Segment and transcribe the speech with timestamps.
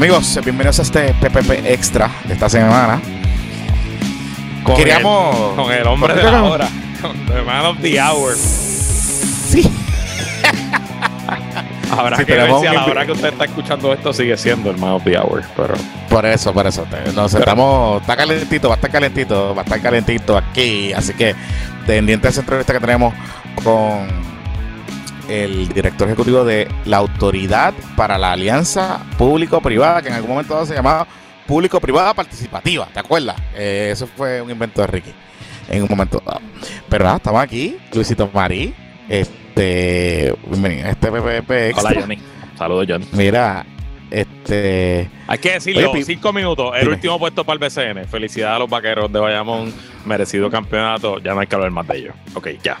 [0.00, 2.98] Amigos, bienvenidos a este PPP Extra de esta semana.
[4.64, 6.68] Con Queríamos- el, con el hombre de la hora,
[7.02, 8.34] con the man of the hour.
[8.34, 9.70] Sí.
[11.90, 14.70] Habrá Sí, que ver si a la hora que usted está escuchando esto sigue siendo
[14.70, 15.42] el man of the hour.
[15.54, 15.74] Pero
[16.08, 16.86] Por eso, por eso.
[17.14, 18.00] Nos estamos.
[18.00, 20.94] Está calentito, va a estar calentito, va a estar calentito aquí.
[20.94, 21.34] Así que,
[21.86, 23.12] pendiente de esa entrevista que tenemos
[23.62, 24.08] con
[25.30, 30.74] el director ejecutivo de la Autoridad para la Alianza Público-Privada, que en algún momento se
[30.74, 31.06] llamaba
[31.46, 32.88] Público-Privada Participativa.
[32.92, 33.36] ¿Te acuerdas?
[33.54, 35.12] Eh, eso fue un invento de Ricky
[35.68, 36.40] en un momento dado.
[36.88, 37.76] Pero nada, estamos aquí.
[37.94, 38.74] Luisito Marí.
[39.08, 40.34] Este.
[40.46, 41.90] Bienvenido a este PPP Extra.
[41.90, 42.18] hola Johnny.
[42.58, 43.06] Saludos Johnny.
[43.12, 43.64] Mira,
[44.10, 45.08] este.
[45.28, 46.72] Hay que decirlo, Oye, cinco minutos.
[46.74, 46.94] El Dime.
[46.94, 48.06] último puesto para el BCN.
[48.08, 49.72] Felicidades a los vaqueros de Bayamón.
[50.04, 51.18] Merecido campeonato.
[51.20, 52.14] Ya no hay que hablar más de ellos.
[52.34, 52.78] Ok, ya.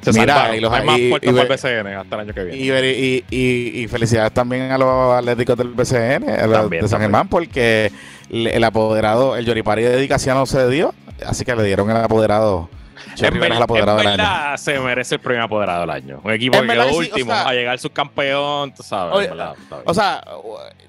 [0.00, 2.34] Se Mira, y los hay más y- puestos y- para el BCN hasta el año
[2.34, 2.58] que viene.
[2.58, 6.88] Y, y, y- y felicidades también a los atléticos del BCN, a los También, de
[6.88, 7.00] San.
[7.00, 7.90] Germán, porque
[8.30, 10.94] el apoderado, el Yoripari de dedicación no se dio,
[11.26, 12.68] así que le dieron el apoderado.
[13.06, 14.22] En, Chorri Rivera es ver- el apoderado en del año.
[14.30, 16.20] verdad se merece el primer apoderado del año.
[16.24, 18.82] Un equipo En que verdad quedó que sí, o último sea- a llegar subcampeón, tú
[18.82, 19.14] sabes.
[19.14, 19.54] Oye, verdad.
[19.84, 20.24] O sea,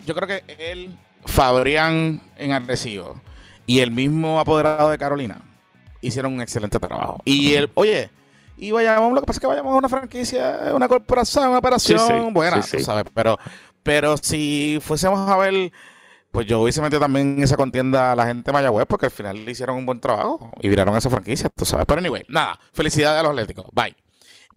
[0.06, 3.20] yo creo que él, Fabrián en Arecibo
[3.68, 5.38] y el mismo apoderado de Carolina
[6.02, 7.20] hicieron un excelente trabajo.
[7.26, 8.10] Y el, oye,
[8.58, 12.00] y Bayamón, lo que pasa es que Bayamón es una franquicia, una corporación, una operación
[12.00, 13.06] Sí, sí, buena, sí, sabes.
[13.14, 13.38] Pero,
[13.84, 15.72] pero si fuésemos a ver,
[16.32, 19.12] pues yo hubiese metido también en esa contienda a la gente de Mayagüez, porque al
[19.12, 21.86] final le hicieron un buen trabajo y viraron esa franquicia, tú sabes.
[21.86, 23.66] Pero anyway, nada, felicidades a los Atléticos.
[23.74, 23.96] Bye.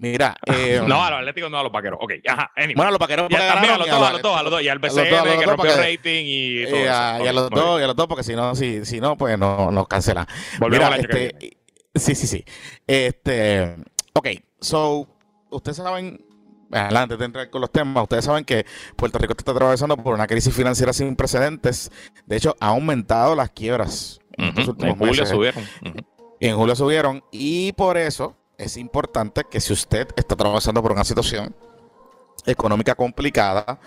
[0.01, 1.99] Mira, eh, no, a los Atléticos, no a los vaqueros.
[2.01, 2.53] Ok, ajá.
[2.57, 2.75] Anyway.
[2.77, 4.63] bueno, a los vaqueros Ya también a los dos, a los dos, a los dos.
[4.63, 7.87] Y al BCN que rompió rating y Y todo y a los dos, y a
[7.87, 10.27] los dos, porque si no, si, si no, pues no nos cancelan.
[10.59, 11.58] Volvemos Mira, al año que este,
[11.95, 12.45] sí, sí, sí.
[12.87, 13.77] Este,
[14.15, 14.29] ok,
[14.61, 15.07] so,
[15.51, 16.25] ustedes saben,
[16.71, 18.67] adelante de entrar con los temas, ustedes saben que
[18.97, 21.91] Puerto Rico está atravesando por una crisis financiera sin precedentes.
[22.27, 25.29] De hecho, ha aumentado las quiebras Ujú, últimos En julio meses.
[25.31, 25.65] subieron.
[26.41, 27.25] Y en julio subieron.
[27.33, 31.55] Y por eso es importante que si usted está atravesando por una situación
[32.47, 33.81] económica complicada,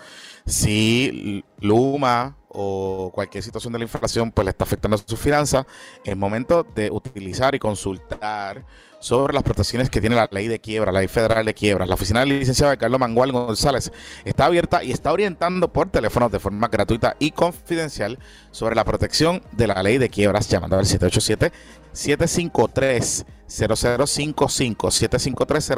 [0.44, 5.66] si Luma o cualquier situación de la inflación pues le está afectando sus finanzas,
[6.04, 8.64] es momento de utilizar y consultar
[9.02, 11.88] sobre las protecciones que tiene la ley de quiebra, la ley federal de quiebras.
[11.88, 13.90] La oficina del licenciado Carlos Mangual González
[14.24, 18.18] está abierta y está orientando por teléfono de forma gratuita y confidencial
[18.52, 21.52] sobre la protección de la ley de quiebras llamando al 787
[21.92, 25.72] 753 0055 753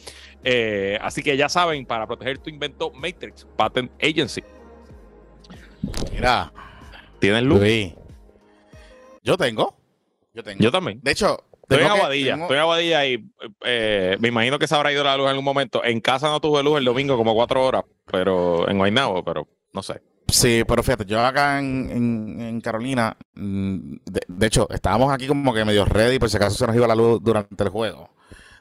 [0.45, 4.43] Eh, así que ya saben, para proteger tu invento, Matrix Patent Agency.
[6.13, 6.53] Mira,
[7.19, 7.59] ¿Tienes luz?
[7.59, 7.95] Luis,
[9.23, 9.77] yo tengo.
[10.35, 10.63] Yo tengo.
[10.63, 11.01] Yo también.
[11.03, 13.25] de hecho, Estoy en Aguadilla, tengo- estoy en Aguadilla y
[13.65, 15.85] eh, me imagino que se habrá ido la luz en algún momento.
[15.85, 19.83] En casa no tuve luz el domingo como cuatro horas, pero en Guaynabo, pero no
[19.83, 20.01] sé.
[20.31, 25.27] Sí, pero fíjate, yo acá en, en- en Carolina, mm, de, de hecho, estábamos aquí
[25.27, 28.11] como que medio ready por si acaso se nos iba la luz durante el juego,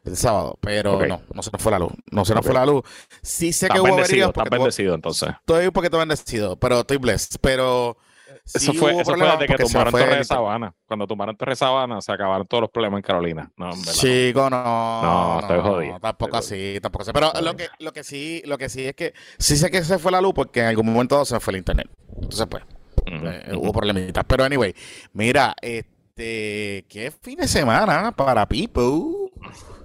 [0.06, 2.66] el sábado, pero no, no se nos fue la luz, no se nos fue la
[2.66, 2.84] luz.
[3.22, 5.30] Sí sé que hubo averías estás bendecido entonces.
[5.30, 7.98] estoy un poquito bendecido, pero estoy blessed, pero
[8.46, 10.74] eso fue, eso fue desde que tumbaron Torre de Sabana.
[10.86, 13.52] Cuando tumbaron Torre de Sabana, se acabaron todos los problemas en Carolina.
[13.58, 15.02] No, Chico, no.
[15.02, 16.00] No, estoy jodido.
[16.00, 17.12] tampoco así, tampoco así.
[17.14, 20.00] Pero lo que, lo que sí, lo que sí es que sí sé que se
[20.00, 21.90] fue la luz porque en algún momento se fue el internet.
[22.16, 22.64] Entonces, pues,
[23.06, 24.24] eh, hubo problemitas.
[24.28, 24.74] Pero anyway,
[25.14, 29.32] mira, este, qué fin de semana para People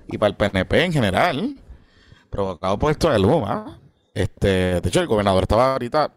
[0.08, 1.56] y para el PNP en general,
[2.30, 3.78] provocado por esto de Luma.
[4.14, 6.12] Este, de hecho, el gobernador estaba ahorita,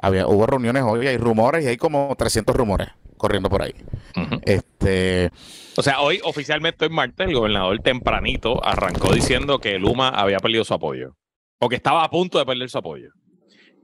[0.00, 3.74] había, hubo reuniones hoy, hay rumores y hay como 300 rumores corriendo por ahí.
[4.46, 5.30] Este.
[5.76, 10.64] O sea, hoy oficialmente en martes el gobernador tempranito arrancó diciendo que Luma había perdido
[10.64, 11.16] su apoyo.
[11.60, 13.10] O que estaba a punto de perder su apoyo.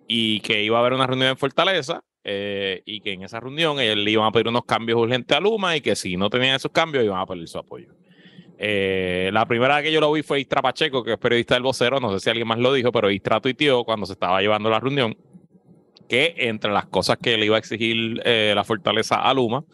[0.09, 2.03] Y que iba a haber una reunión en Fortaleza.
[2.27, 5.41] Eh, y que en esa reunión él le iban a pedir unos cambios urgentes a
[5.41, 7.89] Luma y que si no tenían esos cambios iban a perder su apoyo.
[8.57, 11.65] Eh, la primera vez que yo lo vi fue Istra Pacheco, que es periodista del
[11.65, 14.71] vocero, no sé si alguien más lo dijo, pero Istra tuiteó cuando se estaba llevando
[14.71, 15.15] la reunión
[16.15, 19.65] que entre las cosas que le iba a exigir eh, la fortaleza a Luma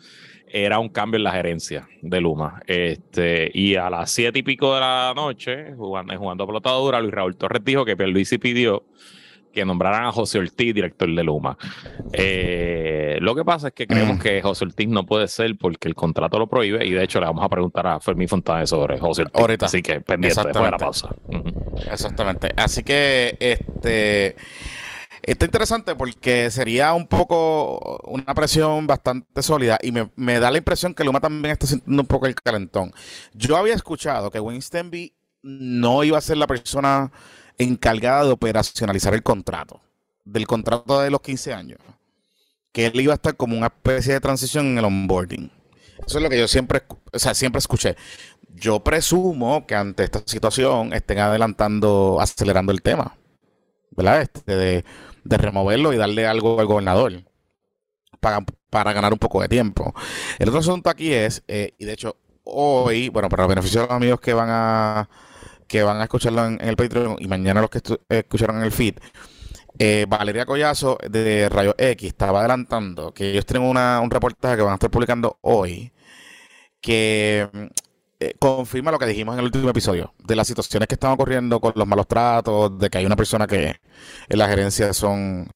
[0.49, 2.63] era un cambio en la gerencia de Luma.
[2.67, 7.37] Este, y a las siete y pico de la noche, jugando, jugando pelotadura, Luis Raúl
[7.37, 8.85] Torres dijo que Pierluisi pidió
[9.53, 11.59] que nombraran a José Ortiz director de Luma.
[12.13, 14.21] Eh, lo que pasa es que creemos mm.
[14.21, 17.27] que José Ortiz no puede ser porque el contrato lo prohíbe y de hecho le
[17.27, 19.63] vamos a preguntar a Fermín Fontana sobre José Ortiz.
[19.63, 21.15] Así que pendiente después de la pausa.
[21.93, 22.51] Exactamente.
[22.57, 24.37] Así que este
[25.23, 30.95] está interesante porque sería un poco una presión bastante sólida y me, da la impresión
[30.95, 32.93] que Luma también está sintiendo un poco el calentón.
[33.35, 35.13] Yo había escuchado que Winston B
[35.43, 37.11] no iba a ser la persona
[37.59, 39.81] encargada de operacionalizar el contrato,
[40.25, 41.79] del contrato de los 15 años,
[42.73, 45.51] que él iba a estar como una especie de transición en el onboarding.
[46.07, 46.83] Eso es lo que yo siempre,
[47.13, 47.97] o sea, siempre escuché.
[48.55, 53.17] Yo presumo que ante esta situación estén adelantando, acelerando el tema,
[53.91, 54.23] ¿verdad?
[54.23, 54.85] Este, de,
[55.25, 57.25] removerlo y darle algo al gobernador
[58.21, 59.95] para, para, ganar un poco de tiempo.
[60.39, 63.97] El otro asunto aquí es, eh, y de hecho hoy, bueno, para beneficio de los
[63.97, 65.09] amigos que van a
[65.67, 68.97] que van a escucharlo en, el Patreon y mañana los que escucharon en el feed.
[69.79, 74.73] Eh, Valeria Collazo de Rayo X estaba adelantando que ellos tienen un reportaje que van
[74.73, 75.93] a estar publicando hoy
[76.81, 77.49] que
[78.23, 81.59] eh, confirma lo que dijimos en el último episodio de las situaciones que están ocurriendo
[81.59, 83.81] con los malos tratos, de que hay una persona que
[84.29, 85.51] en la gerencia son,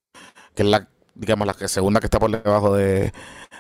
[0.55, 3.13] que es la, digamos, la segunda que está por debajo de,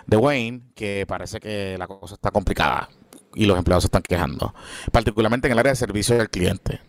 [0.06, 2.88] de Wayne, que parece que la cosa está complicada
[3.34, 4.54] y los empleados se están quejando,
[4.90, 6.80] particularmente en el área de servicio al cliente.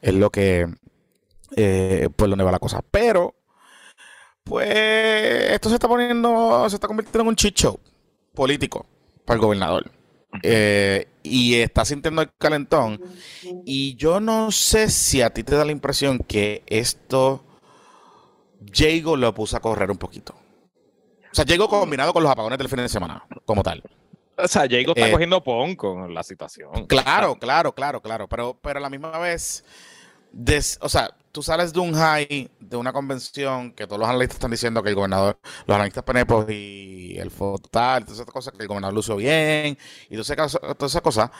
[0.00, 0.68] Es lo que,
[1.56, 2.82] eh, pues, donde va la cosa.
[2.88, 3.34] Pero,
[4.44, 4.68] pues,
[5.52, 7.80] esto se está poniendo, se está convirtiendo en un chicho
[8.34, 8.86] político
[9.24, 9.97] para el gobernador.
[10.42, 13.00] Eh, y está sintiendo el calentón.
[13.64, 17.44] Y yo no sé si a ti te da la impresión que esto
[18.72, 20.34] Jago lo puso a correr un poquito.
[21.30, 23.82] O sea, Jago combinado con los apagones del fin de semana, como tal.
[24.36, 26.86] O sea, Jago está eh, cogiendo pon con la situación.
[26.86, 28.28] Claro, claro, claro, claro.
[28.28, 29.64] Pero, pero a la misma vez,
[30.80, 34.50] o sea, tú sales de un high, de una convención, que todos los analistas están
[34.50, 38.68] diciendo que el gobernador, los analistas penepos y el fotal, todas esas cosas, que el
[38.68, 41.30] gobernador lució bien, y todas esas cosas,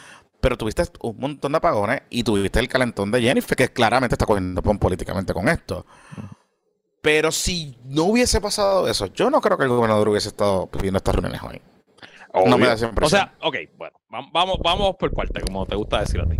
[0.40, 4.26] pero tuviste un montón de apagones y tuviste el calentón de Jennifer, que claramente está
[4.26, 5.84] cogiendo pon políticamente con esto.
[7.00, 10.98] Pero si no hubiese pasado eso, yo no creo que el gobernador hubiese estado pidiendo
[10.98, 11.60] estas reuniones hoy.
[12.46, 13.98] No me da O sea, ok, bueno,
[14.32, 16.36] vamos, vamos por parte, como te gusta decir a ti.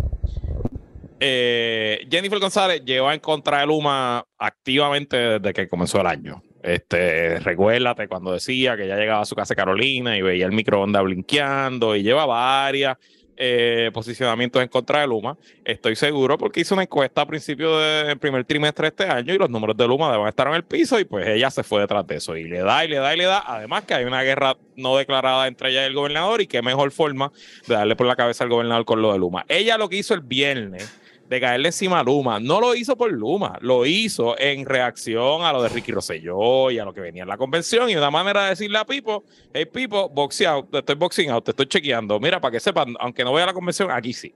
[1.19, 6.41] Eh, Jennifer González lleva en contra de Luma activamente desde que comenzó el año.
[6.63, 11.03] Este, recuérdate cuando decía que ya llegaba a su casa Carolina y veía el microondas
[11.03, 12.97] blinqueando y lleva varias
[13.41, 15.37] eh, posicionamientos en contra de Luma.
[15.63, 19.37] Estoy seguro porque hizo una encuesta a principio del primer trimestre de este año y
[19.37, 22.05] los números de Luma deben estar en el piso y pues ella se fue detrás
[22.05, 23.41] de eso y le da y le da y le da.
[23.47, 26.91] Además que hay una guerra no declarada entre ella y el gobernador y qué mejor
[26.91, 27.31] forma
[27.65, 29.45] de darle por la cabeza al gobernador con lo de Luma.
[29.47, 30.98] Ella lo que hizo el viernes
[31.29, 32.39] de caerle encima a Luma.
[32.39, 36.79] No lo hizo por Luma, lo hizo en reacción a lo de Ricky Rosselló y
[36.79, 37.89] a lo que venía en la convención.
[37.89, 41.45] Y una manera de decirle a Pipo, hey Pipo, boxe out, te estoy boxing out,
[41.45, 42.19] te estoy chequeando.
[42.19, 44.33] Mira, para que sepan, aunque no vaya a la convención, aquí sí.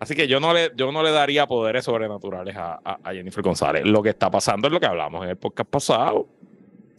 [0.00, 3.84] Así que yo no le, yo no le daría poderes sobrenaturales a, a Jennifer González.
[3.84, 6.28] Lo que está pasando es lo que hablamos en el podcast pasado.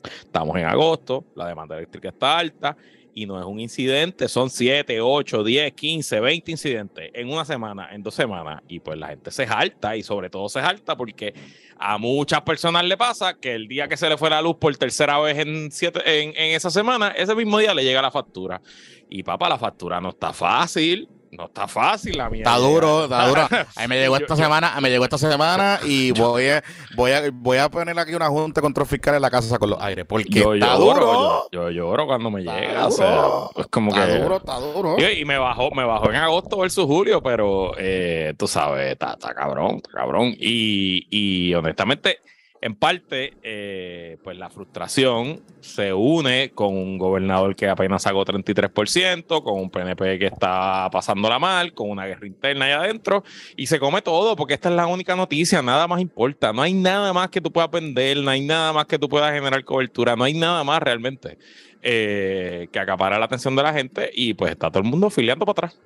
[0.03, 2.77] Estamos en agosto, la demanda eléctrica está alta
[3.13, 7.89] y no es un incidente, son 7, 8, 10, 15, 20 incidentes en una semana,
[7.91, 8.61] en dos semanas.
[8.67, 11.33] Y pues la gente se jalta y sobre todo se jalta porque
[11.77, 14.75] a muchas personas le pasa que el día que se le fue la luz por
[14.77, 18.61] tercera vez en, siete, en, esa semana, ese mismo día le llega la factura.
[19.09, 21.07] Y papá, la factura no está fácil.
[21.37, 22.51] No está fácil la mierda.
[22.51, 23.41] Está duro, está duro.
[23.75, 26.63] A mí me llegó Yo- esta yo- semana, me llegó esta semana y voy a,
[26.95, 29.69] voy a, voy a poner aquí una junta de control fiscal en la casa con
[29.69, 30.05] los aires.
[30.07, 31.47] Porque Yo está lloro, duro.
[31.51, 32.87] yo, yo lloro cuando me Está llega.
[32.87, 33.51] O sea, duro.
[33.57, 34.17] es como está que.
[34.19, 34.95] duro, está duro.
[34.99, 39.13] Y, y me bajó, me bajó en agosto versus julio, pero eh, tú sabes, está,
[39.13, 40.33] está cabrón, está cabrón.
[40.37, 42.19] Y, y honestamente,
[42.63, 49.43] en parte, eh, pues la frustración se une con un gobernador que apenas sacó 33%,
[49.43, 53.25] con un PNP que está pasándola mal, con una guerra interna allá adentro,
[53.57, 56.73] y se come todo, porque esta es la única noticia, nada más importa, no hay
[56.73, 60.15] nada más que tú puedas vender, no hay nada más que tú puedas generar cobertura,
[60.15, 61.37] no hay nada más realmente
[61.81, 65.45] eh, que acapara la atención de la gente, y pues está todo el mundo filiando
[65.45, 65.81] para atrás.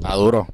[0.00, 0.48] Está duro.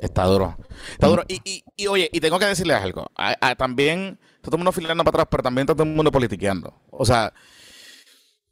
[0.00, 0.56] Está duro.
[0.92, 1.10] Está Mm.
[1.10, 1.24] duro.
[1.28, 3.10] Y, y, y, oye, y tengo que decirles algo.
[3.16, 5.94] A- a- también está todo el mundo filando para atrás, pero también está todo el
[5.94, 6.74] mundo politiqueando.
[6.90, 7.32] O sea,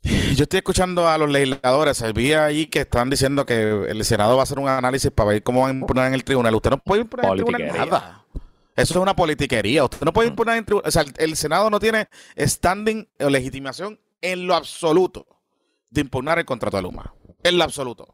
[0.03, 2.03] yo estoy escuchando a los legisladores.
[2.15, 5.43] Vi allí que están diciendo que el Senado va a hacer un análisis para ver
[5.43, 6.55] cómo van a imponer en el tribunal.
[6.55, 8.25] Usted no puede imponer en el tribunal nada.
[8.77, 9.83] Eso es una politiquería.
[9.85, 10.89] Usted no puede imponer en el tribunal.
[10.89, 15.27] O sea, el, el Senado no tiene standing o legitimación en lo absoluto
[15.91, 17.13] de impugnar el contrato de Luma.
[17.43, 18.07] En lo absoluto.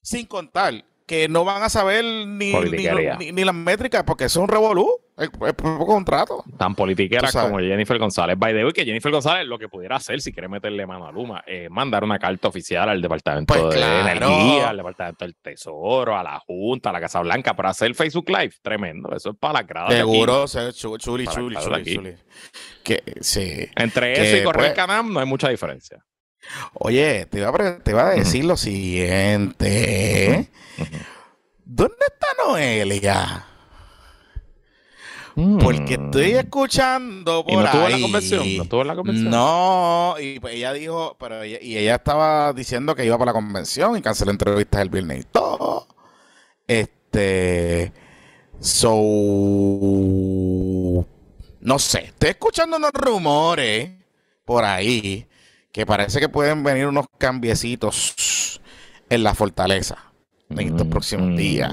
[0.00, 2.86] Sin contar que no van a saber ni, ni,
[3.18, 4.88] ni- ni las métricas porque eso es un revolú.
[5.16, 6.42] El propio contrato.
[6.58, 7.50] Tan politiquera Tú sabes.
[7.52, 8.36] como Jennifer González.
[8.36, 11.12] By the way, que Jennifer González lo que pudiera hacer si quiere meterle mano a
[11.12, 14.08] Luma es mandar una carta oficial al Departamento Pues de claro.
[14.26, 18.28] Energía, al Departamento del Tesoro, a la Junta, a la Casa Blanca, para hacer Facebook
[18.28, 18.54] Live.
[18.60, 19.14] Tremendo.
[19.14, 19.94] Eso es para de aquí.
[19.94, 21.94] Seguro, se- chu- chuli, chuli, chuli, aquí.
[21.94, 22.14] chuli.
[22.82, 23.68] Que, sí.
[23.76, 26.04] Entre Que, eso y correr pues, el Canam no hay mucha diferencia.
[26.74, 30.50] Oye, te iba a, pre- te iba a decir lo siguiente.
[31.64, 33.46] ¿Dónde está Noelia?
[35.34, 37.56] Porque estoy escuchando por Mm.
[37.56, 38.02] ¿Y no estuvo en la ahí.
[38.02, 38.56] convención?
[38.56, 39.30] ¿No estuvo en la convención?
[39.30, 43.34] No, y pues ella dijo, pero ella, y ella estaba diciendo que iba para la
[43.40, 45.88] convención y canceló entrevistas el viernes y todo.
[46.68, 47.92] Este,
[48.60, 48.94] so,
[51.60, 53.90] no sé, estoy escuchando unos rumores
[54.44, 55.26] por ahí
[55.74, 58.60] que parece que pueden venir unos cambiecitos
[59.10, 59.98] en la fortaleza
[60.48, 61.36] en estos próximos Mm.
[61.36, 61.72] días.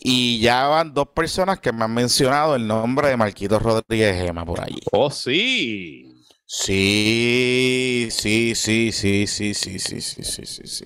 [0.00, 4.44] Y ya van dos personas que me han mencionado el nombre de Marquito Rodríguez Gema
[4.44, 4.80] por allí.
[4.90, 6.12] Oh, sí.
[6.46, 10.84] Sí, sí, sí, sí, sí, sí, sí, sí, sí, sí, sí.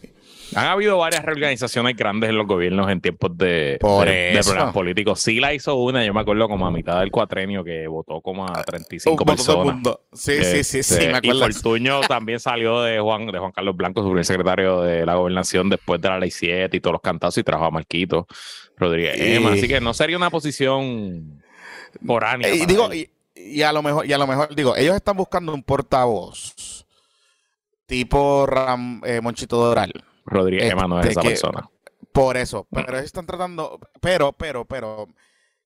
[0.54, 4.50] Han habido varias reorganizaciones grandes en los gobiernos en tiempos de, Por de- de eso.
[4.50, 5.21] problemas políticos.
[5.21, 8.47] Sí la hizo una, yo me acuerdo como a mitad del cuatrenio que votó como
[8.47, 9.75] a 35 Un montón de personas.
[9.75, 10.00] mundo.
[10.12, 11.49] Sí, sí, sí, sí, Este, me acuerdo.
[11.49, 15.14] Y Fortuño también salió de Juan, de Juan Carlos Blanco, su primer secretario de la
[15.14, 18.26] gobernación después de la ley 7 y todos los cantazos y trajo a Marquito
[18.76, 19.52] Rodríguez Ema.
[19.52, 21.42] Así que no sería una posición
[22.04, 22.49] foránea.
[22.49, 25.54] Eh, digo, y, y a lo mejor, y a lo mejor, digo, ellos están buscando
[25.54, 26.54] un portavoz
[27.87, 29.92] tipo Ram, eh, Monchito Doral.
[30.27, 31.69] Rodríguez Ema no es este, esa que- persona.
[32.12, 35.07] Por eso, pero están tratando, pero, pero, pero,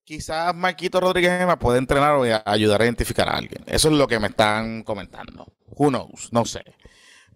[0.04, 3.62] quizás Marquito Rodríguez Gema puede entrenar o ayudar a identificar a alguien.
[3.66, 5.46] Eso es lo que me están comentando.
[5.68, 6.30] Who knows?
[6.32, 6.62] No sé.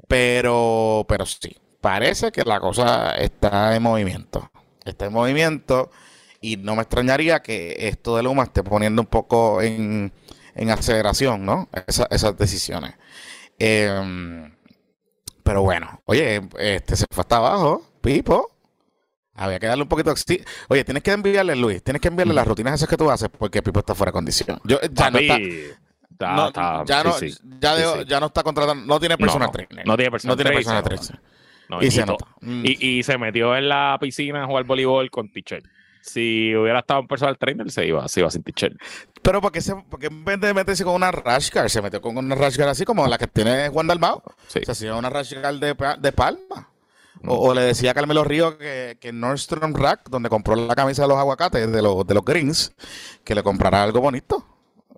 [0.07, 4.51] Pero, pero sí, parece que la cosa está en movimiento.
[4.85, 5.91] Está en movimiento
[6.41, 10.13] y no me extrañaría que esto de Luma esté poniendo un poco en,
[10.55, 11.69] en aceleración, ¿no?
[11.87, 12.95] Esa- esas decisiones.
[13.59, 14.55] Em,
[15.49, 18.51] pero bueno, oye, este se fue hasta abajo, Pipo.
[19.33, 20.13] Había que darle un poquito
[20.69, 23.63] Oye, tienes que enviarle, Luis, tienes que enviarle las rutinas esas que tú haces porque
[23.63, 24.61] Pipo está fuera de condición.
[24.65, 25.39] Yo, ya no está,
[26.19, 27.35] no, ya, sí, no, sí.
[27.61, 29.87] ya, Sí, no está contratando, no tiene personal no, trainer.
[29.87, 31.21] no tiene personal no tiene personal trainer.
[31.71, 32.27] No, y se to- nota.
[32.43, 32.65] Mm.
[32.67, 35.63] Y, y se metió en la piscina a jugar voleibol con teacher.
[36.03, 38.77] Si hubiera estado un personal trainer, se iba, se iba sin teacher.
[39.23, 42.17] Pero porque, se, porque en vez de meterse con una rash guard, se metió con
[42.17, 44.23] una rash guard así como la que tiene Juan Dalmao.
[44.47, 44.61] Sí.
[44.65, 46.71] Se hacía una rash guard de, de palma.
[47.23, 47.29] Mm.
[47.29, 51.03] O, o le decía a Carmelo Río que, que Nordstrom Rack, donde compró la camisa
[51.03, 52.73] de los aguacates, de los, de los greens,
[53.25, 54.47] que le comprara algo bonito.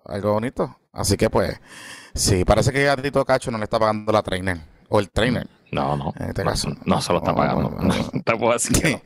[0.04, 0.78] Algo bonito.
[0.92, 1.60] Así que pues,
[2.14, 4.58] sí, parece que a Tito Cacho no le está pagando la trainer.
[4.88, 5.46] O el trainer.
[5.70, 6.12] No, no.
[6.18, 6.68] En este no, caso.
[6.84, 7.70] no se lo está pagando.
[7.70, 7.94] no, no.
[8.12, 9.02] No te puedo decir que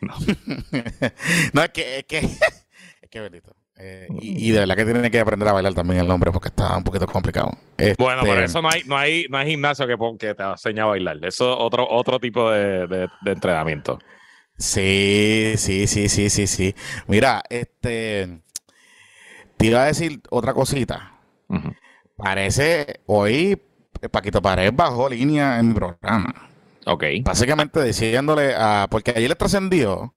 [0.00, 0.14] no.
[1.52, 2.18] no, es que, es que,
[3.02, 3.54] es que bendito.
[3.80, 6.48] Eh, y, y de verdad que tiene que aprender a bailar también el nombre porque
[6.48, 7.50] está un poquito complicado.
[7.96, 10.80] Bueno, Este, por eso no hay, no hay, no hay gimnasio que, que te enseñe
[10.80, 11.16] a bailar.
[11.24, 13.98] Eso es otro, otro tipo de, de- de entrenamiento.
[14.56, 16.74] Sí, sí, sí, sí, sí, sí.
[17.06, 18.40] Mira, este,
[19.56, 21.12] te iba a decir otra cosita.
[22.16, 23.62] Parece, hoy
[24.10, 26.47] Paquito Pared bajó línea en mi programa.
[26.88, 27.04] Ok.
[27.22, 30.14] Básicamente diciéndole a, porque ayer le trascendió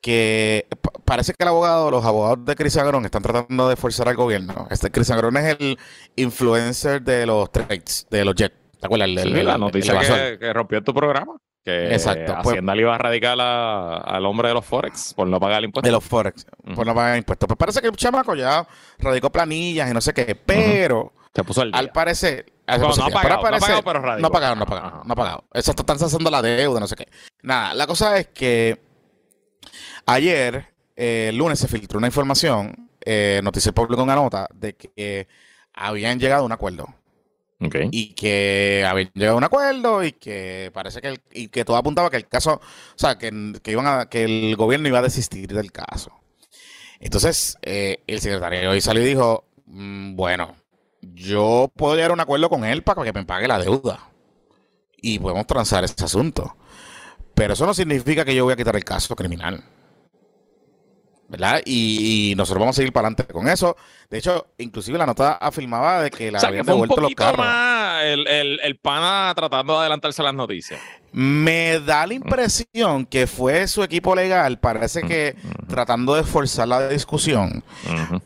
[0.00, 4.08] que pa- parece que el abogado, los abogados de Chris Agrón están tratando de forzar
[4.08, 4.68] al gobierno.
[4.70, 5.78] Este Chris Agrón es el
[6.16, 8.54] influencer de los trades, de los jets.
[8.80, 9.08] ¿Te acuerdas?
[9.08, 11.36] El- Sí, el- la noticia que, que rompió tu programa.
[11.64, 15.26] Que Exacto, pues- Hacienda le iba a radicar a- al hombre de los Forex por
[15.26, 15.86] no pagar el impuesto.
[15.86, 16.74] De los Forex, Ujú.
[16.76, 17.46] por no pagar impuestos.
[17.48, 18.66] Pues parece que el chamaco ya
[19.00, 21.72] radicó planillas y no sé qué, pero Se puso día.
[21.74, 22.46] al parecer.
[22.76, 24.00] Bueno, no ha pagado, no ha pagado, pero.
[24.20, 25.44] No ha pagado, no ha pagado, no ha pagado.
[25.54, 27.08] Exacto, están cesando la deuda, no sé qué.
[27.42, 28.80] Nada, la cosa es que
[30.06, 34.90] ayer, eh, el lunes, se filtró una información, eh, Noticia Pública una nota, de que
[34.96, 35.26] eh,
[35.74, 36.86] habían llegado a un acuerdo.
[37.60, 37.74] Ok.
[37.90, 41.76] y que habían llegado a un acuerdo y que parece que el- y que todo
[41.76, 42.60] apuntaba que el caso, o
[42.94, 43.32] sea, que,
[43.64, 46.12] que iban a, que el gobierno iba a desistir del caso.
[47.00, 50.54] Entonces, eh, el secretario hoy salió y dijo, "Mm, bueno,
[51.18, 54.08] yo puedo llegar a un acuerdo con él para que me pague la deuda
[55.00, 56.56] y podemos transar ese asunto.
[57.34, 59.62] Pero eso no significa que yo voy a quitar el caso criminal.
[61.30, 61.60] ¿Verdad?
[61.66, 63.76] Y, y nosotros vamos a seguir para adelante con eso.
[64.08, 67.00] De hecho, inclusive la nota afirmaba de que la O sea, que habían un devuelto
[67.02, 67.44] los carros.
[67.44, 70.80] más el, el, el pana tratando de adelantarse a las noticias.
[71.12, 75.36] Me da la impresión que fue su equipo legal, parece que
[75.68, 77.62] tratando de forzar la discusión,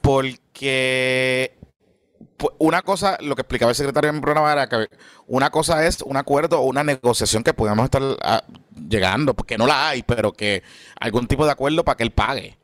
[0.00, 1.56] porque
[2.58, 4.88] una cosa, lo que explicaba el secretario en mi programa era que
[5.26, 8.44] una cosa es un acuerdo o una negociación que podamos estar ah,
[8.88, 10.62] llegando, porque no la hay, pero que
[11.00, 12.58] algún tipo de acuerdo para que él pague.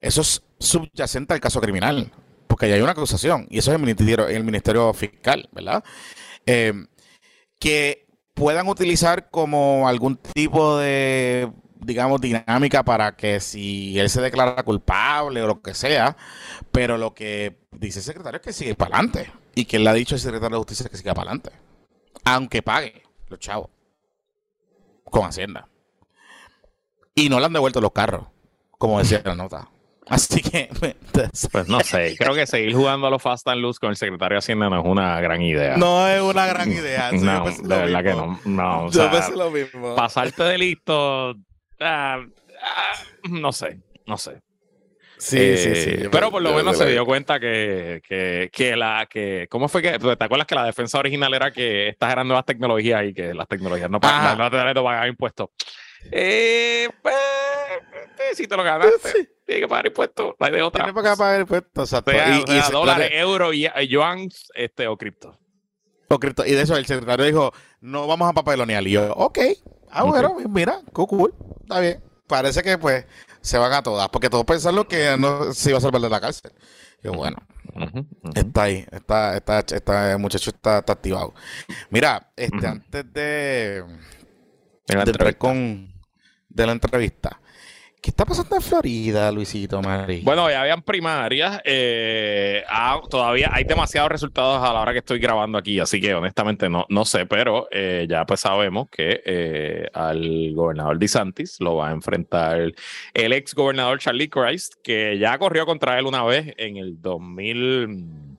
[0.00, 2.12] Eso es subyacente al caso criminal,
[2.46, 5.82] porque ya hay una acusación, y eso es el ministerio, el ministerio fiscal, ¿verdad?
[6.46, 6.72] Eh,
[7.58, 14.62] que puedan utilizar como algún tipo de, digamos, dinámica para que si él se declara
[14.62, 16.16] culpable o lo que sea,
[16.72, 19.90] pero lo que dice el secretario es que sigue para adelante, y que él le
[19.90, 21.50] ha dicho al secretario de justicia que siga para adelante,
[22.24, 23.68] aunque pague los chavos
[25.04, 25.68] con Hacienda.
[27.14, 28.26] Y no le han devuelto los carros,
[28.72, 29.68] como decía la nota.
[30.06, 30.70] Así que,
[31.52, 34.36] Pues no sé, creo que seguir jugando a los Fast and Loose con el secretario
[34.36, 35.76] de Hacienda no es una gran idea.
[35.76, 37.10] no es una gran idea.
[37.10, 38.40] Sí, yo No, pensé de lo verdad que mismo.
[38.46, 38.62] no.
[38.62, 39.94] No, o Yo sea, pensé lo mismo.
[39.96, 41.34] pasarte de listo,
[41.80, 42.24] ah,
[42.62, 42.92] ah,
[43.30, 44.40] no sé, no sé.
[45.20, 45.90] Sí, sí, sí.
[45.90, 49.48] Eh, Pero pe- por lo menos se dio cuenta que, que, que la que.
[49.50, 49.98] ¿Cómo fue que.?
[49.98, 53.48] ¿Te acuerdas que la defensa original era que estas eran nuevas tecnologías y que las
[53.48, 55.48] tecnologías no pagan, no, no, no pagan impuestos?
[56.12, 57.16] Eh, pues,
[58.34, 59.28] si te lo ganaste, Sí.
[59.44, 60.84] tienes que pagar impuestos, no hay de otra.
[60.84, 62.12] Tiene para pagar impuestos, exacto.
[62.12, 65.36] Sea, Y- dólares, la- euros, eh, yuans este, o cripto.
[66.46, 68.86] Y de eso el secretario dijo, no vamos a papelonear.
[68.86, 69.38] Y yo, ok,
[69.90, 72.02] ah, bueno, mira, cool, cool, está bien.
[72.26, 73.06] Parece que pues
[73.40, 76.20] se van a todas, porque todos pensaron que no se iba a salvar de la
[76.20, 76.52] cárcel.
[77.02, 77.36] Yo, bueno,
[78.34, 81.34] está ahí, está, está, está, el muchacho está, está activado.
[81.90, 83.84] Mira, este, antes de,
[84.86, 85.92] de entrar con
[86.48, 87.40] de la entrevista,
[88.00, 89.80] ¿qué está pasando en Florida, Luisito?
[90.22, 91.60] Bueno, ya habían primarias.
[91.64, 96.14] eh, ah, todavía hay demasiados resultados a la hora que estoy grabando aquí, así que
[96.14, 101.76] honestamente no, no sé, pero eh, ya pues sabemos que eh, al gobernador DeSantis lo
[101.76, 102.72] va a enfrentar
[103.14, 108.38] el ex gobernador Charlie Christ, que ya corrió contra él una vez en el 2000.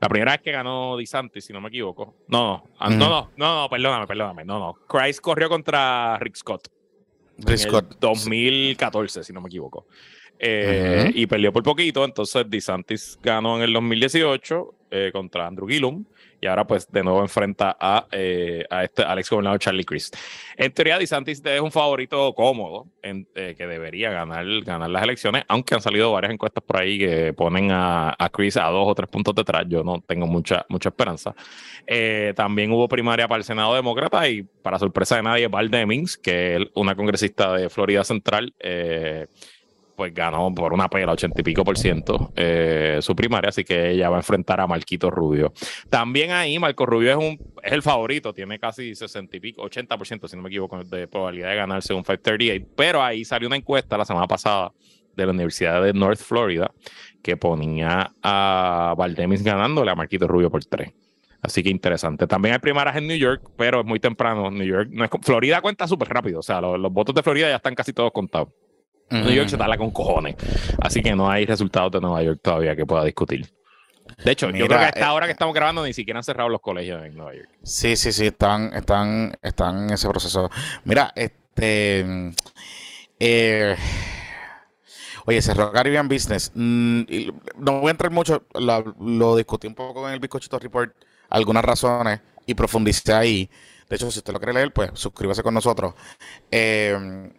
[0.00, 2.14] La primera vez que ganó DeSantis, si no me equivoco.
[2.28, 4.44] No, no, no, no, no, no, perdóname, perdóname.
[4.44, 4.74] No, no.
[4.86, 6.68] Christ corrió contra Rick Scott
[7.38, 7.96] en el Scott.
[8.00, 9.86] 2014, si no me equivoco.
[10.38, 11.10] Eh.
[11.14, 16.04] Y perdió por poquito, entonces DeSantis ganó en el 2018 eh, contra Andrew Gillum
[16.40, 20.16] y ahora pues de nuevo enfrenta a, eh, a este, al ex gobernador Charlie Crist.
[20.56, 25.44] En teoría DeSantis es un favorito cómodo en, eh, que debería ganar, ganar las elecciones,
[25.48, 28.94] aunque han salido varias encuestas por ahí que ponen a, a Chris a dos o
[28.94, 31.34] tres puntos detrás, yo no tengo mucha, mucha esperanza.
[31.86, 36.16] Eh, también hubo primaria para el Senado Demócrata y para sorpresa de nadie, Val Demings,
[36.16, 39.26] que es una congresista de Florida Central, eh,
[39.98, 43.90] pues ganó por una pela, ochenta y pico por ciento eh, su primaria, así que
[43.90, 45.52] ella va a enfrentar a Marquito Rubio.
[45.90, 50.28] También ahí Marco Rubio es, un, es el favorito, tiene casi 60 y pico, 80%
[50.28, 53.98] si no me equivoco, de probabilidad de ganarse un 538, pero ahí salió una encuesta
[53.98, 54.70] la semana pasada
[55.16, 56.70] de la Universidad de North Florida
[57.20, 60.92] que ponía a Valdemis ganándole a Marquito Rubio por 3.
[61.42, 62.28] Así que interesante.
[62.28, 64.48] También hay primarias en New York, pero es muy temprano.
[64.48, 66.38] New York no es, Florida cuenta súper rápido.
[66.38, 68.50] O sea, los votos de Florida ya están casi todos contados.
[69.10, 70.36] New York se tala con cojones.
[70.80, 73.48] Así que no hay resultados de Nueva York todavía que pueda discutir.
[74.24, 76.24] De hecho, yo creo que a esta eh, hora que estamos grabando ni siquiera han
[76.24, 77.48] cerrado los colegios en Nueva York.
[77.62, 80.50] Sí, sí, sí, están, están, están en ese proceso.
[80.84, 82.32] Mira, este.
[83.20, 83.76] eh,
[85.26, 86.50] oye, cerró Caribbean Business.
[86.54, 87.02] Mm,
[87.58, 90.92] no voy a entrar mucho, lo, lo discutí un poco en el Bizcochito Report,
[91.28, 93.50] algunas razones, y profundicé ahí.
[93.88, 95.94] De hecho, si usted lo quiere leer, pues suscríbase con nosotros
[96.50, 96.94] eh,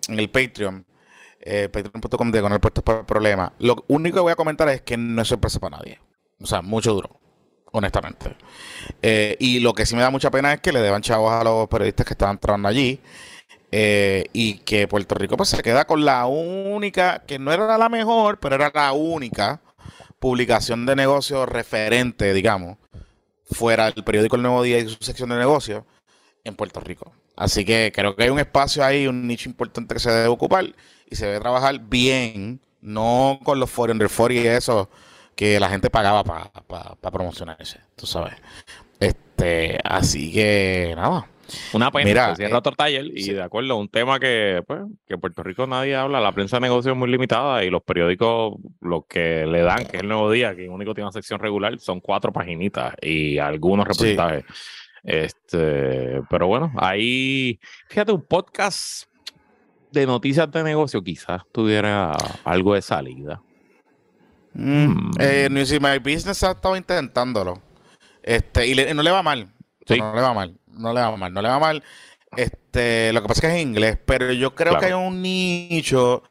[0.08, 0.86] en el Patreon.
[1.41, 3.54] Eh, Patreon.com diagonal puestos por el problema.
[3.60, 5.99] Lo único que voy a comentar es que no es sorpresa para nadie.
[6.41, 7.19] O sea, mucho duro.
[7.71, 8.36] honestamente.
[9.02, 11.43] Eh, y lo que sí me da mucha pena es que le deban chavos a
[11.43, 12.99] los periodistas que estaban trabajando allí.
[13.71, 17.89] eh, y que Puerto Rico pues se queda con la única, que no era la
[17.89, 19.62] mejor, pero era la única
[20.19, 22.78] publicación de negocios referente, digamos,
[23.45, 25.84] fuera del periódico El Nuevo Día y su sección de negocios
[26.43, 27.13] en Puerto Rico.
[27.36, 30.65] Así que creo que hay un espacio ahí, un nicho importante que se debe ocupar
[31.10, 34.89] y se debe trabajar bien, no con los foreign 40 y eso
[35.36, 38.34] que la gente pagaba para promocionarse, tú sabes.
[39.00, 41.28] Este, así que nada.
[41.74, 43.34] Una pena, Mira, cierra eh, Tortaller y sí.
[43.34, 46.62] de acuerdo, un tema que, pues, que en Puerto Rico nadie habla, la prensa de
[46.62, 50.30] negocios es muy limitada y los periódicos lo que le dan, que es el nuevo
[50.30, 54.12] día, que único tiene una sección regular, son cuatro paginitas y algunos Sí.
[54.12, 54.45] reportajes.
[55.04, 59.09] Este, pero bueno, ahí, fíjate, un podcast
[59.91, 63.41] de noticias de negocio quizás tuviera algo de salida.
[64.54, 67.62] Mm, eh, News in My Business ha estado intentándolo.
[68.23, 69.52] Este, y le- no le va mal.
[69.88, 69.97] Sí.
[69.99, 70.58] No le va mal.
[70.67, 71.34] No le va mal.
[71.34, 71.84] No le va mal.
[72.36, 74.80] Este, lo que pasa es que es en inglés, pero yo creo Claro.
[74.80, 76.23] que hay un nicho.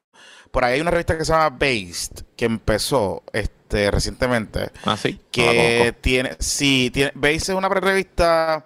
[0.50, 4.70] Por ahí hay una revista que se llama Based, que empezó este, recientemente.
[4.84, 5.20] Ah, sí.
[5.30, 8.64] que tiene, sí, tiene, Base es una revista,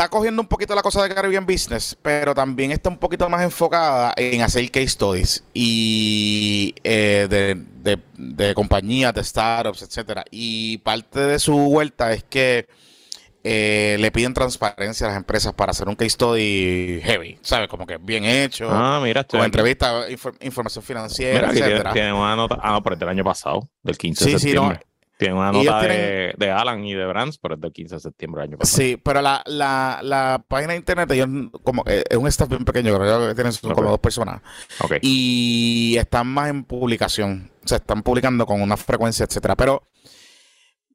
[0.00, 3.42] está cogiendo un poquito la cosa de Caribbean Business, pero también está un poquito más
[3.42, 10.24] enfocada en hacer case studies y eh, de, de- de compañías, de startups, etcétera.
[10.30, 12.66] Y parte de su vuelta es que
[13.44, 17.68] eh, le piden transparencia a las empresas para hacer un case study heavy, ¿sabes?
[17.68, 21.92] Como que bien hecho, Ah, mira, estoy con entrevistas, infor- información financiera, Mira, tiene, etcétera.
[21.92, 22.58] tiene una nota.
[22.62, 24.72] Ah, no, pero es del año pasado, del 15 de Sí, sí, no.
[25.20, 28.00] Tiene una nota de, tienen- de Alan y de Brands, pero es del 15 de
[28.00, 28.76] septiembre del año pasado.
[28.76, 31.28] Sí, pero la, la, la página de internet, ellos
[31.62, 33.76] como eh, es un staff bien pequeño, creo que tienen son Ok.
[33.76, 34.40] como dos personas.
[35.02, 37.50] Y están más en publicación.
[37.64, 39.54] O sea, están publicando con una frecuencia, etcétera.
[39.54, 39.86] Pero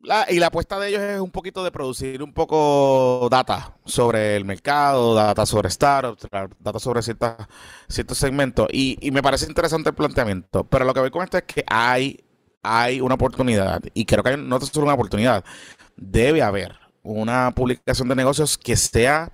[0.01, 4.35] la, y la apuesta de ellos es un poquito de producir un poco data sobre
[4.35, 6.27] el mercado, data sobre startups,
[6.59, 7.47] data sobre ciertas,
[7.87, 8.67] ciertos segmentos.
[8.71, 10.63] Y, y me parece interesante el planteamiento.
[10.65, 12.23] Pero lo que voy con esto es que hay,
[12.65, 13.81] hay una oportunidad.
[13.93, 15.43] Y creo que no es solo una oportunidad.
[15.95, 19.31] Debe haber una publicación de negocios que sea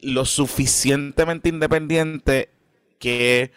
[0.00, 2.50] lo suficientemente independiente
[2.98, 3.52] que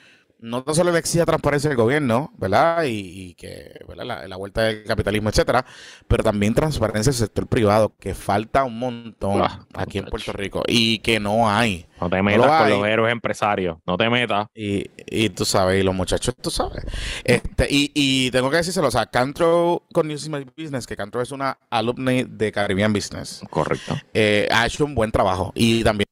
[0.46, 2.84] no tan solo le exija transparencia al gobierno, ¿verdad?
[2.84, 2.90] Y,
[3.30, 4.06] y que, ¿verdad?
[4.06, 5.66] La, la vuelta del capitalismo, etcétera,
[6.08, 10.06] pero también transparencia del sector privado, que falta un montón Ah, aquí en.
[10.06, 11.88] Puerto Rico y que no hay.
[12.00, 12.78] No te lo metas con hay.
[12.78, 13.78] los héroes empresarios.
[13.88, 14.48] No te metas.
[14.54, 16.84] Y, y tú sabes, y los muchachos, tú sabes.
[17.24, 20.96] Este, y, y tengo que decírselo, o sea, Cantro con News in My Business, que
[20.96, 23.96] Cantro es una alumni de Caribbean Business, Correcto.
[24.14, 25.52] eh, ha hecho un buen trabajo.
[25.56, 26.06] Y también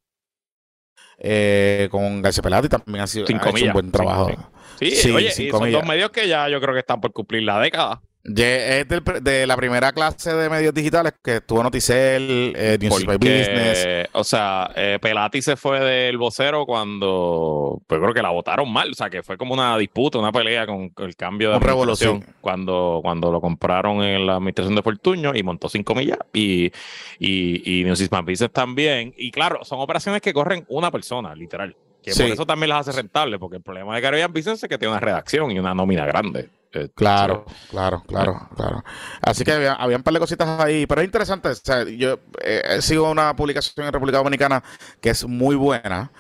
[1.24, 4.30] eh, con García Pelati también ha, sido, ha hecho un buen trabajo.
[4.78, 7.00] sí, Sí, Sí, oye, y cinco son dos medios que ya yo creo que están
[7.00, 8.02] por cumplir la década.
[8.26, 13.08] Es del de la primera clase de medios digitales que estuvo Noticel, eh, News in
[13.10, 14.08] My Business.
[14.14, 18.92] O sea, eh, Pelati se fue del vocero cuando, pues creo que la votaron mal,
[18.92, 22.24] o sea, que fue como una disputa, una pelea con el cambio de revolución.
[22.40, 26.72] cuando, cuando lo compraron en la administración de Fortuño y montó cinco millas y,
[27.20, 29.14] y, y News is My Business también.
[29.18, 31.76] Y claro, son operaciones que corren una persona, literal.
[32.02, 32.24] Que Sí.
[32.24, 34.92] por eso también las hace rentables, porque el problema de Caribbean Business es que tiene
[34.94, 36.50] una redacción y una nómina grande.
[36.74, 38.84] Eh, Claro, claro, claro, claro.
[39.22, 41.50] Así que había, había un par de cositas ahí, pero es interesante.
[41.50, 44.64] O sea, yo eh, sigo una publicación en República Dominicana
[45.00, 46.12] que es muy buena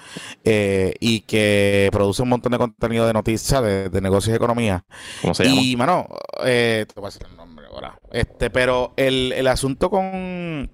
[0.43, 4.85] eh, y que produce un montón de contenido de noticias, de, de negocios y economía.
[5.21, 5.61] ¿Cómo se llama?
[5.61, 6.07] Y, mano,
[6.43, 7.97] eh, te voy a decir el nombre ahora.
[8.11, 10.71] Este, pero el, el asunto con,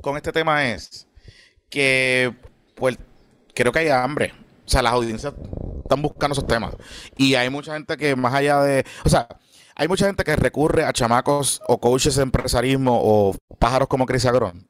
[0.00, 1.08] con este tema es
[1.70, 2.34] que,
[2.74, 2.98] pues,
[3.54, 4.34] creo que hay hambre.
[4.72, 5.34] Sea, las audiencias
[5.82, 6.74] están buscando esos temas.
[7.18, 8.86] Y hay mucha gente que, más allá de.
[9.04, 9.28] O sea,
[9.74, 14.24] hay mucha gente que recurre a chamacos o coaches de empresarismo o pájaros como Chris
[14.24, 14.66] Agrón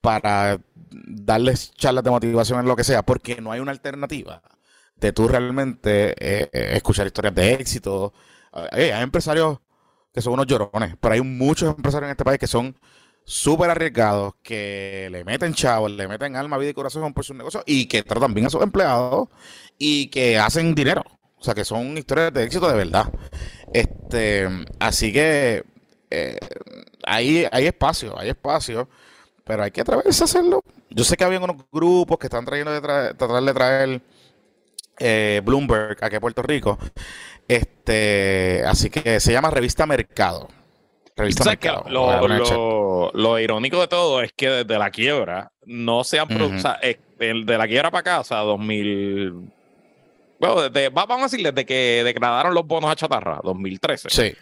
[0.00, 0.58] para
[0.90, 4.42] darles charlas de motivación en lo que sea, porque no hay una alternativa
[4.96, 8.12] de tú realmente eh, eh, escuchar historias de éxito.
[8.72, 9.58] Eh, hay empresarios
[10.12, 12.76] que son unos llorones, pero hay muchos empresarios en este país que son
[13.28, 17.62] súper arriesgados, que le meten chavos, le meten alma, vida y corazón por sus negocios
[17.66, 19.28] y que tratan bien a sus empleados
[19.76, 21.04] y que hacen dinero.
[21.36, 23.12] O sea, que son historias de éxito de verdad.
[23.74, 24.48] Este,
[24.80, 25.62] así que
[26.10, 26.38] eh,
[27.04, 28.88] hay, espacio, hay espacio,
[29.44, 30.64] pero hay que atreverse a hacerlo.
[30.88, 34.02] Yo sé que había unos grupos que están trayendo de traer, tratar de traer
[35.00, 36.78] eh, Bloomberg aquí a Puerto Rico.
[37.46, 40.48] Este, así que se llama Revista Mercado.
[41.90, 42.06] Lo,
[42.38, 46.56] lo- lo irónico de todo es que desde la quiebra no se han produ- Ujú.
[46.56, 49.32] o sea, eh, el de la quiebra para acá, o sea, 2000.
[50.40, 54.32] Bueno, desde, va- vamos a decir, desde que degradaron los bonos a chatarra, 2013, Sí.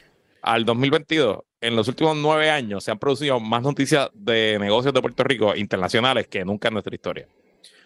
[0.42, 5.00] al 2022, en los últimos nueve años se han producido más noticias de negocios de
[5.00, 7.26] Puerto Rico internacionales que nunca en nuestra historia.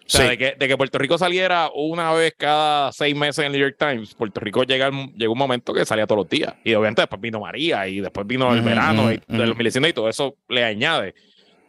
[0.05, 3.45] O sea, de, que, de, que, Puerto Rico saliera una vez cada seis meses en
[3.45, 6.53] el New York Times, Puerto Rico llega, llegó un momento que salía todos los días.
[6.63, 10.09] Y obviamente después vino María y después vino el verano y de los y todo
[10.09, 11.13] eso le añade.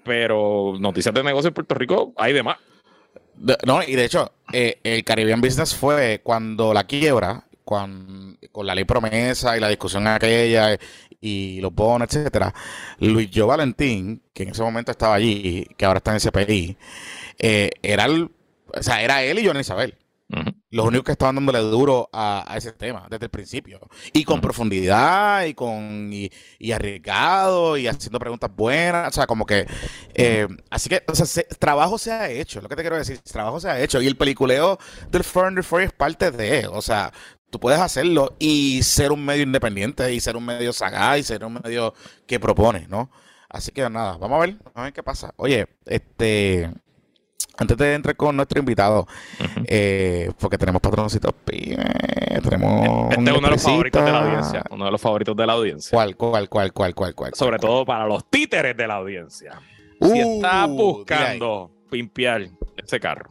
[0.02, 2.56] Pero noticias de negocios en Puerto Rico hay de más.
[3.64, 8.74] no, y de hecho, eh, el Caribbean Business fue cuando la quiebra, con, con, la
[8.74, 10.76] ley promesa y la discusión aquella
[11.22, 12.52] y los bonos, etcétera,
[12.98, 16.76] Luis Yo Valentín, que en ese momento estaba allí, que ahora está en CPI,
[17.38, 18.30] eh, era el,
[18.66, 19.96] o sea, era él y Joana Isabel.
[20.70, 23.78] Los únicos que estaban dándole duro a, ese tema desde el principio.
[24.14, 29.08] Y con profundidad y con y, arriesgado y haciendo preguntas buenas.
[29.08, 29.66] O sea, como que.
[30.14, 32.62] Eh, así que, o sea, trabajo se ha hecho.
[32.62, 34.00] Lo que te quiero decir, trabajo se ha hecho.
[34.00, 34.78] Y el peliculeo
[35.10, 36.66] del Foreign es parte de.
[36.66, 37.12] O sea,
[37.50, 41.44] tú puedes hacerlo y ser un medio independiente y ser un medio sagaz y ser
[41.44, 41.92] un medio
[42.26, 43.10] que propone, ¿no?
[43.50, 45.34] Así que nada, vamos a ver, vamos a ver qué pasa.
[45.36, 46.70] Oye, este,
[47.56, 49.06] antes de entrar con nuestro invitado,
[49.66, 51.32] eh, porque tenemos patroncitos
[52.42, 53.10] tenemos.
[53.10, 54.64] Este es uno de los favoritos de la audiencia.
[54.70, 55.90] Uno de los favoritos de la audiencia.
[55.96, 57.34] ¿Cuál, cuál, cuál, cuál, cuál, cuál?
[57.34, 59.60] Sobre todo para los títeres de la audiencia.
[60.00, 63.30] si uh, estás buscando pimpear ese carro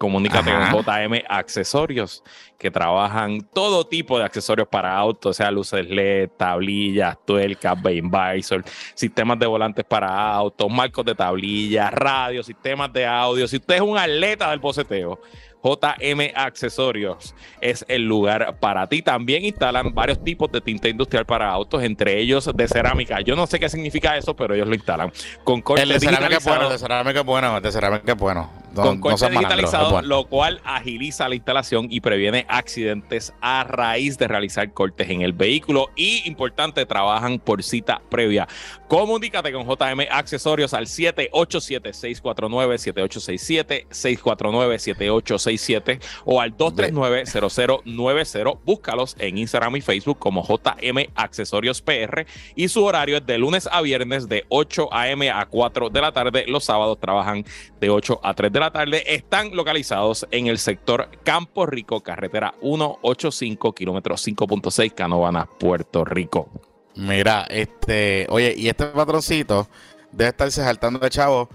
[0.00, 2.24] Comunícate con JM Accesorios,
[2.56, 9.38] que trabajan todo tipo de accesorios para autos, sea luces LED, tablillas, tuercas, visor, sistemas
[9.38, 13.46] de volantes para autos, marcos de tablillas, radios, sistemas de audio.
[13.46, 15.20] Si usted es un atleta del boceteo,
[15.62, 19.02] JM Accesorios es el lugar para ti.
[19.02, 23.20] También instalan varios tipos de tinta industrial para autos, entre ellos de cerámica.
[23.20, 25.12] Yo no sé qué significa eso, pero ellos lo instalan.
[25.44, 28.12] Con corte el de cerámica es bueno, el de cerámica es bueno, el de cerámica
[28.12, 28.59] es bueno.
[28.74, 34.72] Con corte digitalizado, lo cual agiliza la instalación y previene accidentes a raíz de realizar
[34.72, 35.88] cortes en el vehículo.
[35.96, 38.48] Y importante, trabajan por cita previa.
[38.88, 48.58] Comunícate con JM Accesorios al 787-649-7867, 649-7867 o al 239-0090.
[48.64, 53.68] Búscalos en Instagram y Facebook como JM Accesorios PR y su horario es de lunes
[53.70, 55.30] a viernes de 8 a.m.
[55.30, 56.44] a 4 de la tarde.
[56.46, 57.44] Los sábados trabajan
[57.80, 59.02] de 8 a 3 de la tarde.
[59.06, 66.50] Están localizados en el sector Campo Rico, carretera 185, kilómetro 5.6, Canovanas, Puerto Rico.
[66.96, 69.68] Mira, este, oye, y este patroncito
[70.12, 71.48] debe estarse saltando de chavo.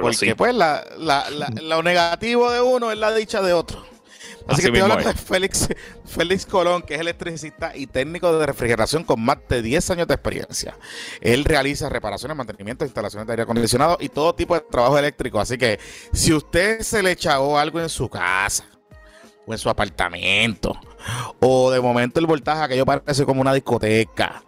[0.00, 1.24] porque pues la, la,
[1.62, 3.93] lo negativo de uno es la dicha de otro.
[4.46, 5.68] Así, que estoy hablando de Félix,
[6.04, 10.14] Félix Colón, que es electricista y técnico de refrigeración con más de 10 años de
[10.14, 10.76] experiencia.
[11.20, 15.40] Él realiza reparaciones, mantenimiento, instalaciones de aire acondicionado y todo tipo de trabajo eléctrico.
[15.40, 15.78] Así que
[16.12, 18.64] si usted se le echó algo en su casa
[19.46, 20.78] o en su apartamento,
[21.40, 24.42] o de momento el voltaje aquello parece como una discoteca,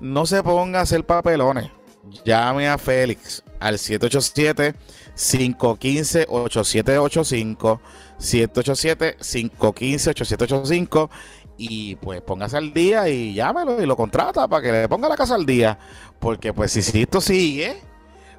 [0.00, 1.70] no se ponga a hacer papelones.
[2.24, 3.78] Llame a Félix al
[5.16, 7.80] 787-515-8785.
[8.18, 11.10] 787-515-8785.
[11.58, 15.16] Y pues póngase al día y llámelo y lo contrata para que le ponga la
[15.16, 15.78] casa al día.
[16.18, 17.76] Porque pues si esto sigue,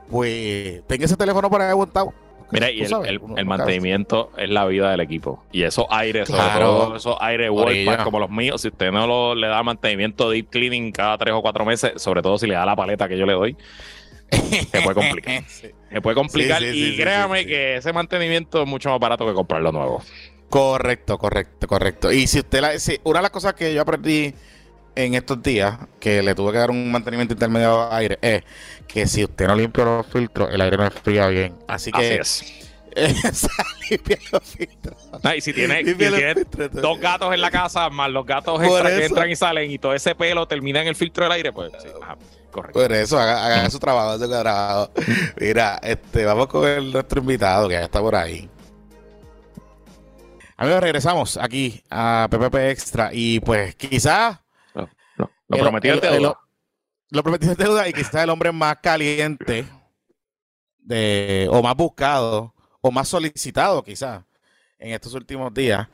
[0.09, 2.13] pues tenga ese teléfono por ahí aguantado
[2.53, 5.43] Mira, y el, mantenimiento es la vida del equipo.
[5.51, 7.49] Y esos aires, sobre todo esos aires
[8.03, 11.65] como los míos, si usted no le da mantenimiento deep cleaning cada tres o cuatro
[11.65, 13.57] meses, sobre todo si le da la paleta que yo le doy,
[14.29, 15.43] se puede complicar.
[15.93, 20.03] Se puede complicar y créame que ese mantenimiento es mucho más barato que comprarlo nuevo.
[20.49, 22.11] Correcto, correcto, correcto.
[22.11, 22.71] Y si usted la,
[23.03, 24.33] una de las cosas que yo aprendí
[24.95, 28.43] en estos días, que le tuve que dar un mantenimiento intermedio de aire, es
[28.87, 31.55] que si usted no limpia los filtros, el aire no enfría bien.
[31.67, 32.19] Así que.
[32.19, 32.45] Así
[32.95, 33.49] es.
[33.89, 34.97] limpia los filtros.
[35.35, 35.83] y si tiene,
[36.71, 40.15] dos gatos en la casa, más los gatos que entran y salen, y todo ese
[40.15, 41.87] pelo termina en el filtro del aire, pues sí,
[42.53, 42.79] correcto.
[42.79, 44.91] Por eso, hagan, su trabajo, su trabajo.
[45.41, 48.49] Mira, este, vamos con el, nuestro invitado, que ya está por ahí.
[50.55, 54.39] Amigos, regresamos aquí a PPP Extra y pues quizás
[54.75, 56.39] lo prometido es deuda.
[57.09, 59.67] Lo, prometido deuda y quizás el hombre más caliente
[60.79, 64.23] de, o más buscado o más solicitado quizás
[64.79, 65.87] en estos últimos días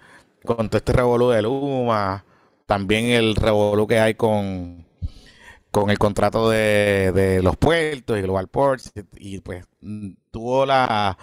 [0.45, 2.23] con todo este revolú de Luma,
[2.65, 4.85] también el revolú que hay con,
[5.71, 9.65] con el contrato de, de los puertos y Global Ports y pues
[10.31, 11.17] tuvo la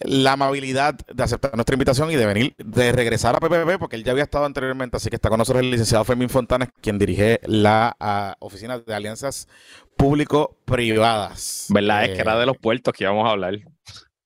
[0.00, 4.04] la amabilidad de aceptar nuestra invitación y de venir, de regresar a PPP, porque él
[4.04, 7.40] ya había estado anteriormente, así que está con nosotros el licenciado Fermín Fontanes, quien dirige
[7.44, 7.96] la
[8.40, 9.48] Oficina de Alianzas
[9.96, 11.66] Público-Privadas.
[11.68, 12.04] ¿Verdad?
[12.04, 13.54] es que era de los puertos que íbamos a hablar.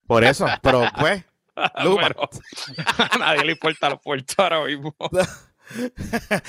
[0.06, 1.24] Por eso, pero pues...
[1.56, 4.94] a nadie le importa los puertos ahora mismo.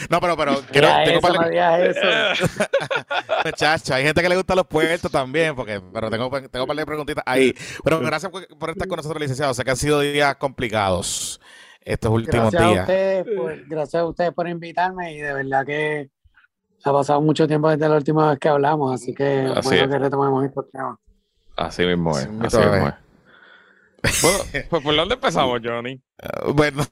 [0.10, 2.48] no, pero, pero quiero, tengo eso, no eso.
[3.56, 6.76] Chacha, hay gente que le gusta los puertos también, porque, pero tengo, tengo un par
[6.76, 7.54] de preguntitas ahí.
[7.84, 9.54] Pero gracias por, estar con nosotros, licenciado.
[9.54, 11.42] Sé que han sido días complicados
[11.82, 12.88] estos últimos días.
[13.68, 16.10] gracias a ustedes por invitarme y de verdad que
[16.84, 20.46] ha pasado mucho tiempo desde la última vez que hablamos, así que bueno que retomemos
[20.46, 21.00] este tema.
[21.56, 22.30] Así mismo es.
[22.42, 24.22] Así mismo es.
[24.22, 24.38] bueno,
[24.70, 26.00] pues ¿por dónde empezamos, Johnny?
[26.46, 26.84] Uh, bueno.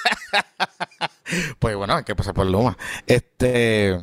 [1.58, 2.76] pues bueno, hay que pasar por Luma.
[3.06, 3.98] Este.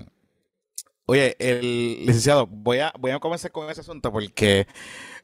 [1.05, 4.67] Oye, el licenciado, voy a, voy a comenzar con ese asunto porque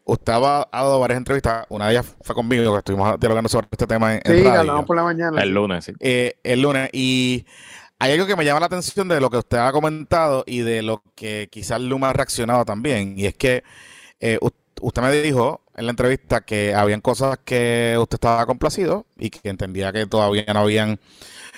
[0.05, 1.65] usted ha dado varias entrevistas.
[1.69, 4.95] Una de ellas fue conmigo, que estuvimos dialogando sobre este tema en, sí, hablamos por
[4.95, 5.41] la mañana.
[5.41, 5.93] El lunes, sí.
[5.99, 6.89] Eh, el lunes.
[6.93, 7.45] Y
[7.99, 10.81] hay algo que me llama la atención de lo que usted ha comentado y de
[10.83, 13.17] lo que quizás Luma ha reaccionado también.
[13.17, 13.63] Y es que
[14.19, 14.39] eh,
[14.81, 19.49] usted me dijo en la entrevista que habían cosas que usted estaba complacido y que
[19.49, 20.99] entendía que todavía no habían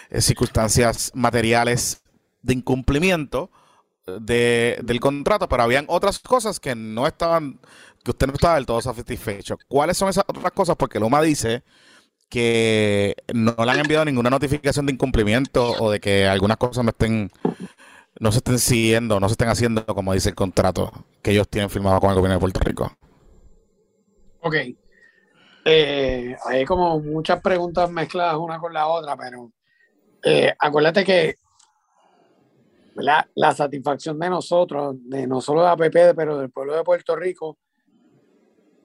[0.10, 2.02] eh, circunstancias materiales
[2.42, 3.52] de incumplimiento
[4.06, 7.60] de, del contrato, pero habían otras cosas que no estaban,
[8.04, 9.58] que usted no estaba del todo satisfecho.
[9.68, 10.76] ¿Cuáles son esas otras cosas?
[10.76, 11.64] Porque Luma dice
[12.30, 16.90] que no le han enviado ninguna notificación de incumplimiento o de que algunas cosas no
[16.90, 17.32] estén
[18.20, 21.70] no se estén siguiendo, no se estén haciendo como dice el contrato que ellos tienen
[21.70, 22.92] firmado con el gobierno de Puerto Rico.
[24.46, 24.56] Ok.
[25.66, 29.52] Eh, hay como muchas preguntas mezcladas una con la otra, pero
[30.24, 31.36] eh, acuérdate que
[32.94, 37.16] la, la, satisfacción de nosotros, de no solo de APP, pero del pueblo de Puerto
[37.16, 37.58] Rico,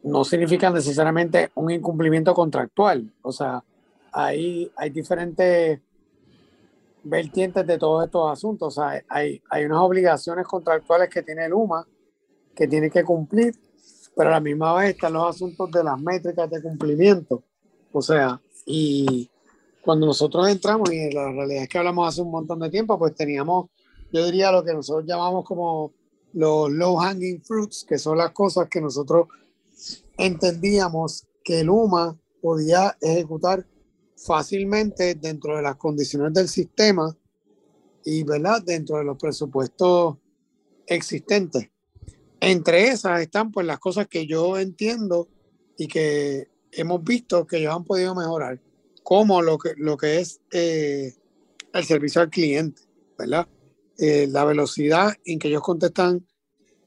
[0.04, 3.12] no significa necesariamente un incumplimiento contractual.
[3.20, 3.62] O sea,
[4.12, 5.78] hay, hay diferentes
[7.02, 8.78] vertientes de todos estos asuntos.
[8.78, 11.86] O sea, hay, hay unas obligaciones contractuales que tiene el UMA
[12.56, 13.54] que tiene que cumplir
[14.16, 17.42] pero a la misma vez están los asuntos de las métricas de cumplimiento.
[17.92, 19.30] O sea, y
[19.82, 23.14] cuando nosotros entramos, y la realidad es que hablamos hace un montón de tiempo, pues
[23.14, 23.70] teníamos,
[24.12, 25.92] yo diría lo que nosotros llamamos como
[26.32, 29.28] los low hanging fruits, que son las cosas que nosotros
[30.16, 33.66] entendíamos que el UMA podía ejecutar
[34.16, 37.16] fácilmente dentro de las condiciones del sistema
[38.04, 38.62] y ¿verdad?
[38.62, 40.16] dentro de los presupuestos
[40.86, 41.70] existentes.
[42.40, 45.28] Entre esas están pues las cosas que yo entiendo
[45.76, 48.60] y que hemos visto que ellos han podido mejorar,
[49.02, 51.14] como lo que, lo que es eh,
[51.72, 52.82] el servicio al cliente,
[53.18, 53.46] ¿verdad?
[53.98, 56.26] Eh, la velocidad en que ellos contestan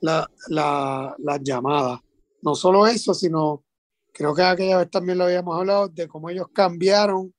[0.02, 0.28] las
[1.44, 2.00] llamadas.
[2.42, 3.64] No solo eso, sino
[4.12, 7.34] creo que aquella vez también lo habíamos hablado de cómo ellos cambiaron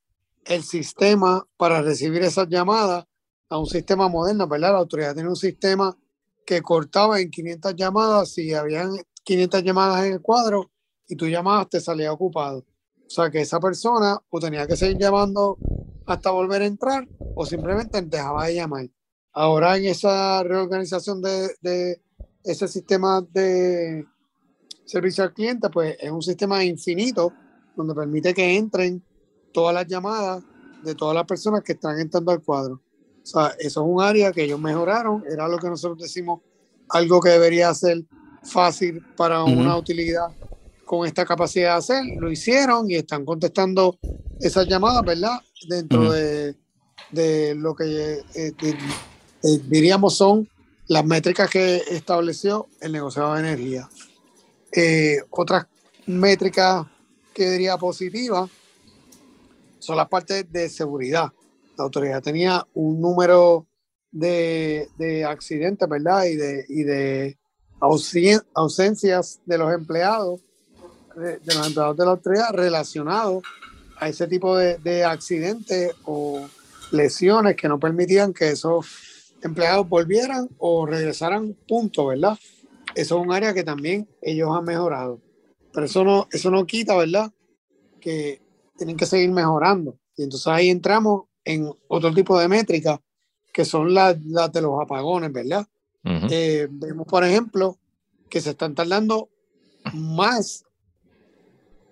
[0.45, 3.05] el sistema para recibir esas llamadas
[3.49, 4.71] a un sistema moderno, ¿verdad?
[4.71, 5.95] La autoridad tiene un sistema
[6.45, 8.91] que cortaba en 500 llamadas, y habían
[9.23, 10.71] 500 llamadas en el cuadro
[11.07, 12.59] y tú llamabas, te salía ocupado.
[12.59, 15.57] O sea que esa persona o tenía que seguir llamando
[16.05, 18.89] hasta volver a entrar o simplemente dejaba de llamar.
[19.33, 22.01] Ahora en esa reorganización de, de
[22.43, 24.05] ese sistema de
[24.85, 27.33] servicio al cliente, pues es un sistema infinito
[27.75, 29.03] donde permite que entren
[29.53, 30.43] todas las llamadas
[30.83, 32.81] de todas las personas que están entrando al cuadro.
[33.25, 36.41] O sea, eso es un área que ellos mejoraron, era lo que nosotros decimos,
[36.89, 38.03] algo que debería ser
[38.43, 40.27] fácil para una utilidad
[40.85, 43.97] con esta capacidad de hacer, lo hicieron y están contestando
[44.39, 45.39] esas llamadas, ¿verdad?
[45.67, 46.55] Dentro de,
[47.09, 50.47] de, lo que eh, eh, diríamos son
[50.87, 53.89] las métricas que estableció el negociado de energía.
[54.71, 55.65] Eh, otras
[56.05, 56.85] métricas
[57.33, 58.51] que diría positivas
[59.79, 61.33] son las partes de seguridad
[61.77, 63.67] la autoridad tenía un número
[64.11, 66.25] de, de accidentes, ¿verdad?
[66.25, 67.37] Y de, y de
[67.79, 70.41] ausencias de los empleados,
[71.15, 73.43] de, los empleados de la autoridad relacionados
[73.97, 76.47] a ese tipo de, de accidentes o
[76.91, 78.85] lesiones que no permitían que esos
[79.41, 82.37] empleados volvieran o regresaran punto, ¿verdad?
[82.95, 85.21] Eso es un área que también ellos han mejorado.
[85.73, 87.31] Pero eso no, eso no quita, ¿verdad?
[87.99, 88.41] Que
[88.77, 89.99] tienen que seguir mejorando.
[90.15, 92.99] Y entonces ahí entramos en otro tipo de métricas
[93.53, 95.65] que son las, de los apagones, ¿verdad?
[96.03, 97.77] Eh, vemos, por ejemplo,
[98.29, 99.29] que se están tardando
[99.93, 100.65] más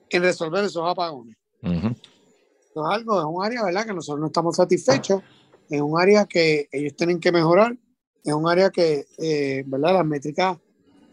[0.09, 1.37] en resolver esos apagones.
[1.61, 3.85] es algo, es un área, ¿verdad?
[3.85, 5.21] Que nosotros no estamos satisfechos,
[5.69, 7.77] es un área que ellos tienen que mejorar,
[8.23, 9.93] es un área que, eh, ¿verdad?
[9.93, 10.57] Las métricas,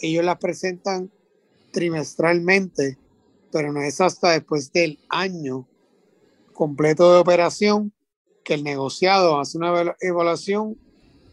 [0.01, 1.11] ellos las presentan
[1.73, 2.99] trimestralmente,
[3.53, 5.67] pero no es hasta después del año
[6.53, 7.93] completo de operación
[8.55, 10.77] el negociado hace una evaluación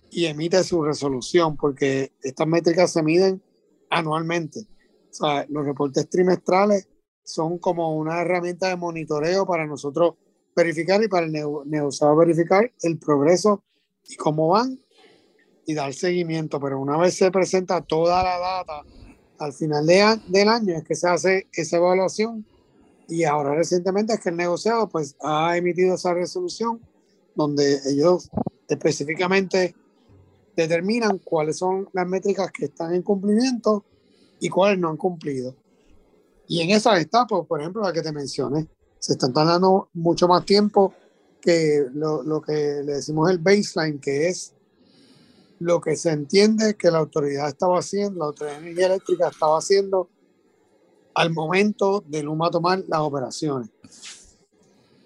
[0.10, 3.42] y emite su resolución, porque estas métricas se miden
[3.90, 4.62] anualmente.
[5.10, 6.88] O sea, los reportes trimestrales
[7.24, 10.16] son como una herramienta de monitoreo para nosotros
[10.56, 11.34] verificar y para el
[11.66, 13.64] negociado verificar el progreso
[14.08, 14.80] y cómo van
[15.66, 16.60] y dar seguimiento.
[16.60, 18.84] Pero una vez se presenta toda la data
[19.40, 22.46] al final de, del año es que se hace esa evaluación
[23.08, 26.82] y ahora recientemente es que el negociado pues ha emitido esa resolución
[27.38, 28.30] donde ellos
[28.68, 29.76] específicamente
[30.56, 33.86] determinan cuáles son las métricas que están en cumplimiento
[34.40, 35.56] y cuáles no han cumplido.
[36.48, 38.68] Y en esas etapas, por ejemplo, la que te mencioné,
[39.00, 40.94] se están dando mucho más tiempo
[41.40, 44.54] que lo, lo, que le decimos el baseline, que es
[45.60, 49.60] lo que se entiende que la autoridad estaba haciendo, la autoridad de energía eléctrica estaba
[49.60, 50.10] haciendo
[51.14, 53.70] al momento de Luma tomar las operaciones.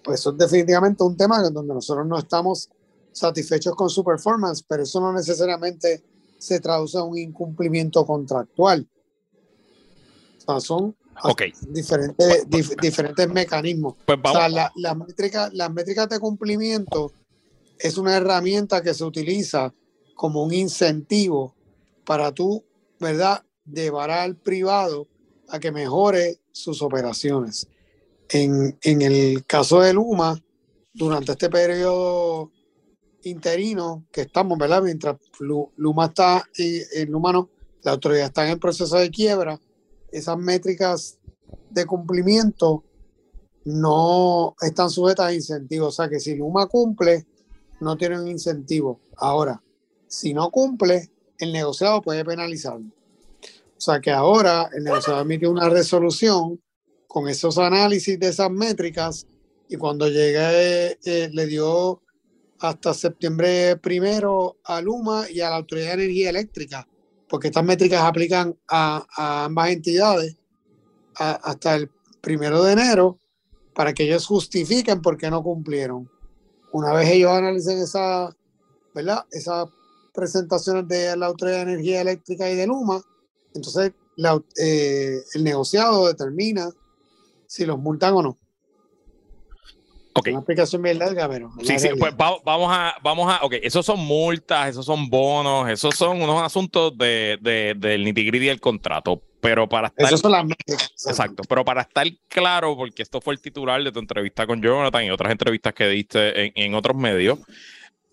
[0.04, 2.70] Pues eso es definitivamente un tema en donde nosotros no estamos
[3.12, 6.04] satisfechos con su performance, pero eso no necesariamente
[6.38, 8.88] se traduce en un incumplimiento contractual.
[10.48, 10.96] O sea, son
[11.70, 12.48] diferentes,
[12.82, 13.96] diferentes mecanismos.
[14.06, 17.12] Pues o sea, la, las, métricas, las métricas de cumplimiento
[17.78, 19.74] es una herramienta que se utiliza
[20.16, 21.56] como un incentivo
[22.06, 22.64] para tú,
[23.00, 25.08] ¿verdad?, llevar al privado
[25.50, 27.68] a que mejore sus operaciones.
[28.34, 30.42] En, en el caso de Luma,
[30.94, 32.52] durante este periodo
[33.24, 34.82] interino que estamos, ¿verdad?
[34.82, 37.50] Mientras Luma está, el Luma no,
[37.84, 39.60] la autoridad está en el proceso de quiebra,
[40.12, 41.18] esas métricas
[41.70, 42.84] de cumplimiento
[43.64, 45.90] no están sujetas a incentivos.
[45.90, 47.26] O sea que si Luma cumple,
[47.80, 49.00] no tiene un incentivo.
[49.18, 49.62] Ahora,
[50.08, 52.86] si no cumple, el negociado puede penalizarlo.
[52.86, 56.62] O sea que ahora el negociado emite una resolución
[57.12, 59.28] con esos análisis de esas métricas
[59.68, 62.02] y cuando llegue eh, le dio
[62.60, 66.88] hasta septiembre primero a Luma y a la Autoridad de Energía Eléctrica,
[67.28, 70.38] porque estas métricas aplican a, ambas entidades
[71.16, 71.92] hasta el
[72.22, 73.20] primero de enero
[73.76, 76.10] para que ellos justifiquen por qué no cumplieron.
[76.72, 78.34] Una vez ellos analicen esa,
[78.96, 79.26] ¿verdad?
[79.32, 79.68] esas
[80.14, 83.02] presentaciones de la Autoridad de Energía Eléctrica y de Luma,
[83.54, 83.92] entonces
[84.56, 86.72] eh, el negociado determina
[87.52, 88.38] si los multan o no.
[90.14, 90.32] Okay.
[90.32, 91.52] Una explicación bien larga, pero.
[91.64, 95.96] Sí, sí, pues vamos a, vamos a, ok, esos son multas, esos son bonos, esos
[95.96, 99.22] son unos asuntos de, de, del nitty del contrato.
[99.42, 100.06] Pero para estar.
[100.06, 100.46] Eso son las
[101.08, 105.04] Exacto, pero para estar claro, porque esto fue el titular de tu entrevista con Jonathan
[105.04, 107.40] y otras entrevistas que diste en, en otros medios.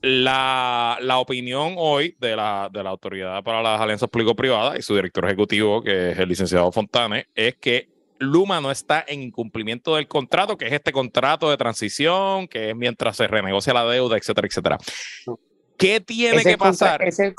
[0.01, 4.95] La, la, opinión hoy de la, de la Autoridad para las Alianzas Público-Privadas y su
[4.95, 10.09] director ejecutivo, que es el licenciado Fontane, es que Luma no está en incumplimiento del
[10.09, 14.49] contrato, que es este contrato de transición, que es mientras se renegocia la deuda, etcétera,
[14.49, 14.79] etcétera.
[15.77, 17.03] ¿Qué tiene que pasar?
[17.03, 17.35] Es el,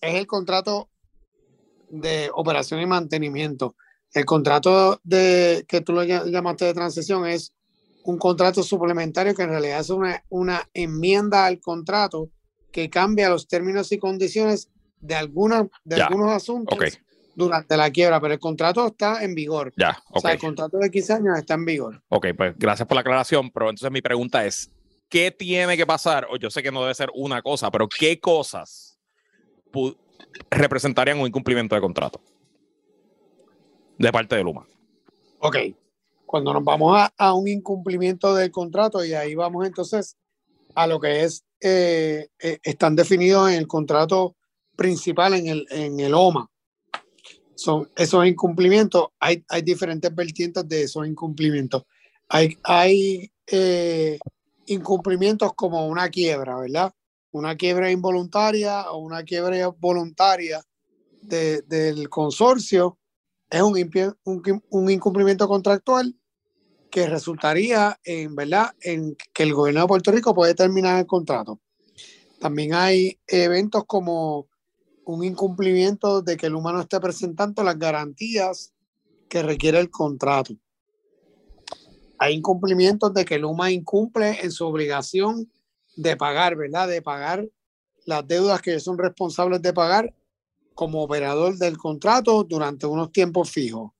[0.00, 0.88] es el contrato
[1.90, 3.76] de operación y mantenimiento.
[4.12, 7.54] El contrato de que tú lo llamaste de transición es
[8.04, 12.30] un contrato suplementario que en realidad es una, una enmienda al contrato
[12.70, 14.68] que cambia los términos y condiciones
[15.00, 16.78] de, alguna, de algunos asuntos
[17.34, 19.72] durante la quiebra, pero el contrato está en vigor.
[19.76, 22.02] Ya, O sea, el contrato de 15 años está en vigor.
[22.08, 24.70] Ok, pues gracias por la aclaración, pero entonces mi pregunta es,
[25.08, 26.26] ¿qué tiene que pasar?
[26.30, 28.98] O yo sé que no debe ser una cosa, pero ¿qué cosas
[30.50, 32.20] representarían un incumplimiento de contrato
[33.98, 34.66] de parte de Luma?
[35.40, 35.56] Ok,
[36.26, 40.16] cuando nos vamos a, a un incumplimiento del contrato y ahí vamos entonces
[40.74, 44.36] a lo que es, eh, eh, están definidos en el contrato
[44.76, 46.50] principal, en el, en el OMA
[47.54, 51.84] son esos incumplimientos, hay, hay diferentes vertientes de esos incumplimientos.
[52.28, 54.18] Hay, hay eh,
[54.66, 56.92] incumplimientos como una quiebra, ¿verdad?
[57.32, 60.62] Una quiebra involuntaria o una quiebra voluntaria
[61.22, 62.98] del consorcio
[63.50, 66.14] es un, un, un, incumplimiento contractual
[66.90, 68.74] que resultaría en, ¿verdad?
[68.80, 71.60] en que el gobierno de Puerto Rico puede terminar el contrato.
[72.40, 74.48] También hay eventos como
[75.06, 78.72] un incumplimiento de que el humano esté presentando las garantías
[79.28, 80.54] que requiere el contrato.
[82.18, 85.50] Hay incumplimientos de que el UMA incumple en su obligación
[85.96, 86.88] de pagar, ¿verdad?
[86.88, 87.48] De pagar
[88.06, 90.14] las deudas que son responsables de pagar
[90.74, 93.92] como operador del contrato durante unos tiempos fijos.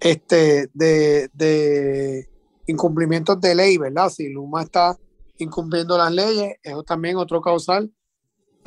[0.00, 2.28] Este, de, de
[2.66, 4.08] incumplimientos de ley, ¿verdad?
[4.10, 4.96] Si Luma está
[5.38, 7.92] incumpliendo las leyes, eso también otro causal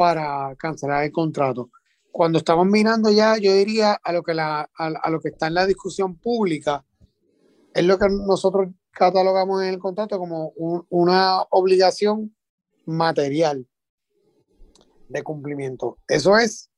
[0.02, 1.70] para cancelar el contrato.
[2.12, 5.54] Cuando estamos mirando ya, yo diría a lo que, la, a, lo que está en
[5.54, 6.84] la discusión pública,
[7.72, 10.54] es lo que nosotros catalogamos en el contrato como
[10.89, 12.36] una obligación
[12.88, 13.68] material
[15.08, 15.99] de cumplimiento.
[16.08, 16.72] Eso es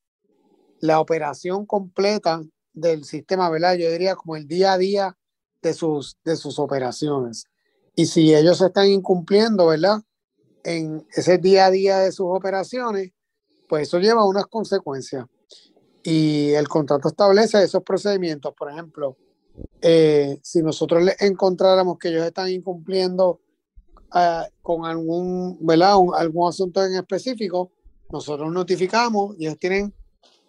[0.81, 2.41] la operación completa
[2.73, 3.75] del sistema, ¿verdad?
[3.75, 5.17] Yo diría como el día a día
[5.61, 7.45] de sus, de sus operaciones.
[7.95, 10.01] Y si ellos están incumpliendo, ¿verdad?
[10.63, 13.11] En ese día a día de sus operaciones,
[13.67, 15.25] pues eso lleva a unas consecuencias.
[16.03, 18.53] Y el contrato establece esos procedimientos.
[18.57, 19.17] Por ejemplo,
[19.81, 23.41] eh, si nosotros encontráramos que ellos están incumpliendo
[24.13, 25.97] uh, con algún, ¿verdad?
[25.97, 27.71] Un, algún asunto en específico,
[28.11, 29.93] nosotros notificamos y ellos tienen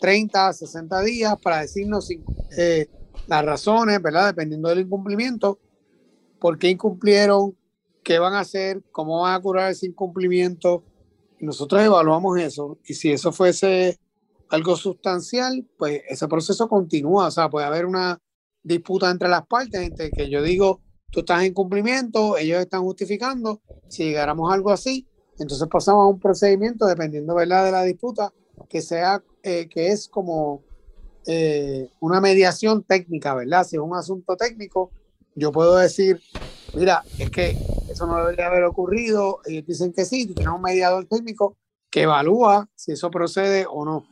[0.01, 2.09] 30, 60 días para decirnos
[2.57, 2.89] eh,
[3.27, 4.27] las razones, ¿verdad?
[4.27, 5.59] Dependiendo del incumplimiento,
[6.39, 7.57] por qué incumplieron,
[8.05, 10.85] qué van a hacer, cómo van a curar ese incumplimiento.
[11.41, 12.79] Nosotros evaluamos eso.
[12.87, 13.99] Y si eso fuese
[14.51, 17.27] algo sustancial, pues ese proceso continúa.
[17.27, 18.21] O sea, puede haber una
[18.63, 20.81] disputa entre las partes, entre que yo digo,
[21.11, 23.61] tú estás en cumplimiento, ellos están justificando.
[23.89, 25.07] Si llegáramos a algo así,
[25.39, 27.65] entonces pasamos a un procedimiento, dependiendo ¿verdad?
[27.65, 28.33] de la disputa,
[28.69, 30.63] que sea, eh, que es como
[31.27, 33.65] eh, una mediación técnica, ¿verdad?
[33.65, 34.91] Si es un asunto técnico,
[35.35, 36.21] yo puedo decir,
[36.75, 37.57] mira, es que
[37.89, 41.57] eso no debería haber ocurrido, ellos dicen que sí, tienes un mediador técnico
[41.91, 44.05] que evalúa si eso procede o no.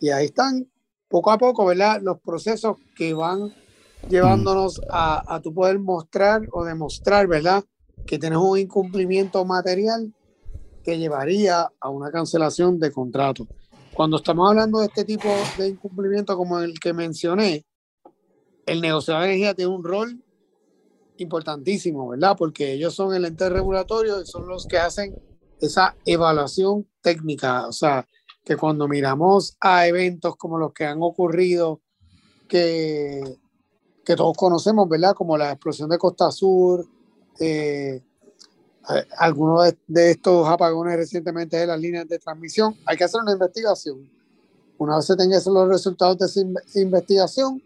[0.00, 0.68] Y ahí están,
[1.08, 2.00] poco a poco, ¿verdad?
[2.02, 3.52] Los procesos que van
[4.08, 7.64] llevándonos a, a tu poder mostrar o demostrar, ¿verdad?
[8.06, 10.12] Que tienes un incumplimiento material
[10.82, 13.46] que llevaría a una cancelación de contrato.
[13.94, 17.66] Cuando estamos hablando de este tipo de incumplimiento como el que mencioné,
[18.66, 20.22] el negociador de energía tiene un rol
[21.22, 22.36] importantísimo, ¿verdad?
[22.36, 25.14] Porque ellos son el ente regulatorio y son los que hacen
[25.60, 27.66] esa evaluación técnica.
[27.66, 28.06] O sea,
[28.44, 31.80] que cuando miramos a eventos como los que han ocurrido,
[32.48, 33.22] que,
[34.04, 35.14] que todos conocemos, ¿verdad?
[35.14, 36.86] Como la explosión de Costa Sur,
[37.38, 38.02] eh,
[39.18, 44.10] algunos de, estos apagones recientemente de las líneas de transmisión, hay que hacer una investigación.
[44.78, 47.62] Una vez se tengan los resultados de esa investigación,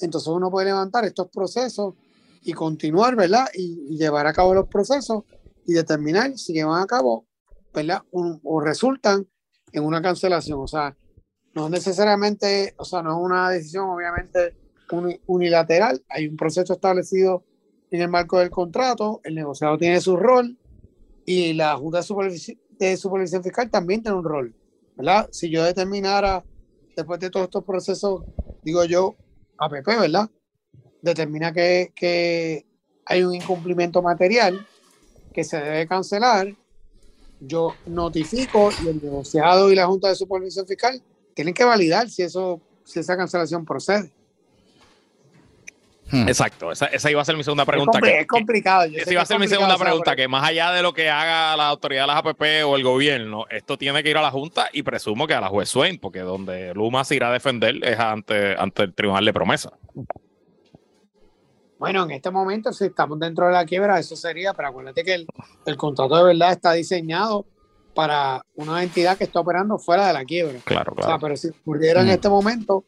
[0.00, 1.94] entonces uno puede levantar estos procesos
[2.42, 3.46] y continuar, ¿verdad?
[3.54, 5.24] Y, llevar a cabo los procesos
[5.66, 7.26] y determinar si llevan a cabo,
[7.72, 8.02] ¿verdad?
[8.10, 9.26] o resultan
[9.72, 10.60] en una cancelación.
[10.60, 10.96] O sea,
[11.54, 14.56] no necesariamente, o sea, no es una decisión obviamente
[15.26, 17.44] unilateral, hay un proceso establecido
[17.90, 20.58] en el marco del contrato, el negociado tiene su rol
[21.24, 21.98] y la Junta
[22.78, 24.54] de Supervisión, Fiscal también tiene un rol,
[24.96, 25.28] ¿verdad?
[25.30, 26.44] Si yo determinara,
[26.96, 28.22] después de todos estos procesos,
[28.62, 29.16] digo yo,
[29.58, 30.30] APP, ¿verdad?
[31.02, 32.64] Determina que, que
[33.04, 34.66] hay un incumplimiento material
[35.34, 36.54] que se debe cancelar,
[37.40, 41.02] yo notifico y el negociado y la Junta de Supervisión Fiscal
[41.34, 44.12] tienen que validar si, eso, si esa cancelación procede.
[46.10, 46.28] Hmm.
[46.28, 47.98] Exacto, esa, iba a ser mi segunda pregunta.
[47.98, 48.84] Es, complicado.
[48.84, 51.68] esa iba a ser mi segunda pregunta, que más allá de lo que haga la
[51.68, 54.82] autoridad de las APP o el gobierno, esto tiene que ir a la Junta y
[54.82, 58.54] presumo que a la juez Swain, porque donde Luma se irá a defender es ante,
[58.58, 59.72] ante el Tribunal de Promesa.
[61.82, 65.14] Bueno, en este momento, si estamos dentro de la quiebra, eso sería, pero acuérdate que
[65.14, 65.26] el,
[65.66, 67.44] el contrato de verdad está diseñado
[67.92, 70.60] para una entidad que está operando fuera de la quiebra.
[70.64, 71.08] Claro, claro.
[71.08, 72.10] O sea, pero si ocurriera en hmm.
[72.10, 72.84] este momento,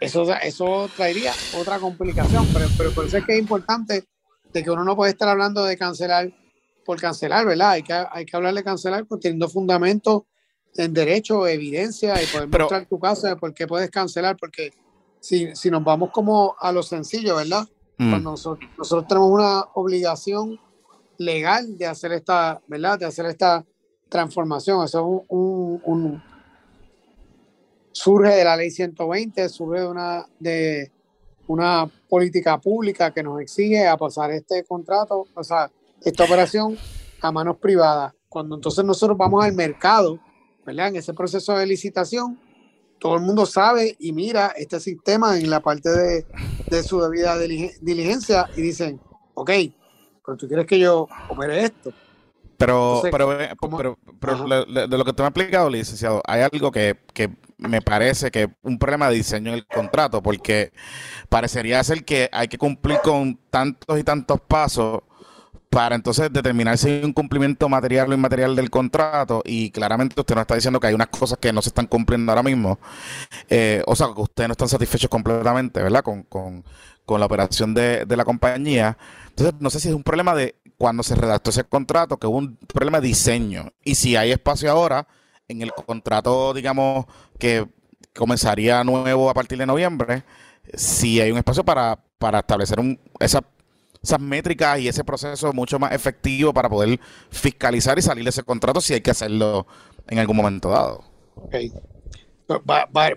[0.00, 4.04] eso, eso traería otra complicación, pero, pero por eso es que es importante
[4.52, 6.28] de que uno no puede estar hablando de cancelar
[6.84, 7.70] por cancelar, ¿verdad?
[7.70, 10.26] Hay que, hay que hablar de cancelar teniendo fundamento
[10.74, 14.72] en derecho, evidencia y poder mostrar tu caso de por qué puedes cancelar, porque
[15.20, 17.64] si, si nos vamos como a lo sencillo, ¿verdad?
[18.06, 18.10] Mm.
[18.10, 20.58] Cuando nosotros, nosotros, tenemos una obligación
[21.18, 22.98] legal de hacer esta, ¿verdad?
[22.98, 23.64] De hacer esta
[24.08, 24.84] transformación.
[24.84, 26.22] Eso es un
[27.92, 30.90] surge de la ley 120, surge de una, de
[31.46, 36.76] una política pública que nos exige a pasar este contrato, o sea, esta operación
[37.20, 38.14] a manos privadas.
[38.28, 40.18] Cuando entonces nosotros vamos al mercado,
[40.64, 40.88] ¿verdad?
[40.88, 42.38] En ese proceso de licitación,
[43.02, 46.24] todo el mundo sabe y mira este sistema en la parte de,
[46.68, 49.00] de su debida diligencia y dicen,
[49.34, 49.50] ok,
[50.24, 51.92] pero tú quieres que yo opere esto.
[52.56, 53.56] Pero, pero, eh,
[54.20, 57.28] pero, de, lo que te me ha explicado, licenciado, hay algo que, que
[57.58, 60.72] me parece que un problema de diseño en el contrato, porque
[61.28, 65.00] parecería ser que hay que cumplir con tantos y tantos pasos
[65.72, 70.34] para entonces determinar si hay un cumplimiento material o inmaterial del contrato y claramente usted
[70.34, 72.78] nos está diciendo que hay unas cosas que no se están cumpliendo ahora mismo,
[73.48, 76.02] eh, o sea, que ustedes no están satisfechos completamente, ¿verdad?
[76.02, 76.62] Con, con,
[77.06, 78.98] con la operación de, de, la compañía.
[79.30, 82.36] Entonces, no sé si es un problema de cuando se redactó ese contrato, que hubo
[82.36, 85.08] un problema de diseño y si hay espacio ahora
[85.48, 87.06] en el contrato, digamos,
[87.38, 87.66] que
[88.14, 90.22] comenzaría nuevo a partir de noviembre,
[90.74, 93.42] si hay un espacio para, para establecer un, esa,
[94.02, 96.98] esas métricas y ese proceso mucho más efectivo para poder
[97.30, 99.66] fiscalizar y salir de ese contrato si hay que hacerlo
[100.08, 101.04] en algún momento dado.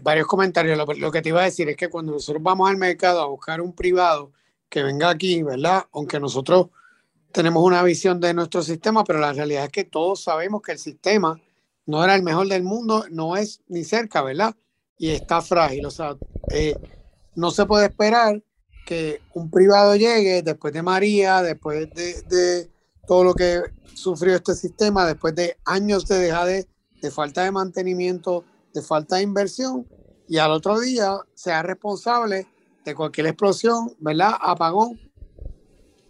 [0.04, 0.78] Varios comentarios.
[0.78, 3.26] Lo, lo, que te iba a decir es que cuando nosotros vamos al mercado a
[3.26, 4.32] buscar un privado
[4.70, 5.86] que venga aquí, ¿verdad?
[5.92, 6.68] Aunque nosotros
[7.32, 10.80] tenemos una visión de nuestro sistema, pero la realidad es que todos sabemos que el
[10.80, 11.40] sistema
[11.86, 14.56] no era el mejor del mundo, no es ni cerca, ¿verdad?
[14.98, 15.86] Y está frágil.
[15.86, 16.16] O sea,
[16.50, 16.76] eh,
[17.36, 18.42] no se puede esperar
[18.86, 22.70] que un privado llegue después de María, después de,
[23.08, 23.62] todo lo que
[23.94, 26.68] sufrió este sistema, después de años de dejadez,
[27.02, 29.88] de falta de mantenimiento, de falta de inversión,
[30.28, 32.48] y al otro día sea responsable
[32.84, 34.34] de cualquier explosión, ¿verdad?
[34.40, 35.00] Apagón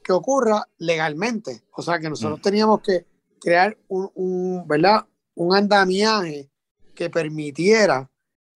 [0.03, 1.63] que ocurra legalmente.
[1.71, 2.43] O sea que nosotros mm.
[2.43, 3.05] teníamos que
[3.41, 5.05] crear un, ¿verdad?
[5.33, 6.49] un andamiaje
[6.93, 8.09] que permitiera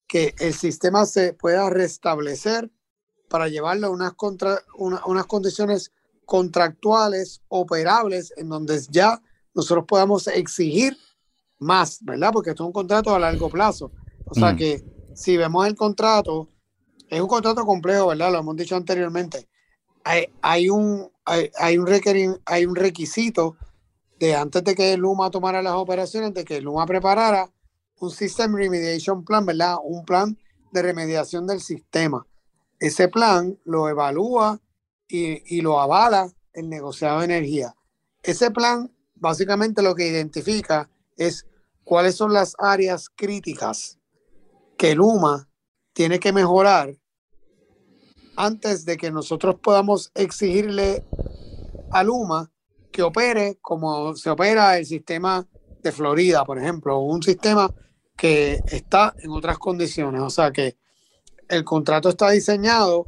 [0.07, 2.72] que el sistema se pueda restablecer
[3.30, 5.92] para llevarlo a unas, contra, unas condiciones
[6.26, 9.22] contractuales operables en donde ya
[9.54, 10.98] nosotros podamos exigir
[11.60, 12.32] más, ¿verdad?
[12.32, 13.92] Porque esto es un contrato a largo plazo.
[14.26, 14.58] O sea mm.
[14.58, 14.84] que
[15.16, 16.50] si vemos el contrato,
[17.08, 18.32] es un contrato complejo, ¿verdad?
[18.32, 19.50] Lo hemos dicho anteriormente.
[20.04, 23.58] Hay, hay un, hay, un hay un requisito
[24.20, 27.50] de antes de que Luma tomara las operaciones, de que Luma preparara
[28.00, 29.78] un System Remediation Plan, ¿verdad?
[29.84, 30.38] Un plan
[30.72, 32.26] de remediación del sistema.
[32.80, 34.60] Ese plan lo evalúa
[35.08, 37.76] y, y lo avala el negociado de energía.
[38.24, 41.46] Ese plan básicamente lo que identifica es
[41.84, 43.98] cuáles son las áreas críticas
[44.78, 45.50] que Luma
[45.94, 46.96] tiene que mejorar
[48.38, 51.04] antes de que nosotros podamos exigirle
[51.92, 52.50] a Luma
[52.92, 55.46] que opere como se opera el sistema
[55.84, 57.74] de Florida, por ejemplo, un sistema
[58.16, 60.22] que está en otras condiciones.
[60.22, 60.78] O sea que
[61.50, 63.08] el contrato está diseñado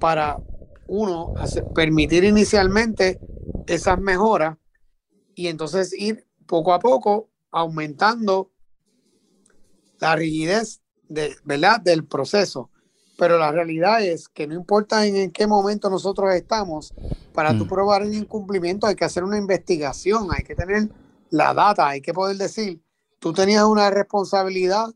[0.00, 0.38] para,
[0.86, 1.34] uno,
[1.74, 3.20] permitir inicialmente
[3.66, 4.56] esas mejoras
[5.34, 8.50] y entonces ir poco a poco aumentando
[9.98, 11.80] la rigidez de, ¿verdad?
[11.80, 12.70] del proceso.
[13.16, 16.92] Pero la realidad es que no importa en, qué momento nosotros estamos,
[17.32, 17.68] para tu mm.
[17.68, 20.88] probar el incumplimiento hay que hacer una investigación, hay que tener
[21.30, 22.82] la data, hay que poder decir,
[23.20, 24.86] tú tenías una responsabilidad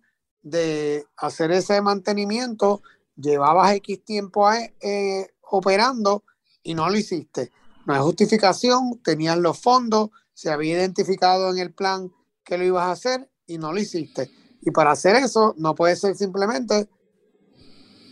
[0.43, 2.83] de hacer ese mantenimiento,
[3.17, 6.25] llevabas X tiempo eh, operando
[6.63, 7.53] y no lo hiciste.
[7.87, 12.13] No hay justificación, tenías los fondos, se había identificado en el plan
[12.45, 14.31] que lo ibas a hacer y no lo hiciste.
[14.61, 16.89] Y para hacer eso no puede ser simplemente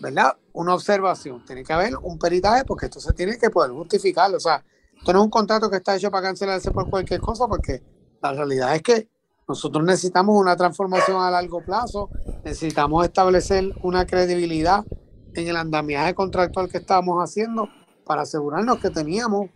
[0.01, 0.37] ¿verdad?
[0.53, 1.45] Una observación.
[1.45, 4.35] Tiene que haber un peritaje porque esto se tiene que poder justificar.
[4.35, 4.64] O sea,
[4.97, 7.83] esto no es un contrato que está hecho para cancelarse por cualquier cosa, porque
[8.22, 9.09] la realidad es que
[9.49, 12.11] nosotros necesitamos una transformación a largo plazo,
[12.45, 14.85] necesitamos establecer una credibilidad
[15.35, 17.69] en el andamiaje contractual que estábamos haciendo
[18.05, 19.51] para asegurarnos que teníamos,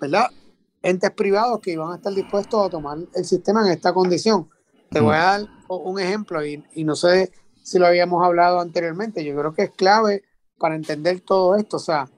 [0.00, 0.26] ¿verdad?
[0.82, 4.50] Entes privados que iban a estar dispuestos a tomar el sistema en esta condición.
[4.90, 9.24] Te voy a dar un ejemplo y, y no sé si lo habíamos hablado anteriormente.
[9.24, 10.22] Yo creo que es clave
[10.58, 11.78] para entender todo esto.
[11.78, 12.08] O sea,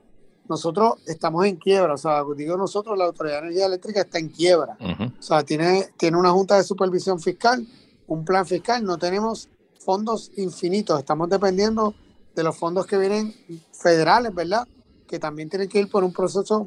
[0.49, 1.95] nosotros estamos en quiebra.
[1.95, 4.77] O sea, digo nosotros, la Autoridad de Energía Eléctrica está en quiebra.
[5.19, 7.67] O sea, tiene, tiene una junta de supervisión fiscal,
[8.07, 8.85] un plan fiscal.
[8.85, 10.99] No tenemos fondos infinitos.
[10.99, 11.95] Estamos dependiendo
[12.35, 13.35] de los fondos que vienen
[13.73, 14.67] federales, ¿verdad?
[15.07, 16.67] Que también tienen que ir por un proceso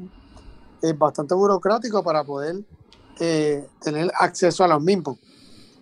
[0.82, 2.64] eh, bastante burocrático para poder
[3.20, 5.18] eh, tener acceso a los mismos.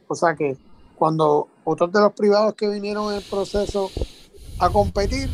[0.09, 0.57] O sea que
[0.96, 3.90] cuando otros de los privados que vinieron en el proceso
[4.59, 5.30] a competir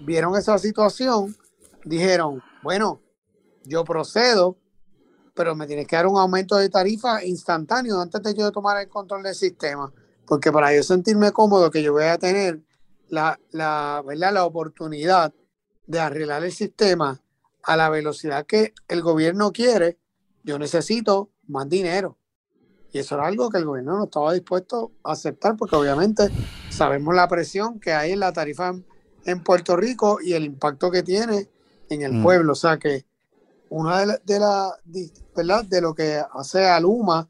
[0.00, 1.36] vieron esa situación,
[1.84, 3.00] dijeron, bueno,
[3.64, 4.58] yo procedo,
[5.34, 8.88] pero me tienes que dar un aumento de tarifa instantáneo antes de yo tomar el
[8.88, 9.92] control del sistema,
[10.26, 12.60] porque para yo sentirme cómodo que yo voy a tener
[13.08, 15.32] la, la, la oportunidad
[15.86, 17.20] de arreglar el sistema
[17.62, 19.98] a la velocidad que el gobierno quiere,
[20.44, 22.16] yo necesito más dinero.
[22.92, 26.28] Y eso era algo que el gobierno no estaba dispuesto a aceptar porque obviamente
[26.70, 28.74] sabemos la presión que hay en la tarifa
[29.24, 31.48] en Puerto Rico y el impacto que tiene
[31.90, 32.22] en el mm.
[32.22, 32.52] pueblo.
[32.52, 33.04] O sea que
[33.68, 34.78] una de la,
[35.36, 35.64] ¿verdad?
[35.64, 37.28] de lo que hace a Luma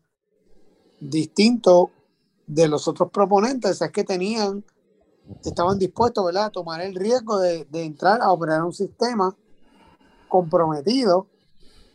[1.01, 1.91] distinto
[2.47, 4.65] de los otros proponentes es que tenían,
[5.45, 6.47] estaban dispuestos ¿verdad?
[6.47, 9.37] a tomar el riesgo de, entrar a operar un sistema
[10.29, 11.27] comprometido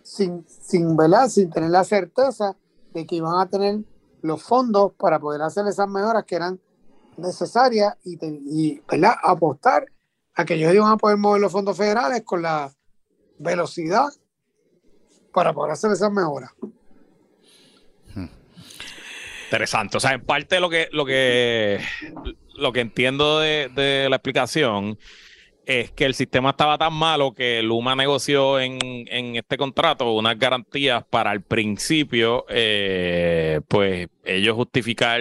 [0.03, 1.29] sin, sin, ¿verdad?
[1.29, 2.55] sin tener la certeza
[2.93, 3.83] de que iban a tener
[4.21, 6.59] los fondos para poder hacer esas mejoras que eran
[7.17, 8.81] necesarias y, y
[9.23, 9.85] apostar
[10.35, 12.71] a que ellos iban a poder mover los fondos federales con la
[13.39, 14.07] velocidad
[15.33, 16.51] para poder hacer esas mejoras.
[19.45, 19.97] Interesante.
[19.97, 21.79] O sea, en parte lo que, lo que,
[22.55, 24.97] lo que entiendo de, de la explicación
[25.65, 28.77] es que el sistema estaba tan malo que Luma negoció en,
[29.35, 35.19] este contrato unas garantías para al principio, eh, pues ellos justificar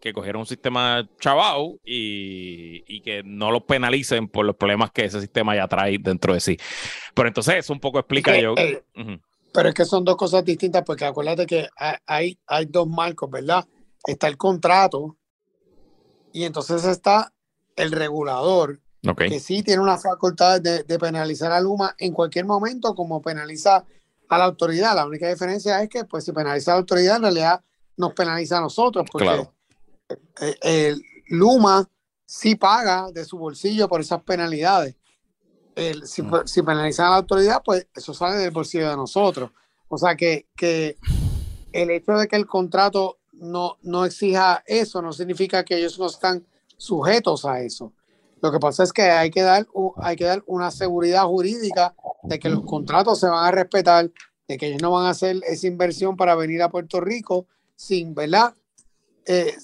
[0.00, 5.20] que cogieron un sistema chavao y, que no los penalicen por los problemas que ese
[5.20, 6.56] sistema ya trae dentro de sí.
[7.14, 8.54] Pero entonces eso un poco explica yo.
[8.56, 8.82] Eh,
[9.52, 11.68] Pero es que son dos cosas distintas porque acuérdate que
[12.06, 13.66] hay, hay dos marcos, ¿verdad?
[14.06, 15.16] Está el contrato
[16.32, 17.32] y entonces está
[17.76, 18.80] el regulador,
[19.16, 23.84] que sí tiene una facultad de, penalizar a Luma en cualquier momento como penaliza
[24.28, 24.94] a la autoridad.
[24.94, 27.60] La única diferencia es que pues si penaliza a la autoridad en realidad
[27.96, 29.46] nos penaliza a nosotros porque
[30.62, 31.88] el Luma
[32.26, 34.96] sí paga de su bolsillo por esas penalidades
[35.74, 36.46] el, si, mm.
[36.46, 39.50] si, penalizan a la autoridad, pues eso sale del bolsillo de nosotros.
[39.88, 40.96] O sea que, que
[41.72, 46.06] el hecho de que el contrato no, no exija eso no significa que ellos no
[46.06, 46.46] están
[46.76, 47.92] sujetos a eso.
[48.42, 52.38] Lo que pasa es que hay que dar, hay que dar una seguridad jurídica de
[52.38, 54.10] que los contratos se van a respetar,
[54.48, 57.46] de que ellos no van a hacer esa inversión para venir a Puerto Rico
[57.76, 58.54] sin, ¿verdad?
[59.26, 59.54] Eh,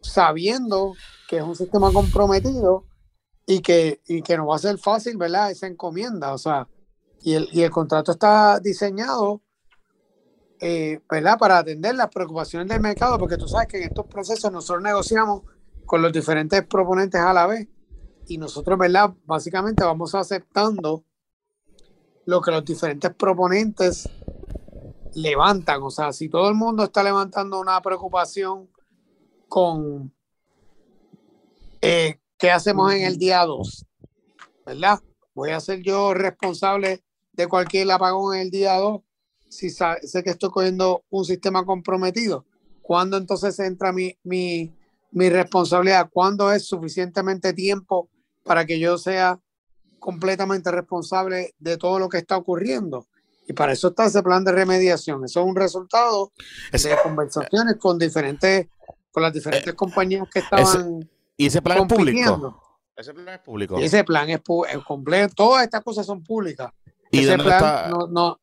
[0.00, 0.94] sabiendo
[1.28, 2.84] que es un sistema comprometido
[3.46, 5.50] y que, y que no va a ser fácil, ¿verdad?
[5.50, 6.68] Esa encomienda, o sea,
[7.22, 9.42] y el, y el contrato está diseñado,
[10.60, 11.38] eh, ¿verdad?
[11.38, 15.42] Para atender las preocupaciones del mercado, porque tú sabes que en estos procesos nosotros negociamos
[15.86, 17.68] con los diferentes proponentes a la vez
[18.26, 19.12] y nosotros, ¿verdad?
[19.24, 21.04] Básicamente vamos aceptando
[22.26, 24.08] lo que los diferentes proponentes
[25.14, 28.68] levantan, o sea, si todo el mundo está levantando una preocupación
[29.50, 30.14] con...
[31.82, 33.84] Eh, ¿Qué hacemos en el día 2?
[34.64, 35.00] ¿Verdad?
[35.34, 39.02] Voy a ser yo responsable de cualquier apagón en el día 2
[39.50, 42.46] si sé que estoy cogiendo un sistema comprometido.
[42.80, 44.74] ¿Cuándo entonces entra mi, mi,
[45.10, 46.08] mi responsabilidad?
[46.10, 48.08] ¿Cuándo es suficientemente tiempo
[48.44, 49.38] para que yo sea
[49.98, 53.06] completamente responsable de todo lo que está ocurriendo?
[53.50, 55.24] Y para eso está ese plan de remediación.
[55.24, 56.30] Eso es un resultado
[56.70, 58.68] de conversaciones con diferentes,
[59.10, 61.08] con las diferentes eh, compañías que estaban.
[61.36, 62.60] ¿Y ese plan es público?
[62.96, 63.78] Ese plan es público.
[63.78, 64.40] ese plan es,
[64.86, 65.34] completo.
[65.34, 66.72] Todas estas cosas son públicas.
[67.10, 68.38] ¿Y ese plan está no,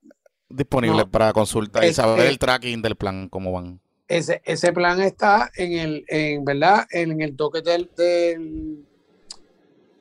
[0.50, 3.80] disponible para consulta y saber el tracking del plan, cómo van?
[4.08, 8.86] Ese, ese plan está en el, en verdad, en el toque del, del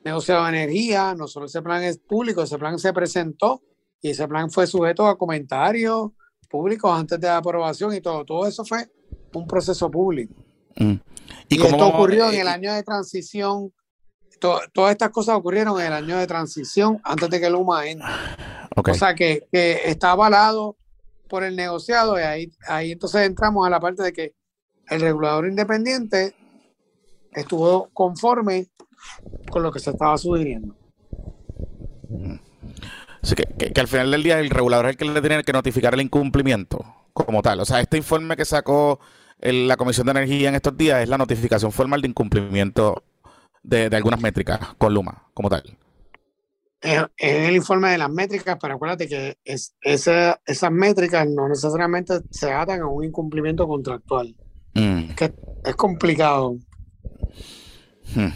[0.03, 1.13] negociado de energía.
[1.15, 3.61] No solo ese plan es público, ese plan se presentó
[4.01, 6.11] y ese plan fue sujeto a comentarios
[6.49, 8.25] públicos antes de la aprobación y todo.
[8.25, 8.89] Todo eso fue
[9.33, 10.33] un proceso público.
[10.77, 10.93] Mm.
[11.49, 13.73] Y, esto ocurrió en el año de transición.
[14.39, 18.07] todas estas cosas ocurrieron en el año de transición antes de que Luma entre.
[18.75, 20.77] O sea que, está avalado
[21.27, 24.33] por el negociado y ahí, ahí entonces entramos a la parte de que
[24.89, 26.35] el regulador independiente
[27.33, 28.67] estuvo conforme
[29.49, 30.75] con lo que se estaba sugiriendo.
[33.21, 35.51] Así que, que, al final del día el regulador es el que le tiene que
[35.51, 37.59] notificar el incumplimiento como tal.
[37.59, 38.99] O sea, este informe que sacó
[39.39, 43.03] la Comisión de Energía en estos días es la notificación formal de incumplimiento
[43.63, 45.77] de, algunas métricas con Luma, como tal.
[46.81, 52.51] Es, el informe de las métricas, pero acuérdate que es, esas métricas no necesariamente se
[52.51, 54.35] atan a un incumplimiento contractual.
[54.73, 55.09] Mm.
[55.09, 55.33] Es, que
[55.65, 56.57] es complicado.
[58.15, 58.29] Hmm.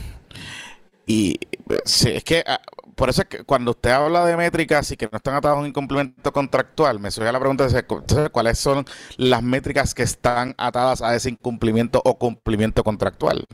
[1.06, 1.39] Y
[1.86, 2.60] sí, es que ah,
[3.02, 5.60] por eso es que cuando usted habla de métricas y que no están atados a
[5.60, 8.86] un incumplimiento contractual, me surge la pregunta de cuáles son
[9.18, 13.47] las métricas que están atadas a ese incumplimiento o cumplimiento contractual.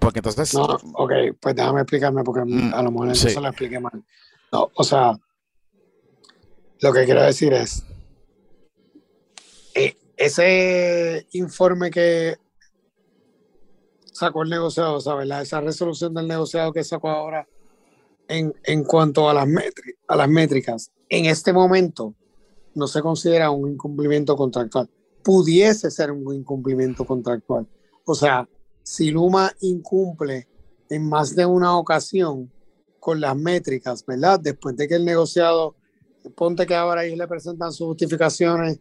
[0.00, 0.52] Porque entonces...
[0.54, 0.64] No,
[0.94, 4.04] ok, pues déjame explicarme porque mm, a lo mejor eso lo expliqué mal.
[4.50, 5.16] No, o sea,
[6.80, 7.84] lo que quiero decir es,
[9.76, 12.36] eh, ese informe que
[14.12, 15.30] sacó el negociado, ¿sabes?
[15.30, 17.46] esa resolución del negociado que sacó ahora
[18.32, 19.46] en, cuanto a las,
[20.08, 22.14] a las métricas, en este momento
[22.74, 24.88] no se considera un incumplimiento contractual.
[25.22, 27.66] Pudiese ser un incumplimiento contractual.
[28.04, 28.48] O sea,
[28.82, 30.48] si Luma incumple
[30.88, 32.50] en más de una ocasión
[32.98, 34.40] con las métricas, ¿verdad?
[34.40, 35.76] Después de que el negociado,
[36.34, 38.78] ponte que ahora ellos le presentan sus justificaciones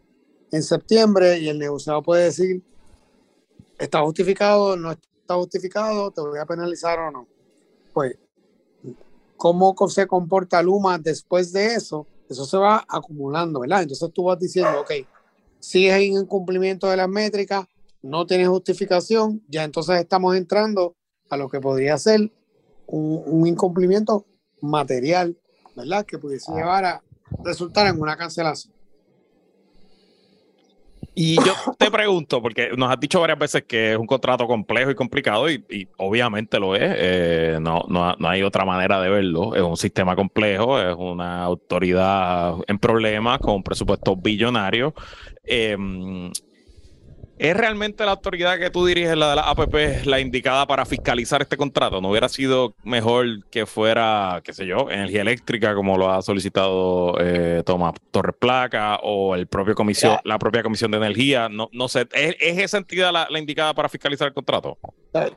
[0.51, 2.63] en septiembre y el negociado puede decir,
[3.77, 7.27] está justificado, no está justificado, te voy a penalizar o no.
[7.93, 8.15] Pues
[9.41, 13.81] cómo se comporta Luma después de eso, eso se va acumulando, ¿verdad?
[13.81, 14.91] Entonces tú vas diciendo, ok,
[15.59, 17.65] sigues en incumplimiento de las métricas,
[18.03, 20.93] no tienes justificación, ya entonces estamos entrando
[21.31, 22.31] a lo que podría ser
[22.85, 24.27] un, incumplimiento
[24.61, 25.35] material,
[25.75, 26.05] ¿verdad?
[26.05, 27.03] Que pudiese llevar a
[27.43, 28.71] resultar en una cancelación.
[31.13, 34.91] Y yo te pregunto, porque nos has dicho varias veces que es un contrato complejo
[34.91, 39.53] y complicado, y, obviamente lo es, eh, no, no, no, hay otra manera de verlo,
[39.55, 44.93] es un sistema complejo, es una autoridad en problemas con un presupuesto billonario.
[45.43, 46.31] Em,
[47.41, 51.41] ¿Es realmente la autoridad que tú diriges, la de la APP, la indicada para fiscalizar
[51.41, 51.99] este contrato?
[51.99, 57.15] ¿No hubiera sido mejor que fuera, qué sé yo, energía eléctrica, como lo ha solicitado
[57.19, 61.49] eh, Tomás Torres Placa o el propio comisión, la propia Comisión de Energía?
[61.49, 64.77] No, no sé, ¿es, esa entidad la, indicada para fiscalizar el contrato?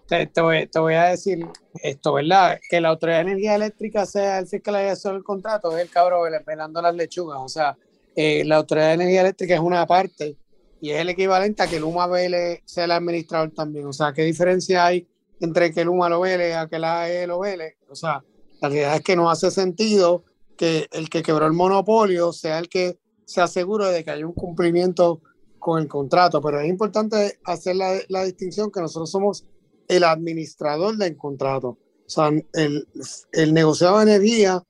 [0.07, 1.47] Te, voy, a decir
[1.83, 2.61] esto, ¿verdad?
[2.69, 6.83] Que la Autoridad de Energía Eléctrica sea el fiscalizador del contrato, es el cabrón pelando
[6.83, 7.39] las lechugas.
[7.41, 7.79] O sea,
[8.15, 10.37] eh, la Autoridad de Energía Eléctrica es una parte
[10.85, 13.87] y es el equivalente a que el UMA vele sea el administrador también.
[13.87, 15.09] O sea, ¿qué diferencia hay
[15.41, 17.79] entre que el UMA lo vele a que la AE lo vele?
[17.89, 18.23] O sea,
[18.61, 20.25] la realidad es que no hace sentido
[20.59, 24.35] que el que quebró el monopolio sea el que se asegure de que hay un
[24.35, 25.23] cumplimiento
[25.59, 29.47] con el contrato, pero es importante hacer la, la distinción que nosotros somos
[29.89, 31.79] el administrador del contrato.
[32.07, 32.87] O sea, el,
[33.33, 34.63] el negociado de energía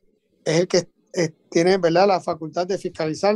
[0.44, 0.86] es el que
[1.50, 2.06] tiene ¿verdad?
[2.06, 3.34] la facultad de fiscalizar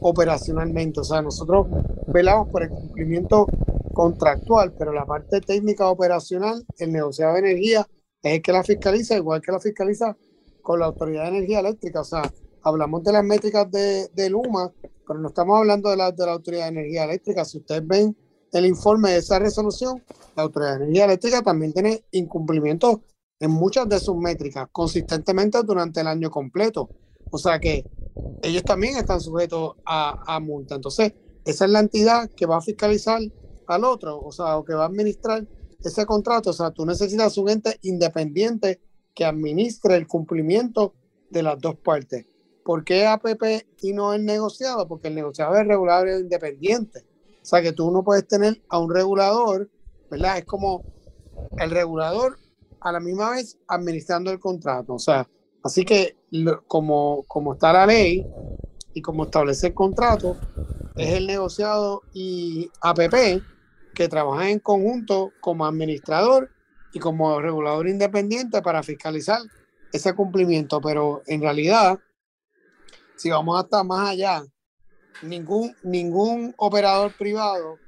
[0.00, 1.00] operacionalmente.
[1.00, 1.66] O sea, nosotros
[2.06, 3.46] velamos por el cumplimiento
[3.92, 7.86] contractual, pero la parte técnica operacional, el negociado de energía
[8.22, 10.16] es el que la fiscaliza, igual que la fiscaliza
[10.62, 12.00] con la Autoridad de Energía Eléctrica.
[12.00, 12.22] O sea,
[12.62, 14.72] hablamos de las métricas de, de Luma,
[15.06, 17.44] pero no estamos hablando de la, de la Autoridad de Energía Eléctrica.
[17.44, 18.16] Si ustedes ven
[18.52, 20.02] el informe de esa resolución,
[20.36, 23.00] la Autoridad de Energía Eléctrica también tiene incumplimientos
[23.40, 26.90] en muchas de sus métricas consistentemente durante el año completo.
[27.30, 27.84] O sea que
[28.42, 30.76] ellos también están sujetos a, multa.
[30.76, 31.14] Entonces,
[31.44, 33.20] esa es la entidad que va a fiscalizar
[33.66, 35.46] al otro, o sea, o que va a administrar
[35.82, 36.50] ese contrato.
[36.50, 38.80] O sea, tú necesitas un ente independiente
[39.14, 40.94] que administre el cumplimiento
[41.30, 42.26] de las dos partes.
[42.64, 44.86] ¿Por qué APP y no el negociado?
[44.86, 47.04] Porque el negociado es regulador e independiente.
[47.42, 49.70] O sea, que tú no puedes tener a un regulador,
[50.10, 50.38] ¿verdad?
[50.38, 50.84] Es como
[51.58, 52.38] el regulador
[52.80, 54.94] a la misma vez administrando el contrato.
[54.94, 55.28] O sea,
[55.62, 56.16] Así que
[56.66, 58.26] como, como está la ley
[58.94, 60.36] y como establece el contrato,
[60.96, 63.42] es el negociado y APP
[63.94, 66.50] que trabajan en conjunto como administrador
[66.92, 69.40] y como regulador independiente para fiscalizar
[69.92, 70.80] ese cumplimiento.
[70.80, 71.98] Pero en realidad,
[73.16, 74.42] si vamos hasta más allá,
[75.22, 77.78] ningún, ningún operador privado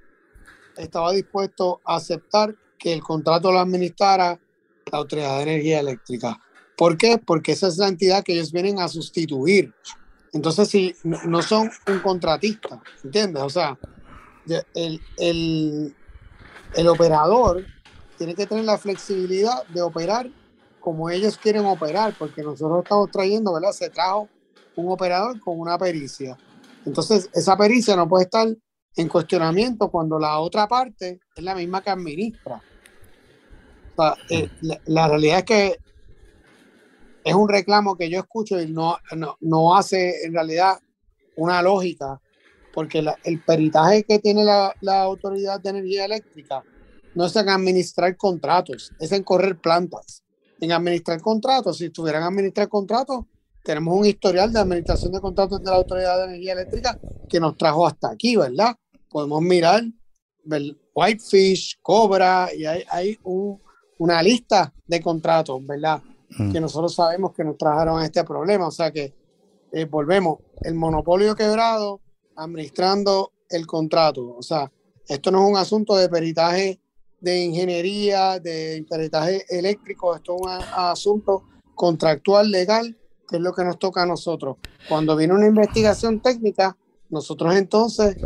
[0.77, 4.39] estaba dispuesto a aceptar que el contrato lo administrara
[4.91, 6.39] la Autoridad de Energía Eléctrica.
[6.77, 7.19] ¿Por qué?
[7.19, 9.73] Porque esa es la entidad que ellos vienen a sustituir.
[10.33, 13.43] Entonces, si no son un contratista, ¿entiendes?
[13.43, 13.79] O sea,
[14.75, 15.01] el,
[16.75, 17.67] el, operador
[18.17, 20.31] tiene que tener la flexibilidad de operar
[20.81, 23.73] como ellos quieren operar, porque nosotros estamos trayendo, ¿verdad?
[23.73, 24.29] Se trajo
[24.75, 26.37] un operador con una pericia.
[26.85, 28.49] Entonces, esa pericia no puede estar
[28.97, 32.61] en cuestionamiento cuando la otra parte es la misma que administra.
[33.97, 34.49] O sea, eh,
[34.87, 35.77] la, realidad es que
[37.25, 38.97] es un reclamo que yo escucho y no,
[39.41, 40.79] no, hace en realidad
[41.37, 42.21] una lógica,
[42.75, 46.65] porque el peritaje que tiene la, Autoridad de Energía Eléctrica
[47.15, 50.23] no es en administrar contratos, es en correr plantas.
[50.61, 53.25] En administrar contratos, si estuvieran a administrar contratos,
[53.63, 56.99] tenemos un historial de administración de contratos de la Autoridad de Energía Eléctrica
[57.29, 58.77] que nos trajo hasta aquí, ¿verdad?
[59.09, 59.83] Podemos mirar
[60.95, 63.19] Whitefish, Cobra, y hay, hay
[63.99, 66.03] una lista de contratos, ¿verdad?
[66.37, 68.69] Que nosotros sabemos que nos trajeron este problema.
[68.69, 69.15] O sea que
[69.73, 72.01] eh, volvemos, el monopolio quebrado
[72.37, 74.37] administrando el contrato.
[74.37, 74.71] O sea,
[75.09, 76.81] esto no es un asunto de peritaje
[77.21, 83.65] de ingeniería, de peritaje eléctrico, esto es un asunto contractual legal, que es lo que
[83.65, 84.57] nos toca a nosotros.
[84.89, 86.77] Cuando viene una investigación técnica,
[87.11, 88.17] nosotros entonces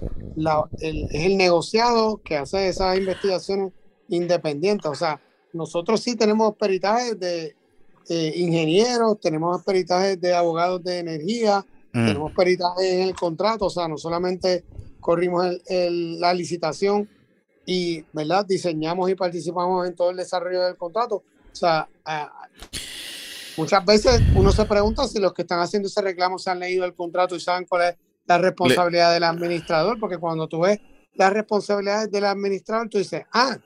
[0.80, 3.72] es el negociado que hace esas investigaciones
[4.08, 4.90] independientes.
[4.90, 5.20] O sea,
[5.52, 7.54] nosotros sí tenemos peritajes de,
[8.08, 12.06] eh, ingenieros, tenemos peritajes de abogados de energía, mm.
[12.06, 14.64] tenemos peritajes en el contrato, o sea, no solamente
[15.00, 17.08] corrimos la licitación
[17.64, 18.46] y, ¿verdad?
[18.46, 21.16] Diseñamos y participamos en todo el desarrollo del contrato.
[21.16, 21.88] O sea,
[23.56, 26.84] muchas veces uno se pregunta si los que están haciendo ese reclamo se han leído
[26.84, 27.96] el contrato y saben cuál es
[28.26, 30.80] la responsabilidad del administrador, porque cuando tú ves
[31.14, 33.56] las responsabilidades del administrador, tú dices, ah,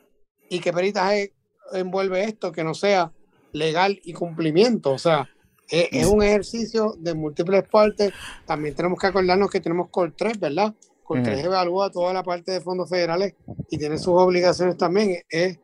[0.49, 1.35] ¿y qué peritaje
[1.73, 3.13] envuelve esto que no sea
[3.53, 4.93] legal y cumplimiento.
[4.93, 5.29] O sea,
[5.69, 8.13] es, un ejercicio de múltiples partes.
[8.47, 10.75] También tenemos que acordarnos que tenemos Col 3, ¿verdad?
[11.05, 13.35] Col 3 evalúa toda la parte de fondos federales
[13.69, 15.23] y tiene sus obligaciones también.
[15.29, 15.59] Es,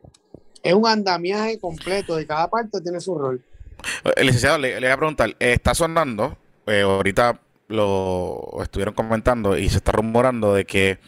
[0.63, 3.43] es un andamiaje completo, de cada parte tiene su rol.
[4.03, 9.69] El eh, licenciado, le, voy a preguntar, está sonando, eh, ahorita lo estuvieron comentando y
[9.69, 10.99] se está rumorando de que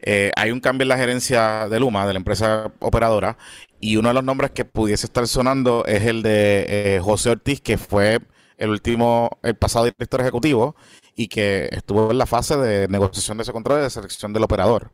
[0.00, 3.36] eh, hay un cambio en la gerencia de Luma, de la empresa operadora,
[3.80, 7.60] y uno de los nombres que pudiese estar sonando es el de eh, José Ortiz,
[7.60, 8.20] que fue
[8.56, 10.74] el último, el pasado director ejecutivo
[11.14, 14.44] y que estuvo en la fase de negociación de ese control y de selección del
[14.44, 14.92] operador.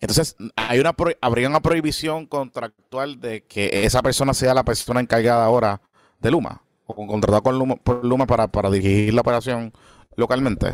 [0.00, 5.44] Entonces, hay una habría una prohibición contractual de que esa persona sea la persona encargada
[5.44, 5.80] ahora
[6.20, 9.72] de Luma o contratado con Luma, por Luma para, para dirigir la operación
[10.16, 10.72] localmente.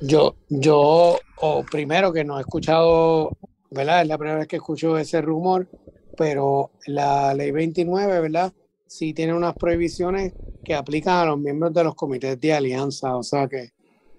[0.00, 3.30] Yo, yo, o primero que no he escuchado,
[3.70, 4.02] ¿verdad?
[4.02, 5.68] Es la primera vez que escucho ese rumor,
[6.16, 8.52] pero la ley 29, ¿verdad?
[8.86, 10.32] Sí tiene unas prohibiciones
[10.64, 13.72] que aplican a los miembros de los comités de alianza, o sea que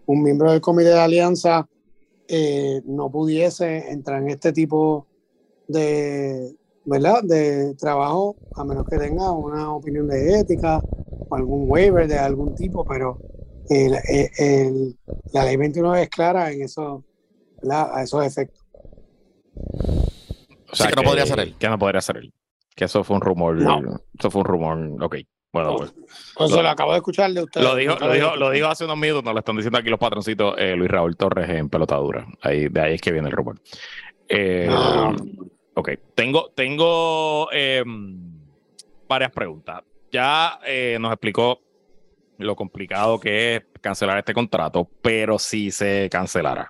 [0.06, 1.68] un miembro del comité de alianza
[2.28, 5.08] eh, no pudiese entrar en este tipo
[5.68, 7.24] de, ¿verdad?
[7.24, 10.82] de trabajo a menos que tenga una opinión de ética
[11.28, 13.20] o algún waiver de algún tipo, pero
[13.70, 17.04] la ley 29 es clara en eso,
[17.70, 18.64] a esos efectos.
[20.76, 21.56] O sea, que, no podría ser él.
[21.58, 22.34] Que no podría ser él.
[22.76, 23.58] Que eso fue un rumor.
[24.20, 25.04] Eso fue un rumor.
[25.04, 25.16] Ok.
[25.54, 25.94] Bueno, pues.
[26.36, 27.62] pues lo, acabo de escuchar de usted.
[27.62, 30.00] Lo dijo, lo dijo, lo dijo hace unos minutos, nos lo están diciendo aquí los
[30.00, 32.28] patroncitos, eh, Luis Raúl Torres en pelotadura.
[32.42, 33.62] Ahí, de ahí es que viene el rumor.
[34.28, 35.16] Eh, ah.
[35.76, 35.92] Ok.
[36.14, 38.20] Tengo, tengo em,
[39.08, 39.82] varias preguntas.
[40.12, 41.62] Ya eh, nos explicó
[42.38, 46.70] lo complicado que es cancelar este contrato, pero si se cancelara,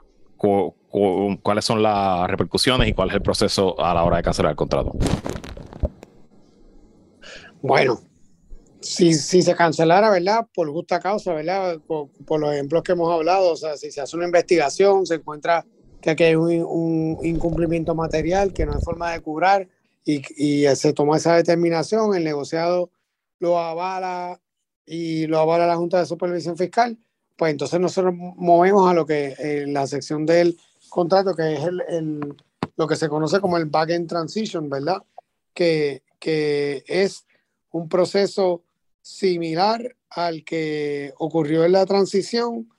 [1.42, 4.56] ¿cuáles son las repercusiones y cuál es el proceso a la hora de cancelar el
[4.56, 4.94] contrato?
[7.62, 8.00] Bueno,
[8.80, 10.48] si, si se cancelara, ¿verdad?
[10.54, 11.80] Por justa causa, ¿verdad?
[11.88, 15.66] Por, los ejemplos que hemos hablado, o sea, si se hace una investigación, se encuentra
[16.02, 19.68] que aquí hay un, incumplimiento material que no hay forma de curar
[20.06, 22.92] y, y se toma esa determinación, el negociado
[23.40, 24.40] lo avala
[24.86, 26.98] y lo avala la Junta de Supervisión Fiscal,
[27.36, 30.58] pues entonces nosotros movemos a lo que en la sección del
[30.96, 32.36] contrato, que es el,
[32.78, 35.04] lo que se conoce como el back-end transition, ¿verdad?
[35.54, 37.26] Que, que es
[37.72, 38.64] un proceso
[39.02, 42.70] similar al que ocurrió en la transición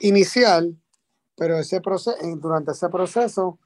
[0.00, 0.76] inicial,
[1.36, 3.60] pero ese proceso, durante ese proceso,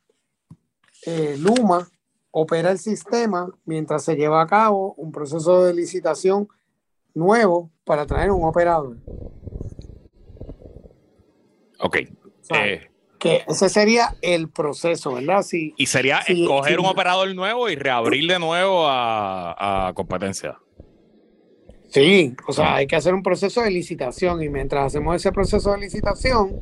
[1.07, 1.89] eh, Luma
[2.33, 6.47] opera el sistema mientras se lleva a cabo un proceso de licitación
[7.15, 8.99] nuevo para traer un operador.
[11.81, 11.97] Ok.
[12.51, 12.90] Eh,
[13.21, 15.43] que ese sería el proceso, ¿verdad?
[15.43, 20.59] Sí, y sería escoger un operador nuevo y reabrir de nuevo a, competencia.
[21.89, 25.73] Sí, o sea, hay que hacer un proceso de licitación y mientras hacemos ese proceso
[25.73, 26.61] de licitación,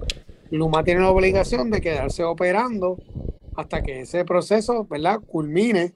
[0.51, 2.97] Luma tiene la obligación de quedarse operando
[3.57, 5.93] hasta que ese proceso, ¿verdad?, culmine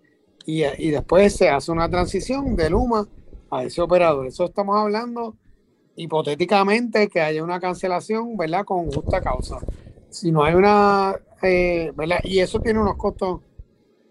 [0.47, 3.09] y, y después se hace una transición de Luma
[3.51, 4.27] a ese operador.
[4.27, 5.37] Eso estamos hablando
[5.97, 8.65] hipotéticamente que haya una cancelación, ¿verdad?
[8.65, 9.59] Con justa causa.
[10.13, 12.21] Si no hay una, eh, ¿verdad?
[12.23, 13.41] Y eso tiene unos costos,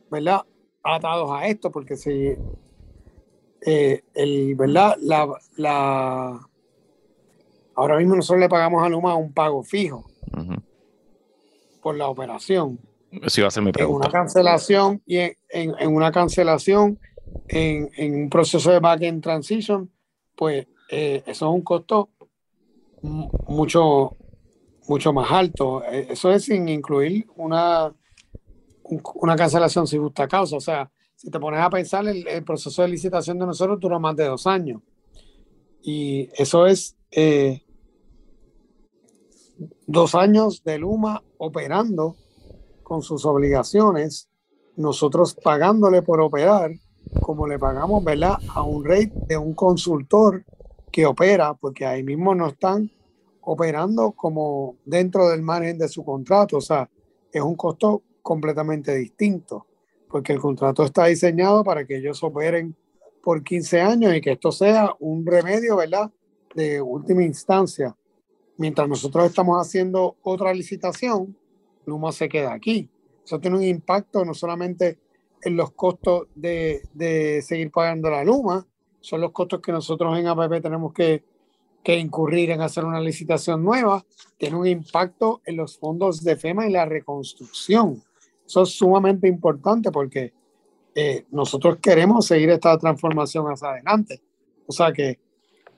[0.09, 0.41] ¿verdad?
[0.83, 2.35] Atados a esto, porque si,
[3.65, 4.97] eh, el, ¿verdad?
[4.99, 6.39] La, la,
[7.75, 10.05] ahora mismo nosotros le pagamos a Luma un pago fijo
[11.81, 12.79] por la operación.
[13.27, 14.07] Sí, va a ser mi pregunta.
[14.07, 16.99] En una cancelación y en, en una cancelación
[17.47, 19.89] en, un proceso de back-end transition,
[20.35, 22.09] pues eh, eso es un costo
[23.01, 24.15] mucho,
[24.87, 25.83] mucho más alto.
[25.83, 27.93] Eh, eso es sin incluir una,
[29.15, 30.57] una cancelación sin justa causa.
[30.57, 34.15] O sea, si te pones a pensar, el, proceso de licitación de nosotros dura más
[34.15, 34.81] de dos años.
[35.83, 37.63] Y eso es eh,
[39.87, 42.15] dos años de Luma operando
[42.83, 44.29] con sus obligaciones,
[44.75, 46.71] nosotros pagándole por operar
[47.21, 48.37] como le pagamos, ¿verdad?
[48.53, 50.43] A un rate de un consultor
[50.91, 52.91] que opera, porque ahí mismo no están
[53.41, 56.57] operando como dentro del margen de su contrato.
[56.57, 56.89] O sea,
[57.31, 59.65] es un costo completamente distinto,
[60.09, 62.75] porque el contrato está diseñado para que ellos operen
[63.21, 66.11] por 15 años y que esto sea un remedio, ¿verdad?
[66.55, 67.95] De última instancia.
[68.57, 71.35] Mientras nosotros estamos haciendo otra licitación,
[71.85, 72.89] Luma se queda aquí.
[73.23, 74.99] Eso tiene un impacto no solamente
[75.43, 78.67] en los costos de, de, seguir pagando la Luma,
[78.99, 81.23] son los costos que nosotros en APP tenemos que,
[81.83, 84.05] que, incurrir en hacer una licitación nueva,
[84.37, 88.01] tiene un impacto en los fondos de FEMA y la reconstrucción.
[88.45, 90.33] Eso es sumamente importante porque
[90.95, 94.21] eh, nosotros queremos seguir esta transformación hacia adelante.
[94.67, 95.19] O sea que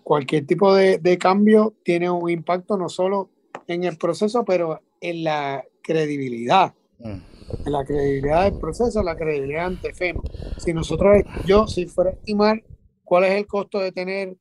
[0.03, 3.29] cualquier tipo de, de cambio tiene un impacto no solo
[3.67, 6.73] en el proceso, pero en la credibilidad.
[6.99, 7.33] Mm
[7.65, 10.21] la credibilidad del proceso, la credibilidad ante FEMA.
[10.57, 12.63] Si nosotros, yo, si fuera a estimar
[13.03, 14.35] cuál es el costo de tener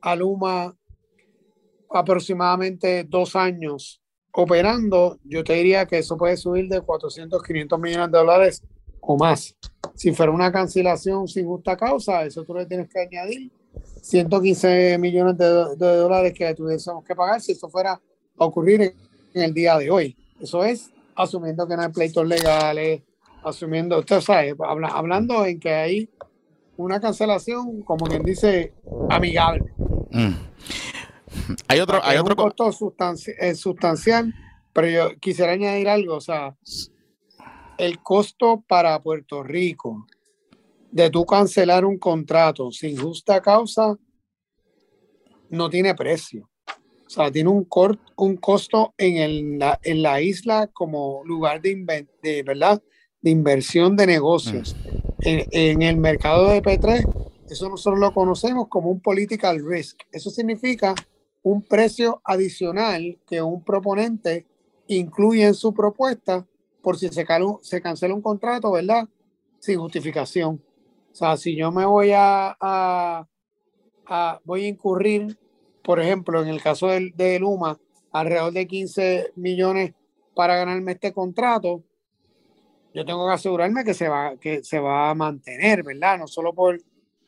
[0.00, 0.74] a Luma
[1.90, 4.00] aproximadamente dos años
[4.32, 8.62] operando, yo te diría que eso puede subir de 400, 500 millones de dólares
[9.00, 9.54] o más.
[9.94, 13.50] Si fuera una cancelación sin justa causa, eso tú le tienes que añadir
[14.02, 15.46] 115 millones de,
[15.78, 18.94] dólares que tuviésemos que pagar si eso fuera a ocurrir
[19.34, 20.16] en el día de hoy.
[20.40, 23.02] Eso es asumiendo que no hay pleitos legales,
[23.42, 26.10] asumiendo, usted sabe, hablando en que hay
[26.76, 28.74] una cancelación, como quien dice,
[29.08, 29.64] amigable.
[30.10, 30.34] Mm.
[31.68, 32.70] Hay otro, hay otro costo
[33.38, 34.34] eh, sustancial,
[34.72, 36.56] pero yo quisiera añadir algo, o sea,
[37.78, 40.06] el costo para Puerto Rico
[40.90, 43.96] de tú cancelar un contrato sin justa causa
[45.50, 46.48] no tiene precio.
[47.06, 47.68] O sea, tiene un,
[48.16, 52.82] un costo en, el, en la isla como lugar de, de, ¿verdad?
[53.20, 54.74] de inversión de negocios.
[54.74, 54.98] Mm.
[55.22, 57.04] En, en, el mercado de P3,
[57.48, 60.00] eso nosotros lo conocemos como un political risk.
[60.10, 60.94] Eso significa
[61.46, 64.46] un precio adicional que un proponente
[64.88, 66.44] incluye en su propuesta
[66.82, 69.08] por si se, cancela un contrato, ¿verdad?
[69.60, 70.60] Sin justificación.
[71.12, 75.38] O sea, si yo me voy a, a, voy a incurrir,
[75.84, 77.78] por ejemplo, en el caso del, de Luma,
[78.10, 79.94] alrededor de 15 millones
[80.34, 81.84] para ganarme este contrato,
[82.92, 86.18] yo tengo que asegurarme que se va, que se va a mantener, ¿verdad?
[86.18, 86.82] No solo por,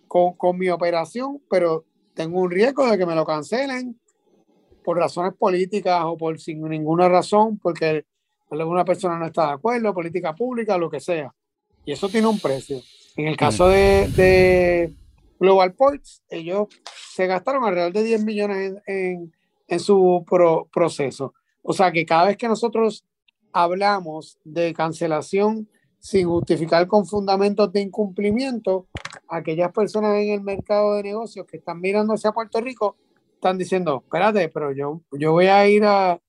[0.09, 3.97] con, con mi operación, pero tengo un riesgo de que me lo cancelen
[4.89, 8.07] por razones políticas o por sin ninguna razón, porque
[8.51, 11.31] alguna persona no está de acuerdo, política pública, lo que sea.
[11.85, 12.81] Y eso tiene un precio.
[13.15, 14.95] En el caso de, de
[15.39, 16.69] Global Ports, ellos
[17.13, 19.31] se gastaron alrededor de 10 millones en,
[19.67, 20.25] en, su
[20.73, 21.35] proceso.
[21.61, 23.05] O sea que cada vez que nosotros
[23.53, 25.69] hablamos de cancelación
[25.99, 28.87] sin justificar con fundamentos de incumplimiento,
[29.29, 32.97] aquellas personas en el mercado de negocios que están mirando hacia Puerto Rico
[33.39, 36.21] están diciendo, espérate, pero yo, yo voy a ir a,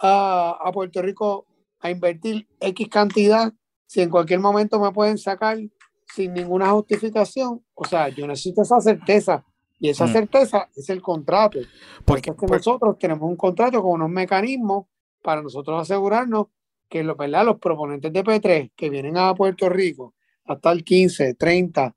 [0.00, 1.46] a, Puerto Rico
[1.80, 3.52] a invertir X cantidad,
[3.86, 5.58] si en cualquier momento me pueden sacar
[6.14, 9.44] sin ninguna justificación, o sea, yo necesito esa certeza.
[9.78, 10.12] Y esa mm.
[10.12, 11.58] certeza es el contrato.
[12.04, 14.86] Porque, es que nosotros tenemos un contrato con unos mecanismos
[15.20, 16.46] para nosotros asegurarnos
[16.88, 17.44] que los, ¿verdad?
[17.44, 20.14] los proponentes de P3 que vienen a Puerto Rico
[20.46, 21.94] hasta el 15, 30,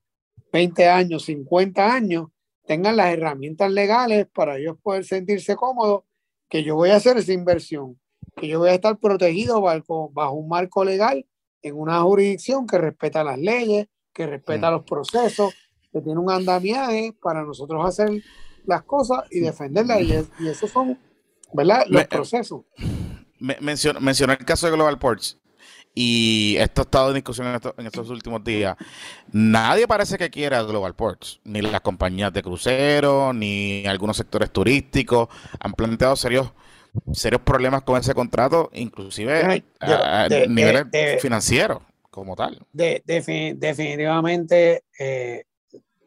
[0.52, 2.28] 20 años, 50 años,
[2.68, 6.04] tengan las herramientas legales para ellos poder sentirse cómodos
[6.50, 8.00] que yo voy a hacer esa inversión,
[8.36, 11.26] que yo voy a estar protegido bajo, bajo un marco legal
[11.62, 15.54] en una jurisdicción que respeta las leyes, que respeta los procesos,
[15.92, 18.22] que tiene un andamiaje para nosotros hacer
[18.66, 20.02] las cosas y defenderlas.
[20.02, 21.00] Y, y esos son,
[21.54, 21.86] ¿verdad?
[21.88, 22.62] Los eh, procesos.
[23.40, 25.40] mencionó el caso de Global Ports
[26.00, 28.78] y esto ha estado en discusión en, estos últimos días.
[29.32, 35.28] Nadie parece que quiera Global Ports, ni las compañías de cruceros, ni algunos sectores turísticos.
[35.60, 36.54] Han planteado serios
[37.14, 40.88] serios problemas con ese contrato, inclusive a, nivel
[41.20, 41.82] financiero
[42.12, 42.64] como tal.
[42.72, 45.46] definitivamente eh,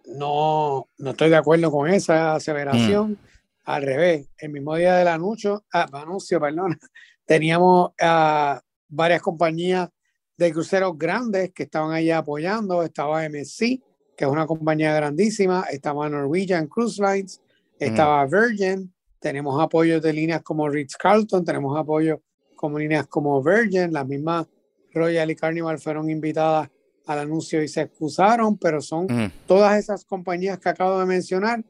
[0.07, 3.11] no, no estoy de acuerdo con esa aseveración.
[3.11, 3.17] Mm.
[3.65, 6.79] Al revés, el mismo día del anuncio, ah, anuncio perdón,
[7.27, 9.89] teníamos a varias compañías
[10.37, 12.83] de cruceros grandes que estaban allá apoyando.
[12.83, 13.81] Estaba MSC,
[14.17, 15.65] que es una compañía grandísima.
[15.71, 17.41] Estaba Norwegian Cruise Lines.
[17.79, 18.93] Estaba Virgin.
[19.19, 21.45] Tenemos apoyos de líneas como Ritz Carlton.
[21.45, 22.21] Tenemos apoyo
[22.57, 23.93] como líneas como Virgin.
[23.93, 24.47] Las mismas
[24.93, 26.69] Royal y Carnival fueron invitadas
[27.07, 29.07] al anuncio y se excusaron, pero son
[29.47, 31.65] todas esas compañías que acabo de mencionar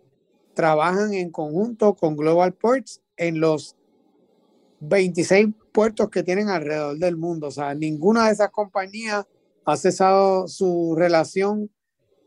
[0.54, 3.76] trabajan en conjunto con Global Ports en los
[4.80, 7.48] 26 puertos que tienen alrededor del mundo.
[7.48, 9.26] O sea, ninguna de esas compañías
[9.64, 11.70] ha cesado su relación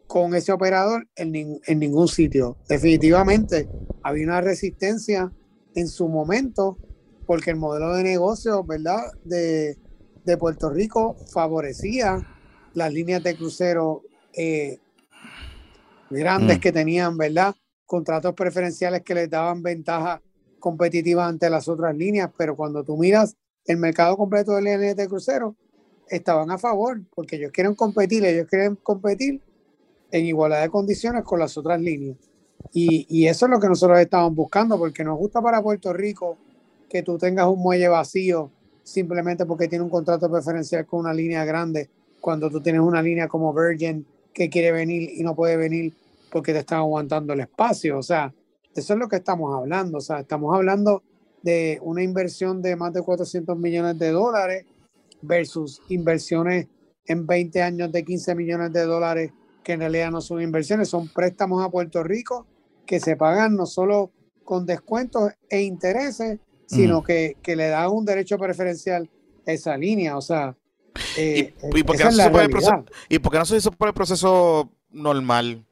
[0.07, 2.57] con ese operador en, en ningún sitio.
[2.67, 3.67] Definitivamente
[4.03, 5.31] había una resistencia
[5.75, 6.77] en su momento
[7.25, 8.99] porque el modelo de negocio, ¿verdad?
[9.23, 9.77] De,
[10.25, 12.27] de Puerto Rico favorecía
[12.73, 14.01] las líneas de crucero
[14.33, 14.79] eh,
[16.09, 16.61] grandes mm.
[16.61, 17.55] que tenían, ¿verdad?
[17.85, 20.21] Contratos preferenciales que les daban ventaja
[20.63, 23.35] competitiva ante las otras líneas, pero cuando tú miras
[23.65, 25.57] el mercado completo de líneas de crucero,
[26.07, 29.41] estaban a favor, porque ellos quieren competir, ellos quieren competir
[30.09, 32.15] en igualdad de condiciones con las otras líneas.
[32.71, 36.37] Y, y eso es lo que nosotros estamos buscando, porque nos gusta para Puerto Rico
[36.87, 38.49] que tú tengas un muelle vacío
[38.83, 41.89] simplemente porque tiene un contrato preferencial con una línea grande,
[42.21, 45.93] cuando tú tienes una línea como Virgin que quiere venir y no puede venir
[46.31, 47.97] porque te están aguantando el espacio.
[47.97, 48.33] O sea,
[48.75, 49.97] eso es lo que estamos hablando.
[49.97, 51.03] O sea, estamos hablando
[51.41, 54.65] de una inversión de más de 400 millones de dólares
[55.21, 56.67] versus inversiones
[57.05, 59.31] en 20 años de 15 millones de dólares
[59.63, 62.45] que en realidad no son inversiones, son préstamos a Puerto Rico
[62.85, 64.11] que se pagan no solo
[64.43, 67.03] con descuentos e intereses, sino mm.
[67.03, 69.09] que, que, le da un derecho preferencial
[69.47, 70.17] a esa línea.
[70.17, 70.55] O sea,
[71.17, 72.11] ¿Y, y, por qué no
[73.45, 75.65] se hizo por el proceso normal?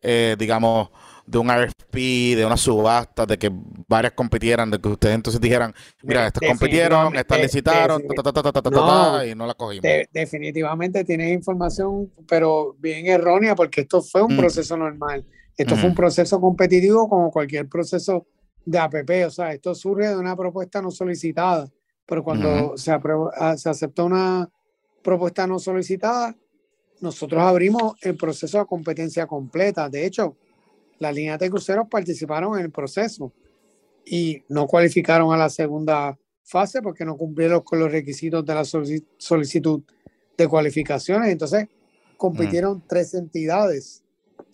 [0.00, 0.90] Eh, digamos,
[1.26, 1.94] de un RFP,
[2.36, 3.50] de una subasta, de que
[3.88, 9.54] varias compitieran, de que ustedes entonces dijeran, mira, estas compitieron, estas licitaron, y no la
[9.54, 9.84] cogimos.
[10.12, 14.38] definitivamente tienes información, pero bien errónea, porque esto fue un mm.
[14.38, 15.24] proceso normal.
[15.56, 18.26] Esto fue un proceso competitivo como cualquier proceso
[18.64, 21.68] de APP, o sea, esto surge de una propuesta no solicitada,
[22.06, 22.92] pero cuando se,
[23.36, 24.48] ah, se aceptó una
[25.02, 26.34] propuesta no solicitada,
[27.00, 29.88] nosotros abrimos el proceso de competencia completa.
[29.88, 30.36] De hecho,
[31.02, 33.32] las líneas de cruceros participaron en el proceso
[34.06, 38.64] y no cualificaron a la segunda fase porque no cumplieron con los requisitos de la
[38.64, 39.82] solicitud
[40.36, 41.30] de cualificaciones.
[41.30, 41.68] Entonces,
[42.16, 42.82] compitieron mm.
[42.86, 44.04] tres entidades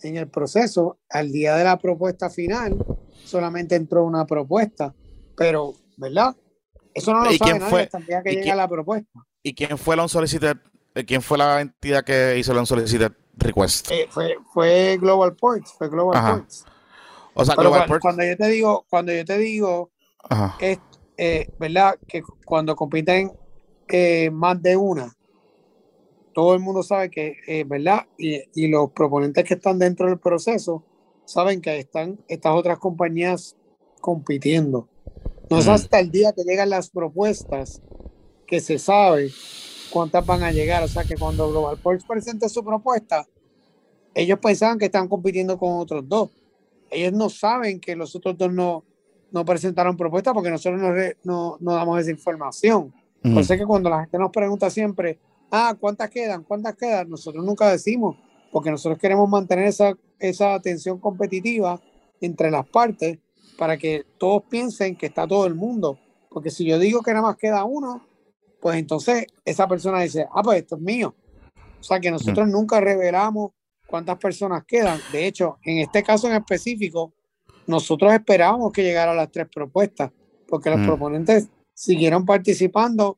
[0.01, 0.97] en el proceso.
[1.07, 2.83] Al día de la propuesta final,
[3.23, 4.93] solamente entró una propuesta,
[5.37, 6.35] pero, ¿verdad?
[6.95, 9.23] Eso no lo sabe nadie hasta el día que llega la propuesta.
[9.43, 10.07] ¿Y quién fue la
[10.95, 13.89] eh, ¿Quién fue la entidad que hizo la solicited request?
[13.91, 16.65] Eh, fue, fue, Global Ports, fue Global Ports.
[17.33, 18.01] O sea, Global Ports.
[18.01, 19.91] Cuando yo te digo, cuando yo te digo,
[20.59, 20.79] es,
[21.17, 21.97] eh, ¿verdad?
[22.07, 23.31] Que cuando compiten
[24.31, 25.15] más de una,
[26.33, 28.05] todo el mundo sabe que, ¿verdad?
[28.17, 30.83] Y, y, los proponentes que están dentro del proceso
[31.25, 33.55] saben que están estas otras compañías
[33.99, 34.87] compitiendo.
[35.49, 37.81] No es hasta el día que llegan las propuestas
[38.45, 39.31] que se sabe
[39.91, 40.83] cuántas van a llegar.
[40.83, 43.25] O sea que cuando Global Ports presenta su propuesta,
[44.13, 46.29] ellos pensaban que estaban compitiendo con otros dos.
[46.89, 48.83] Ellos no saben que los otros dos no,
[49.31, 50.81] no presentaron propuestas porque nosotros
[51.23, 52.93] no, no, damos esa información.
[53.21, 55.19] Por eso que cuando la gente nos pregunta siempre,
[55.51, 56.43] ah, ¿cuántas quedan?
[56.43, 57.09] ¿Cuántas quedan?
[57.09, 58.15] Nosotros nunca decimos,
[58.51, 61.81] porque nosotros queremos mantener esa, esa tensión competitiva
[62.21, 63.19] entre las partes
[63.57, 65.99] para que todos piensen que está todo el mundo.
[66.29, 68.01] Porque si yo digo que nada más queda uno,
[68.61, 71.15] pues entonces esa persona dice, ah, pues esto es mío.
[71.79, 73.51] O sea que nosotros nunca revelamos
[73.87, 74.99] cuántas personas quedan.
[75.11, 77.13] De hecho, en este caso en específico,
[77.67, 80.11] nosotros esperábamos que llegara a las tres propuestas,
[80.47, 83.17] porque los proponentes siguieron participando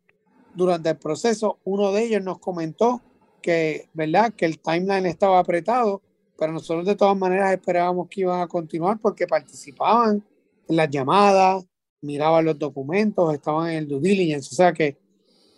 [0.54, 1.60] durante el proceso.
[1.64, 3.02] Uno de ellos nos comentó
[3.42, 4.34] que, ¿verdad?
[4.34, 6.02] Que el timeline estaba apretado,
[6.38, 10.24] pero nosotros de todas maneras esperábamos que iban a continuar porque participaban
[10.68, 11.66] en las llamadas,
[12.02, 14.50] miraban los documentos, estaban en el due diligence.
[14.52, 14.98] O sea que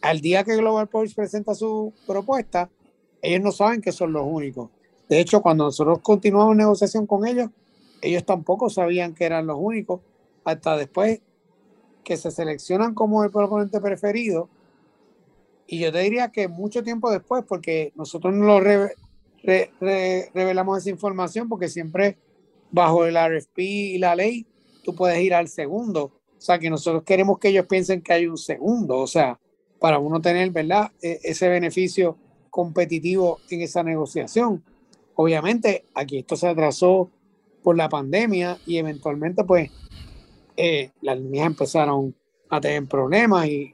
[0.04, 2.70] al día que Global Points presenta su propuesta,
[3.22, 4.70] ellos no saben que son los únicos.
[5.08, 7.50] De hecho, cuando nosotros continuamos negociación con ellos,
[8.02, 10.02] ellos tampoco sabían que eran los únicos,
[10.44, 11.22] hasta después
[12.04, 14.50] que se seleccionan como el proponente preferido.
[15.68, 18.60] Y yo te diría que mucho tiempo después, porque nosotros no lo
[19.40, 22.18] revelamos esa información, porque siempre
[22.72, 24.46] bajo el RFP y la ley,
[24.84, 26.04] tú puedes ir al segundo.
[26.04, 28.98] O sea, que nosotros queremos que ellos piensen que hay un segundo.
[28.98, 29.40] O sea,
[29.84, 30.94] para uno tener, ¿verdad?
[31.02, 32.16] E, ese beneficio
[32.50, 34.64] competitivo en esa negociación.
[35.16, 37.10] Obviamente, aquí esto se atrasó
[37.62, 39.70] por la pandemia y eventualmente, pues,
[40.56, 42.16] eh, las líneas empezaron
[42.50, 43.74] a tener problemas y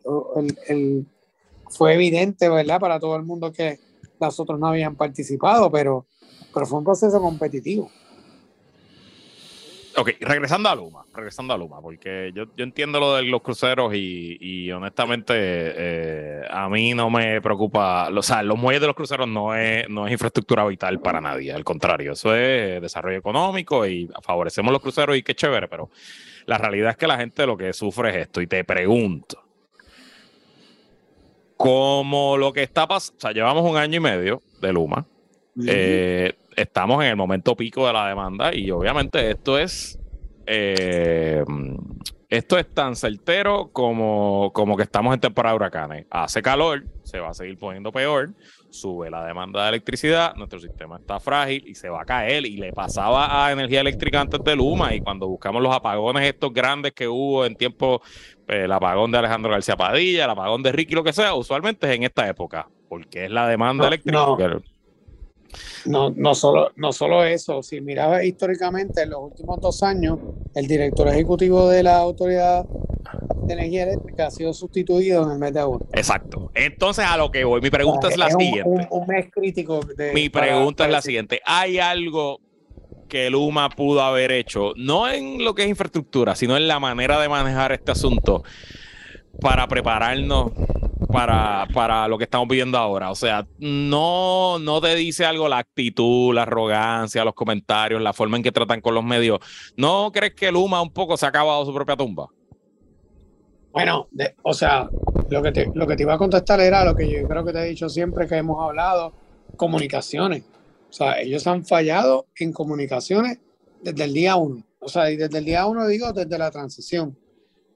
[1.70, 2.80] fue evidente, ¿verdad?
[2.80, 3.78] Para todo el mundo que
[4.20, 6.08] las otras no habían participado, pero,
[6.52, 7.92] pero fue un proceso competitivo.
[10.00, 14.72] Ok, regresando a Luma, regresando a Luma, porque yo, entiendo lo de los cruceros y,
[14.72, 19.54] honestamente eh, a mí no me preocupa, o sea, los muelles de los cruceros no
[19.54, 24.72] es, no es infraestructura vital para nadie, al contrario, eso es desarrollo económico y favorecemos
[24.72, 25.90] los cruceros y qué chévere, pero
[26.46, 29.44] la realidad es que la gente lo que sufre es esto y te pregunto,
[31.58, 35.06] como lo que está pasando, o sea, llevamos un año y medio de Luma,
[35.68, 40.00] eh, estamos en el momento pico de la demanda y obviamente esto es
[40.46, 41.44] eh,
[42.30, 46.06] esto es tan certero como, como que estamos en temporada de huracanes.
[46.12, 48.30] Hace calor, se va a seguir poniendo peor,
[48.70, 52.46] sube la demanda de electricidad, nuestro sistema está frágil y se va a caer.
[52.46, 56.54] Y le pasaba a energía eléctrica antes de Luma y cuando buscamos los apagones estos
[56.54, 58.00] grandes que hubo en tiempo,
[58.46, 61.90] pues, el apagón de Alejandro García Padilla, el apagón de Ricky, lo que sea, usualmente
[61.90, 64.20] es en esta época, porque es la demanda eléctrica.
[64.20, 64.38] No,
[65.86, 70.20] no, solo, no solo eso, si miraba históricamente en los últimos dos años,
[70.56, 72.66] el director ejecutivo de la Autoridad
[73.44, 75.88] de Energía Eléctrica ha sido sustituido en el mes de agosto.
[75.94, 76.52] Exacto.
[76.54, 78.64] Entonces, a lo que voy, mi pregunta es la siguiente.
[78.90, 79.80] Un, mes crítico.
[80.14, 81.42] mi pregunta es la siguiente.
[81.46, 82.42] ¿Hay algo
[83.08, 87.20] que Luma pudo haber hecho, no en lo que es infraestructura, sino en la manera
[87.20, 88.44] de manejar este asunto
[89.42, 90.52] para prepararnos
[91.12, 93.12] para, para lo que estamos viviendo ahora.
[93.12, 98.38] O sea, no, no te dice algo la actitud, la arrogancia, los comentarios, la forma
[98.38, 99.40] en que tratan con los medios.
[99.76, 102.28] ¿No crees que Luma un poco se ha acabado su propia tumba?
[103.72, 104.08] Bueno,
[104.44, 104.90] o sea,
[105.30, 107.54] lo que, te, lo que te iba a contestar era lo que yo creo que
[107.54, 109.14] te he dicho siempre que hemos hablado,
[109.58, 110.44] comunicaciones.
[110.90, 113.40] O sea, ellos han fallado en comunicaciones
[113.82, 114.64] desde el día uno.
[114.80, 117.18] O sea, y desde el día uno digo desde la transición.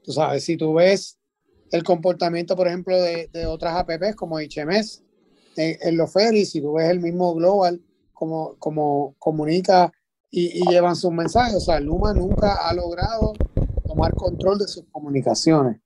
[0.04, 1.20] Tú sabes, si tú ves
[1.74, 5.02] el comportamiento, por ejemplo, de, otras apps como HMS
[5.56, 7.82] en, en, los ferries, si tú ves el mismo Global,
[8.14, 9.92] como, como comunica
[10.30, 11.56] y, y, llevan sus mensajes.
[11.56, 13.34] O sea, Luma nunca ha logrado
[13.88, 15.82] tomar control de sus comunicaciones.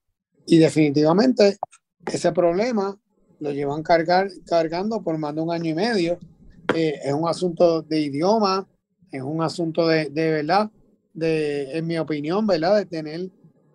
[0.45, 1.57] Y definitivamente
[2.05, 2.99] ese problema
[3.39, 6.19] lo llevan cargar, cargando por más de un año y medio.
[6.75, 8.67] Eh, es un asunto de idioma,
[9.09, 10.69] es un asunto de, de verdad,
[11.13, 12.75] de, en mi opinión, ¿verdad?
[12.75, 13.29] De tener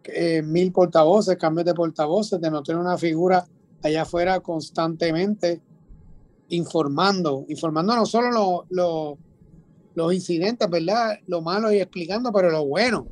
[0.04, 3.46] eh, mil portavoces, cambios de portavoces, de no tener una figura
[3.82, 5.60] allá afuera constantemente
[6.48, 9.18] informando, informando no solo lo, lo,
[9.94, 11.18] los incidentes, ¿verdad?
[11.26, 13.06] Lo malo y explicando, pero lo bueno,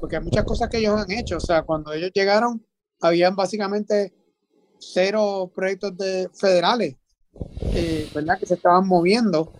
[0.00, 1.36] porque hay muchas cosas que ellos han hecho.
[1.36, 2.64] O sea, cuando ellos llegaron,
[3.00, 4.12] habían básicamente
[4.78, 6.96] cero proyectos de, federales,
[7.60, 8.38] eh, ¿verdad?
[8.38, 9.52] Que se estaban moviendo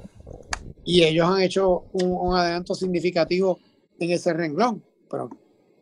[0.85, 3.59] y ellos han hecho un, un, adelanto significativo
[3.99, 5.29] en ese renglón, pero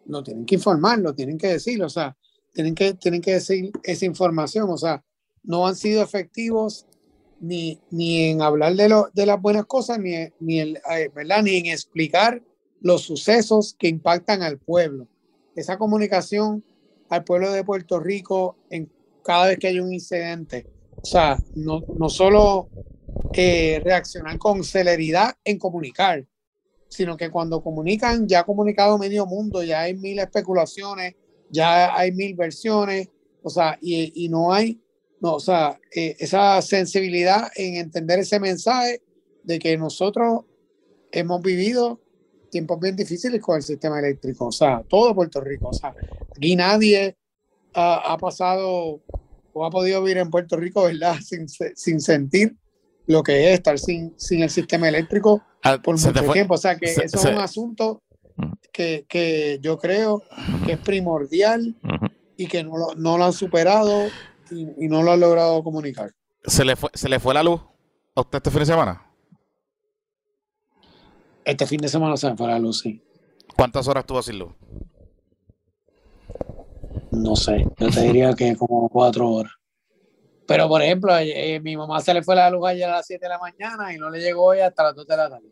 [0.07, 2.17] lo tienen que informar, lo tienen que decir, o sea,
[2.53, 5.05] tienen que, tienen que decir esa información, o sea,
[5.43, 6.87] no han sido efectivos
[7.41, 11.43] ni, ni en hablar de, lo, de las buenas cosas, ni, ni, eh, ¿verdad?
[11.43, 12.43] ni en explicar
[12.81, 15.09] los sucesos que impactan al pueblo.
[15.57, 16.65] Esa comunicación
[17.09, 18.91] al pueblo de Puerto Rico en
[19.23, 20.67] cada vez que hay un incidente.
[20.97, 22.69] O sea, no, no solo
[23.35, 26.27] eh, reaccionar con celeridad en comunicar,
[26.95, 31.17] sino que cuando comunican, ya ha comunicado medio mundo, ya hay mil especulaciones,
[31.51, 33.09] ya hay mil versiones,
[33.43, 34.81] o sea, y, y no hay,
[35.21, 39.03] no, o sea, eh, esa sensibilidad en entender ese mensaje
[39.43, 40.45] de que nosotros
[41.11, 42.01] hemos vivido
[42.49, 45.93] tiempos bien difíciles con el sistema eléctrico, o sea, todo Puerto Rico, o sea,
[46.37, 47.17] aquí nadie
[47.75, 49.03] ha, ha pasado
[49.53, 51.17] o ha podido vivir en Puerto Rico, ¿verdad?
[51.21, 52.57] Sin, sin sentir
[53.07, 56.55] lo que es estar sin, sin el sistema eléctrico Ah, por mucho tiempo.
[56.55, 58.03] O sea, que se- eso se- es un asunto
[58.73, 60.23] que, que yo creo
[60.67, 61.75] que es primordial
[62.37, 64.09] y que no lo, no lo han superado
[64.51, 66.11] y, y no lo han logrado comunicar.
[66.45, 67.61] ¿Se le, fue, ¿Se le fue la luz
[68.15, 69.07] a usted este fin de semana?
[71.45, 73.03] Este fin de semana se me fue la luz, sí.
[73.57, 74.53] ¿Cuántas horas estuvo sin luz?
[77.11, 79.53] No sé, yo te diría que como cuatro horas.
[80.47, 83.25] Pero, por ejemplo, eh, mi mamá se le fue la luz ayer a las 7
[83.25, 85.49] de la mañana y no le llegó hoy hasta las 2 de la tarde.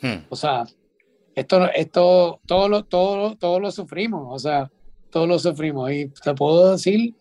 [0.00, 0.24] Hmm.
[0.28, 0.64] O sea,
[1.34, 4.70] esto, esto, todo lo, todo, lo- todo lo sufrimos, o sea,
[5.10, 5.90] todos lo sufrimos.
[5.90, 7.14] Y te puedo decir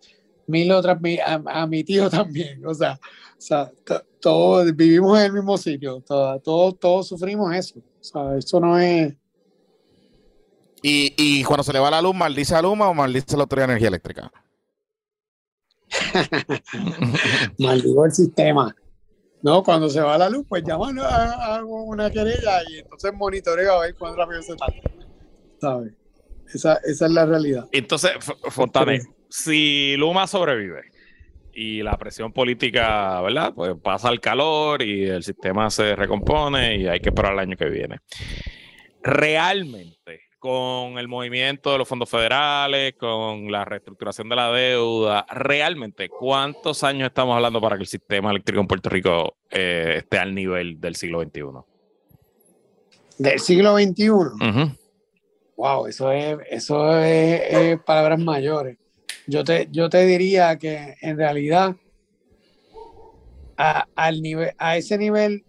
[0.46, 3.72] mil otras, a, a mi tío también, o sea, o sea
[4.20, 7.80] todos vivimos en el mismo sitio, todos, todos, todos sufrimos eso.
[7.80, 9.14] O sea, eso no es,
[10.84, 13.44] Y, y cuando se le va la luz, ¿maldice a Luma o maldice a la
[13.44, 14.32] Autoridad de Energía Eléctrica?
[17.60, 18.76] maldigo el sistema.
[19.42, 23.74] No, cuando se va la luz, pues llaman a, a una querella y entonces monitoreo
[23.74, 24.82] a ver cuán rápido se tarda.
[25.62, 25.94] ¿Sabes?
[26.54, 27.68] Esa, esa es la realidad.
[27.72, 28.12] Entonces,
[28.50, 30.82] Fontane, si Luma sobrevive
[31.54, 33.54] y la presión política, ¿verdad?
[33.54, 37.58] Pues pasa el calor y el sistema se recompone y hay que esperar el año
[37.58, 38.00] que viene.
[39.02, 46.08] Realmente, con el movimiento de los fondos federales, con la reestructuración de la deuda, realmente,
[46.08, 50.34] ¿cuántos años estamos hablando para que el sistema eléctrico en Puerto Rico eh, esté al
[50.34, 51.42] nivel del siglo XXI?
[53.18, 54.78] Del siglo XXI.
[55.58, 58.78] Wow, eso es, eso es, es palabras mayores.
[59.26, 61.76] Yo te, yo te diría que en realidad
[63.58, 65.44] a, al nivel, a ese nivel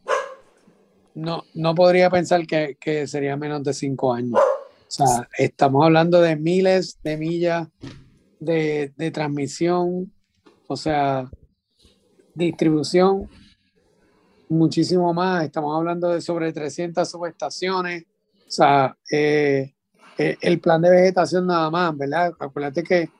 [1.14, 4.40] no, no podría pensar que, que sería menos de cinco años.
[4.88, 7.68] O sea, estamos hablando de miles de millas
[8.40, 10.10] de, de transmisión,
[10.66, 11.30] o sea,
[12.34, 13.28] distribución,
[14.48, 15.44] muchísimo más.
[15.44, 18.04] Estamos hablando de sobre 300 subestaciones.
[18.46, 19.74] O sea, eh,
[20.16, 22.32] eh, el plan de vegetación nada más, ¿verdad?
[22.38, 23.10] Acuérdate que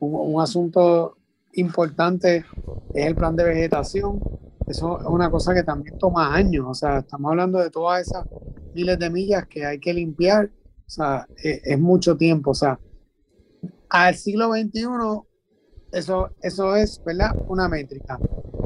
[0.00, 1.16] un, un asunto
[1.54, 2.44] importante
[2.92, 4.20] es el plan de vegetación.
[4.66, 6.66] Eso es una cosa que también toma años.
[6.68, 8.26] O sea, estamos hablando de todas esas
[8.74, 10.50] miles de millas que hay que limpiar.
[10.86, 12.50] O sea, eh, es mucho tiempo.
[12.50, 12.78] O sea,
[13.88, 14.86] al siglo XXI,
[15.92, 17.30] eso, eso es, ¿verdad?
[17.48, 18.18] Una métrica.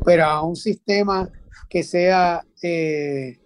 [0.04, 1.28] Pero a un sistema
[1.68, 3.38] que sea, eh,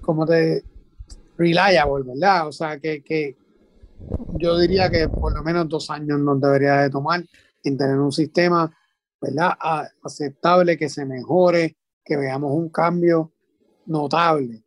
[0.00, 0.64] como te,
[1.36, 2.48] reliable, ¿verdad?
[2.48, 3.36] O sea, que, que
[4.38, 7.24] yo diría que por lo menos dos años nos debería de tomar
[7.62, 8.74] en tener un sistema,
[9.20, 9.52] ¿verdad?
[10.02, 13.32] Aceptable, que se mejore, que veamos un cambio
[13.86, 14.63] notable.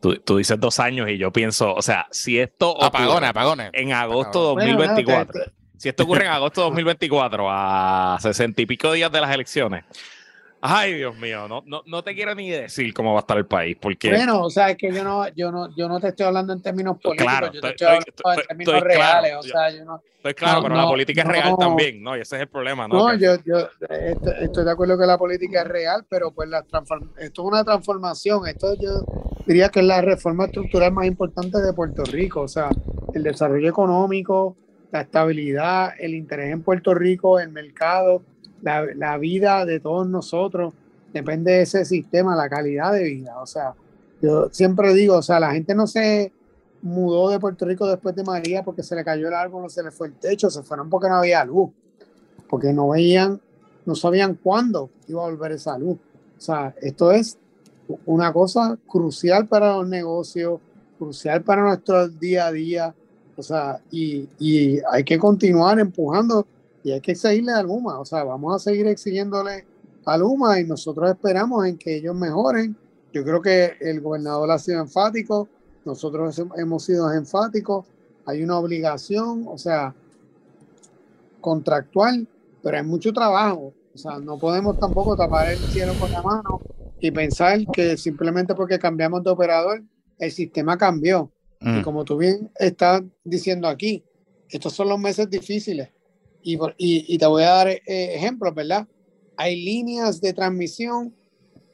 [0.00, 3.70] Tú, tú dices dos años y yo pienso, o sea, si esto ocurre Apagones, apagones.
[3.72, 8.62] en agosto Bueno, no, 2024, te- te- si esto ocurre en agosto 2024, a sesenta
[8.62, 9.84] y pico días de las elecciones,
[10.60, 13.46] Ay, Dios mío, no, no, no te quiero ni decir cómo va a estar el
[13.46, 14.10] país, porque...
[14.10, 16.60] Bueno, o sea, es que yo no, yo no, yo no te estoy hablando en
[16.60, 19.42] términos políticos, Claro, yo te estoy- estoy hablando estoy- en términos estoy reales, claro, o
[19.44, 21.32] sea, yo no, Estoy claro, No, pero la no, política es no.
[21.32, 22.16] real también, ¿no?
[22.16, 22.98] Y ese es el problema, ¿no?
[23.08, 26.48] no, Que- yo, yo estoy, estoy de acuerdo que la política es real, pero pues
[26.48, 29.04] la transform- esto es una transformación, esto yo
[29.48, 32.68] diría que es la reforma estructural más importante de Puerto Rico, o sea,
[33.14, 34.56] el desarrollo económico,
[34.92, 38.22] la estabilidad, el interés en Puerto Rico, el mercado,
[38.60, 40.74] la, la vida de todos nosotros,
[41.14, 43.72] depende de ese sistema, la calidad de vida, o sea,
[44.20, 46.30] yo siempre digo, o sea, la gente no se
[46.82, 49.82] mudó de Puerto Rico después de María porque se le cayó el árbol o se
[49.82, 51.70] le fue el techo, se fueron porque no había luz,
[52.50, 53.40] porque no veían,
[53.86, 55.96] no sabían cuándo iba a volver esa luz.
[56.36, 57.38] O sea, esto es
[58.06, 60.60] una cosa crucial para los negocios,
[60.98, 62.94] crucial para nuestro día a día,
[63.36, 66.46] o sea, y, y hay que continuar empujando
[66.82, 69.64] y hay que seguirle a Luma, o sea, vamos a seguir exigiéndole
[70.04, 72.76] a Luma y nosotros esperamos en que ellos mejoren.
[73.12, 75.48] Yo creo que el gobernador ha sido enfático,
[75.84, 77.86] nosotros hemos sido enfáticos,
[78.26, 79.94] hay una obligación, o sea,
[81.40, 82.26] contractual,
[82.62, 83.72] pero hay mucho trabajo.
[83.94, 86.60] O sea, no podemos tampoco tapar el cielo con la mano
[87.00, 89.82] y pensar que simplemente porque cambiamos de operador,
[90.18, 91.32] el sistema cambió.
[91.60, 91.82] Y Mm.
[91.82, 94.04] como tú bien estás diciendo aquí,
[94.48, 95.88] estos son los meses difíciles.
[96.42, 98.86] Y, y, y te voy a dar eh, ejemplos, ¿verdad?
[99.36, 101.14] Hay líneas de transmisión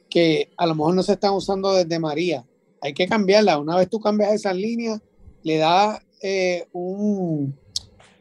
[0.09, 2.45] que a lo mejor no se están usando desde María.
[2.81, 3.57] Hay que cambiarlas.
[3.57, 5.01] Una vez tú cambias esas líneas,
[5.43, 7.55] le da eh, un,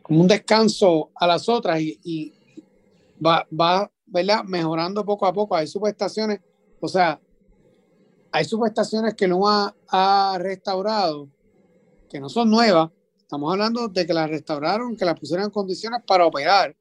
[0.09, 2.33] un descanso a las otras y, y
[3.25, 4.45] va, va ¿verdad?
[4.45, 5.57] mejorando poco a poco.
[5.57, 6.41] Hay subestaciones,
[6.85, 7.21] o sea,
[8.33, 11.29] hay subestaciones que no ha, ha restaurado,
[12.11, 12.91] que no son nuevas.
[13.19, 16.77] Estamos hablando de que las restauraron, que las pusieron en condiciones para operar,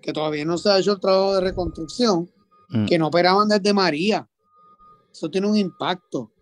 [0.00, 2.30] que todavía no se ha hecho el trabajo de reconstrucción,
[2.68, 2.86] Mm.
[2.86, 4.28] que no operaban desde María.
[5.12, 6.32] Eso tiene un impacto.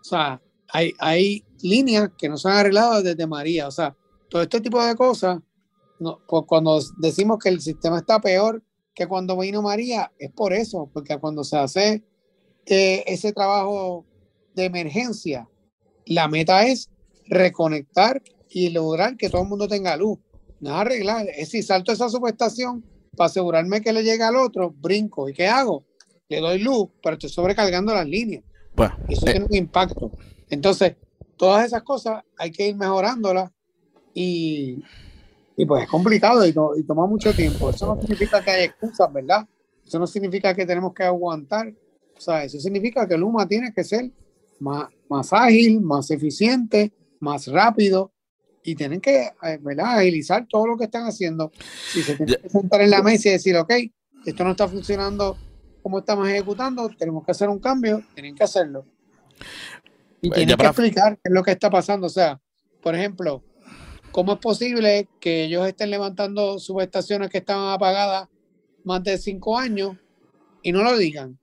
[0.00, 3.68] O sea, hay, hay líneas que no se han arreglado desde María.
[3.68, 3.94] O sea,
[4.28, 5.40] todo este tipo de cosas,
[5.98, 8.62] no, pues cuando decimos que el sistema está peor
[8.94, 12.04] que cuando vino María, es por eso, porque cuando se hace
[12.66, 14.04] eh, ese trabajo
[14.54, 15.48] de emergencia,
[16.06, 16.90] la meta es
[17.26, 20.18] reconectar y lograr que todo el mundo tenga luz.
[20.60, 22.84] No es arreglar, es si salto esa subestación
[23.16, 25.28] para asegurarme que le llega al otro, brinco.
[25.28, 25.84] ¿Y qué hago?
[26.28, 28.42] Le doy luz, pero estoy sobrecargando las líneas.
[28.74, 30.10] Bueno, Eso eh, tiene un impacto.
[30.48, 30.96] Entonces,
[31.36, 33.50] todas esas cosas hay que ir mejorándolas
[34.14, 34.78] y,
[35.56, 37.70] y pues es complicado y, to- y toma mucho tiempo.
[37.70, 39.46] Eso no significa que hay excusas, ¿verdad?
[39.84, 41.72] Eso no significa que tenemos que aguantar.
[42.16, 44.10] O sea, eso significa que Luma tiene que ser
[44.60, 48.12] más, más ágil, más eficiente, más rápido
[48.62, 49.98] y tienen que eh, ¿verdad?
[49.98, 51.52] agilizar todo lo que están haciendo.
[51.92, 53.72] Si se tienen que sentar en la mesa y decir, ok,
[54.24, 55.36] esto no está funcionando
[55.82, 58.86] como estamos ejecutando, tenemos que hacer un cambio, tienen que hacerlo.
[60.22, 62.06] Y tienen que explicar qué es lo que está pasando.
[62.06, 62.40] O sea,
[62.82, 63.44] por ejemplo,
[64.10, 68.30] ¿cómo es posible que ellos estén levantando subestaciones que estaban apagadas
[68.82, 69.98] más de cinco años
[70.62, 71.38] y no lo digan?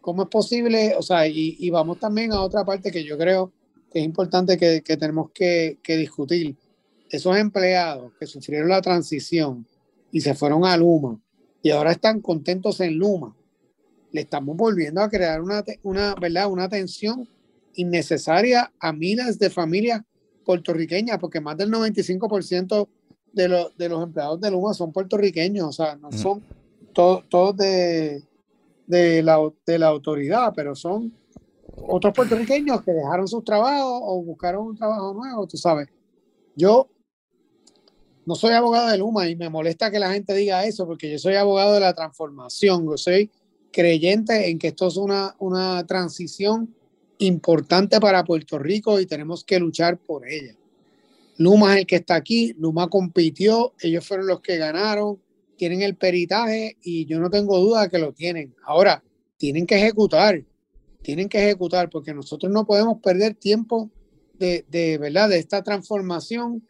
[0.00, 0.94] ¿Cómo es posible?
[0.96, 3.52] O sea, y, y vamos también a otra parte que yo creo
[3.92, 6.56] que es importante que, que tenemos que, que discutir.
[7.10, 9.66] Esos empleados que sufrieron la transición
[10.12, 11.20] y se fueron a Luma
[11.62, 13.36] y ahora están contentos en Luma,
[14.12, 16.50] le estamos volviendo a crear una, una, ¿verdad?
[16.50, 17.28] una tensión
[17.74, 20.02] innecesaria a miles de familias
[20.44, 22.88] puertorriqueñas, porque más del 95%
[23.32, 26.42] de, los de los empleados de Luma son puertorriqueños, o sea, no son
[26.92, 28.22] to- todos de,
[28.90, 31.14] de, la, de la autoridad, pero son
[31.76, 35.88] otros puertorriqueños que dejaron sus trabajos o buscaron un trabajo nuevo, tú sabes.
[36.56, 36.88] Yo
[38.26, 41.18] no soy abogado de Luma y me molesta que la gente diga eso porque yo
[41.18, 43.30] soy abogado de la transformación, yo soy
[43.72, 46.74] creyente en que esto es una, una transición
[47.18, 50.56] importante para Puerto Rico y tenemos que luchar por ella.
[51.38, 55.18] Luma es el que está aquí, Luma compitió, ellos fueron los que ganaron,
[55.60, 58.54] tienen el peritaje y yo no tengo duda que lo tienen.
[58.64, 59.04] Ahora,
[59.36, 60.42] tienen que ejecutar,
[61.02, 63.90] tienen que ejecutar porque nosotros no podemos perder tiempo
[64.38, 66.66] de, de verdad, de esta transformación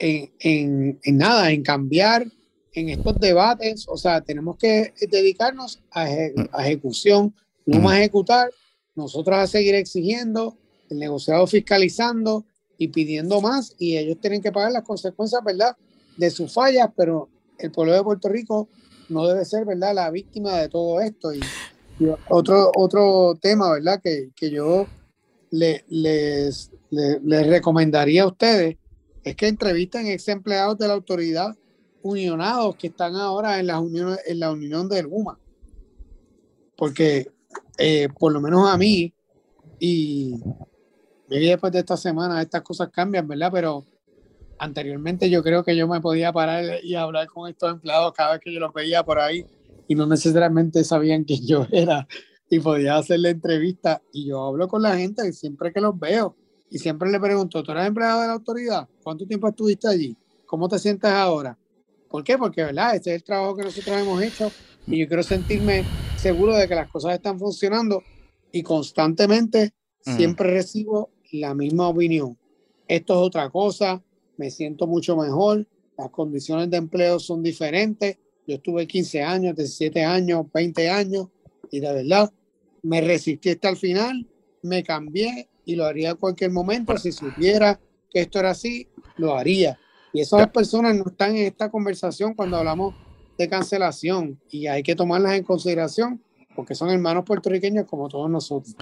[0.00, 2.26] en, en, en nada, en cambiar
[2.72, 7.32] en estos debates, o sea, tenemos que dedicarnos a, eje- a ejecución,
[7.66, 8.50] no más ejecutar,
[8.96, 10.58] nosotros a seguir exigiendo,
[10.90, 12.44] el negociado fiscalizando
[12.78, 15.76] y pidiendo más, y ellos tienen que pagar las consecuencias, ¿verdad?,
[16.16, 17.28] de sus fallas, pero
[17.58, 18.68] el pueblo de Puerto Rico
[19.08, 21.32] no debe ser, ¿verdad?, la víctima de todo esto.
[21.32, 24.86] Y, y otro, otro tema, ¿verdad?, que, que yo
[25.50, 28.76] le- les, le- les recomendaría a ustedes
[29.22, 31.54] es que entrevisten ex empleados de la autoridad
[32.02, 35.38] unionados que están ahora en la unión, en la unión de Luma.
[36.76, 37.30] porque
[37.78, 39.12] eh, por lo menos a mí,
[39.78, 40.34] y
[41.28, 43.50] después de esta semana estas cosas cambian, ¿verdad?
[43.52, 43.84] Pero
[44.58, 48.40] anteriormente yo creo que yo me podía parar y hablar con estos empleados cada vez
[48.40, 49.44] que yo los veía por ahí
[49.88, 52.06] y no necesariamente sabían quién yo era
[52.48, 56.36] y podía hacerle entrevista y yo hablo con la gente siempre que los veo
[56.70, 58.88] y siempre le pregunto, ¿tú eres empleado de la autoridad?
[59.02, 60.16] ¿Cuánto tiempo estuviste allí?
[60.46, 61.56] ¿Cómo te sientes ahora?
[62.08, 62.36] ¿Por qué?
[62.36, 62.96] Porque, ¿verdad?
[62.96, 64.50] Este es el trabajo que nosotros hemos hecho
[64.86, 65.84] y yo quiero sentirme
[66.16, 68.02] seguro de que las cosas están funcionando
[68.52, 72.38] y constantemente siempre recibo la misma opinión.
[72.86, 74.02] Esto es otra cosa,
[74.36, 75.66] me siento mucho mejor,
[75.96, 78.18] las condiciones de empleo son diferentes.
[78.46, 81.28] Yo estuve 15 años, 17 años, 20 años
[81.70, 82.32] y de verdad
[82.82, 84.26] me resistí hasta el final,
[84.62, 86.96] me cambié y lo haría en cualquier momento.
[86.98, 87.80] Si supiera
[88.10, 88.86] que esto era así,
[89.16, 89.78] lo haría.
[90.12, 92.94] Y esas personas no están en esta conversación cuando hablamos
[93.36, 96.22] de cancelación y hay que tomarlas en consideración
[96.54, 98.76] porque son hermanos puertorriqueños como todos nosotros.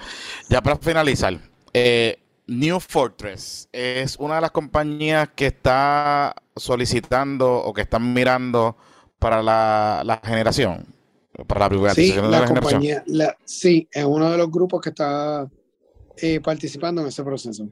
[0.48, 1.40] Ya para finalizar,
[1.72, 8.76] eh, New Fortress es una de las compañías que está solicitando o que están mirando
[9.18, 10.84] para la, generación,
[11.46, 13.04] para la privatización sí, la, compañía,
[13.44, 15.48] sí, es uno de los grupos que está
[16.16, 17.68] eh, participando en ese proceso.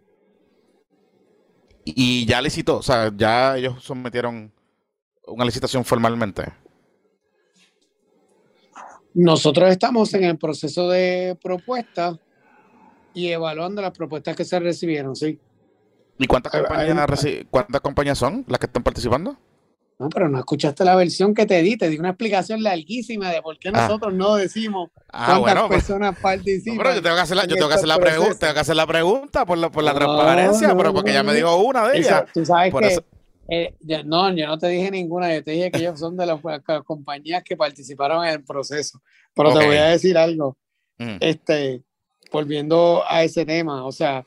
[1.84, 4.52] Y ya licitó, o sea, ya ellos sometieron
[5.26, 6.44] una licitación formalmente.
[9.12, 12.16] Nosotros estamos en el proceso de propuesta
[13.14, 15.38] y evaluando las propuestas que se recibieron, sí.
[16.18, 19.36] ¿Y cuántas compañías, cuántas compañías son las que están participando?
[19.98, 23.42] No, pero no escuchaste la versión que te di, te di una explicación larguísima de
[23.42, 23.72] por qué ah.
[23.72, 26.78] nosotros no decimos ah, cuántas pues, personas participan.
[26.78, 28.76] pero yo tengo que hacer la, yo tengo que hacer la pregunta, tengo que hacer
[28.76, 32.24] la pregunta por la, por la transparencia, pero porque ya me dijo una de ellas.
[32.32, 33.04] Tú sabes que
[33.52, 33.74] eh,
[34.04, 36.40] no, yo no te dije ninguna, yo te dije que ellos son de las,
[36.84, 39.02] compañías que participaron en el proceso.
[39.34, 40.56] Pero te voy a decir algo.
[40.98, 41.16] Mm.
[41.20, 41.82] Este,
[42.30, 44.24] volviendo a ese tema, o sea,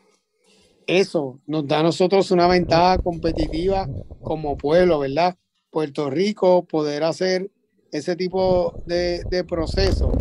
[0.87, 3.87] eso nos da a nosotros una ventaja competitiva
[4.21, 5.37] como pueblo, ¿verdad?
[5.71, 7.49] Puerto Rico, poder hacer
[7.91, 10.11] ese tipo de, de proceso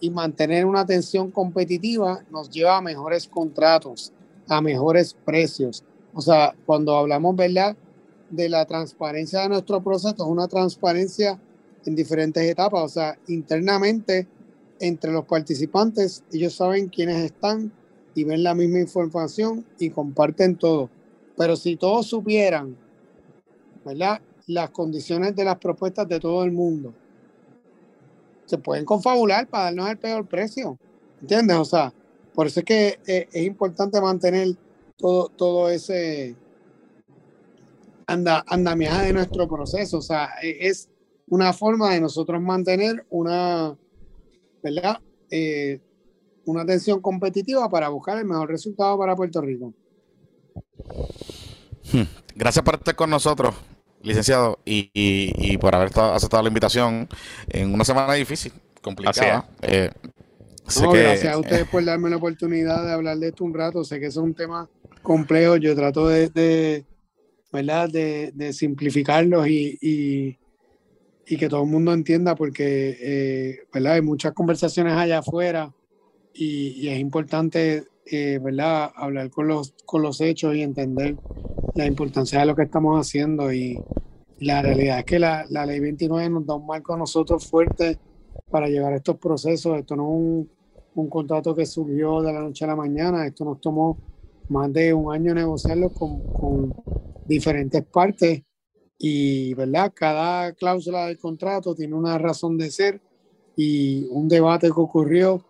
[0.00, 4.12] y mantener una atención competitiva nos lleva a mejores contratos,
[4.48, 5.82] a mejores precios.
[6.14, 7.76] O sea, cuando hablamos, ¿verdad?
[8.30, 11.40] De la transparencia de nuestro proceso, es una transparencia
[11.84, 14.26] en diferentes etapas, o sea, internamente
[14.80, 17.72] entre los participantes, ellos saben quiénes están
[18.14, 20.90] y ven la misma información y comparten todo.
[21.36, 22.76] Pero si todos supieran,
[23.84, 24.20] ¿verdad?
[24.46, 26.94] Las condiciones de las propuestas de todo el mundo,
[28.46, 30.78] se pueden confabular para darnos el peor precio.
[31.20, 31.56] ¿Entiendes?
[31.56, 31.92] O sea,
[32.34, 34.48] por eso es que eh, es, importante mantener
[34.96, 36.36] todo, todo ese
[38.06, 39.98] anda, andamiaje de nuestro proceso.
[39.98, 40.88] O sea, e, es
[41.28, 43.76] una forma de nosotros mantener una,
[44.66, 44.98] ¿verdad?
[45.30, 45.80] Eh,
[46.44, 49.72] una atención competitiva para buscar el mejor resultado para Puerto Rico.
[51.92, 52.02] Hmm.
[52.34, 53.54] Gracias por estar con nosotros,
[54.02, 57.08] licenciado, y, por haber aceptado la invitación
[57.48, 58.52] en una semana difícil,
[58.82, 59.48] complicada.
[59.62, 59.90] Eh,
[60.64, 63.84] gracias a ustedes por darme la oportunidad de hablar de esto un rato.
[63.84, 64.68] Sé que es un tema
[65.02, 65.56] complejo.
[65.56, 66.84] Yo trato de,
[67.52, 67.88] ¿verdad?
[67.88, 70.38] de, simplificarlos y, y
[71.26, 73.94] que todo el mundo entienda porque eh, ¿verdad?
[73.94, 75.74] hay muchas conversaciones allá afuera
[76.32, 78.92] y, es importante eh, ¿verdad?
[78.94, 81.16] hablar con los, con los hechos y entender
[81.74, 83.76] la importancia de lo que estamos haciendo y
[84.38, 87.98] la realidad es que la, la ley 29 nos da un marco a nosotros fuerte
[88.50, 89.78] para llevar estos procesos.
[89.78, 90.50] Esto no es un,
[90.94, 93.98] un contrato que surgió de la noche a la mañana, esto nos tomó
[94.48, 96.74] más de un año negociarlo con, con
[97.26, 98.42] diferentes partes
[98.98, 99.92] y, ¿verdad?
[99.94, 103.00] Cada cláusula del contrato tiene una razón de ser
[103.56, 105.44] y un debate que ocurrió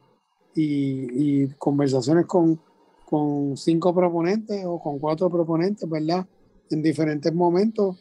[0.55, 2.61] y, conversaciones con,
[3.05, 6.27] con cinco proponentes o con cuatro proponentes, ¿verdad?
[6.71, 7.97] En diferentes momentos.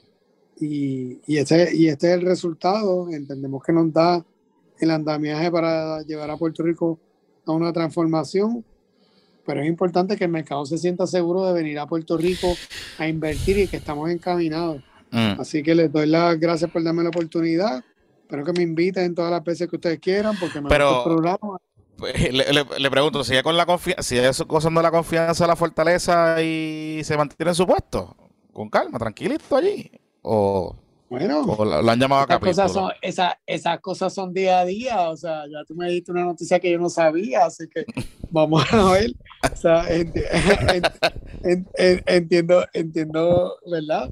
[0.60, 3.10] Y, y, este, y este es el resultado.
[3.10, 4.26] Entendemos que nos da
[4.80, 7.00] el andamiaje para llevar a Puerto Rico
[7.46, 8.64] a una transformación,
[9.46, 12.48] pero es importante que el mercado se sienta seguro de venir a Puerto Rico
[12.98, 14.82] a invertir y que estamos encaminados.
[15.16, 15.40] Mm.
[15.40, 17.82] Así que les doy las gracias por darme la oportunidad.
[18.22, 21.16] Espero que me inviten todas las veces que ustedes quieran, porque me Pero, gusta el
[21.16, 21.58] programa.
[21.98, 27.16] Pues, le, pregunto, ¿sigue con la confianza, sigue gozando la confianza, la fortaleza y se
[27.16, 28.14] mantiene en su puesto?
[28.52, 29.90] Con calma, tranquilito allí.
[30.22, 30.76] O
[31.16, 35.46] bueno, lo, han llamado a cosas son, esas cosas son día a día, o sea,
[35.48, 37.86] ya tú me diste una noticia que yo no sabía, así que
[38.30, 39.14] vamos a ver.
[39.50, 39.86] O sea,
[42.06, 44.10] entiendo, entiendo, ¿verdad?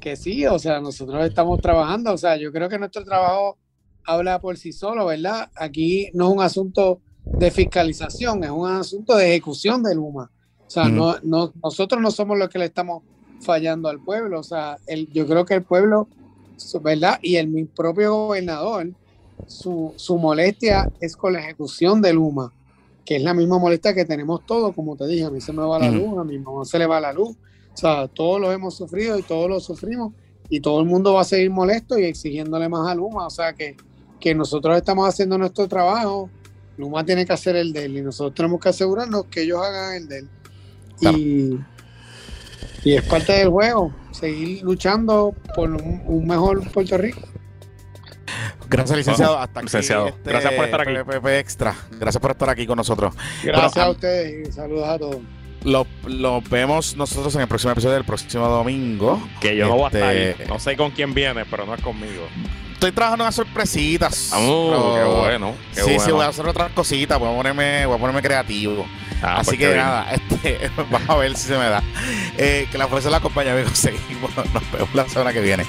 [0.00, 3.58] Que sí, o sea, nosotros estamos trabajando, o sea, yo creo que nuestro trabajo
[4.04, 5.50] habla por sí solo, ¿verdad?
[5.56, 10.30] Aquí no es un asunto de fiscalización, es un asunto de ejecución de Luma.
[10.66, 13.02] O sea, no, no, nosotros no somos los que le estamos
[13.40, 14.40] fallando al pueblo.
[14.40, 16.08] O sea, el, yo creo que el pueblo,
[16.82, 17.18] ¿verdad?
[17.22, 18.92] Y el mi propio gobernador,
[19.46, 22.52] su, su molestia es con la ejecución de Luma,
[23.04, 25.62] que es la misma molestia que tenemos todos, como te dije, a mí se me
[25.62, 27.36] va la luz, a mi mamá se le va la luz.
[27.74, 30.12] O sea, todos lo hemos sufrido y todos lo sufrimos
[30.48, 33.26] y todo el mundo va a seguir molesto y exigiéndole más a Luma.
[33.26, 33.76] O sea, que,
[34.18, 36.30] que nosotros estamos haciendo nuestro trabajo,
[36.76, 39.94] Luma tiene que hacer el de él y nosotros tenemos que asegurarnos que ellos hagan
[39.94, 40.28] el de él.
[41.00, 41.58] Y,
[42.86, 47.20] y, es parte del juego, seguir luchando por un, un mejor Puerto Rico.
[48.68, 49.38] Gracias, licenciado.
[49.38, 50.08] Hasta aquí, licenciado.
[50.08, 50.92] este Gracias por estar aquí.
[50.92, 51.74] PPP Extra.
[51.98, 53.14] Gracias por estar aquí con nosotros.
[53.42, 55.16] Gracias Bueno, a ustedes y saludos a todos.
[55.64, 59.20] Lo, lo vemos nosotros en el próximo episodio del próximo domingo.
[59.40, 60.48] Que yo no voy a estar Este, ahí.
[60.48, 62.22] No sé con quién viene, pero no es conmigo.
[62.76, 64.32] Estoy trabajando unas sorpresitas.
[64.34, 65.54] Oh, qué bueno.
[65.74, 67.18] Qué sí, sí, voy a hacer otras cositas.
[67.18, 68.86] Voy a ponerme, voy a ponerme creativo.
[69.22, 69.78] Ah, Así pues que bien.
[69.78, 71.82] nada, este, vamos a ver si se me da.
[72.36, 73.72] Eh, que la fuerza la acompañe, amigos.
[73.78, 74.30] Seguimos.
[74.36, 75.64] Nos vemos la semana que viene.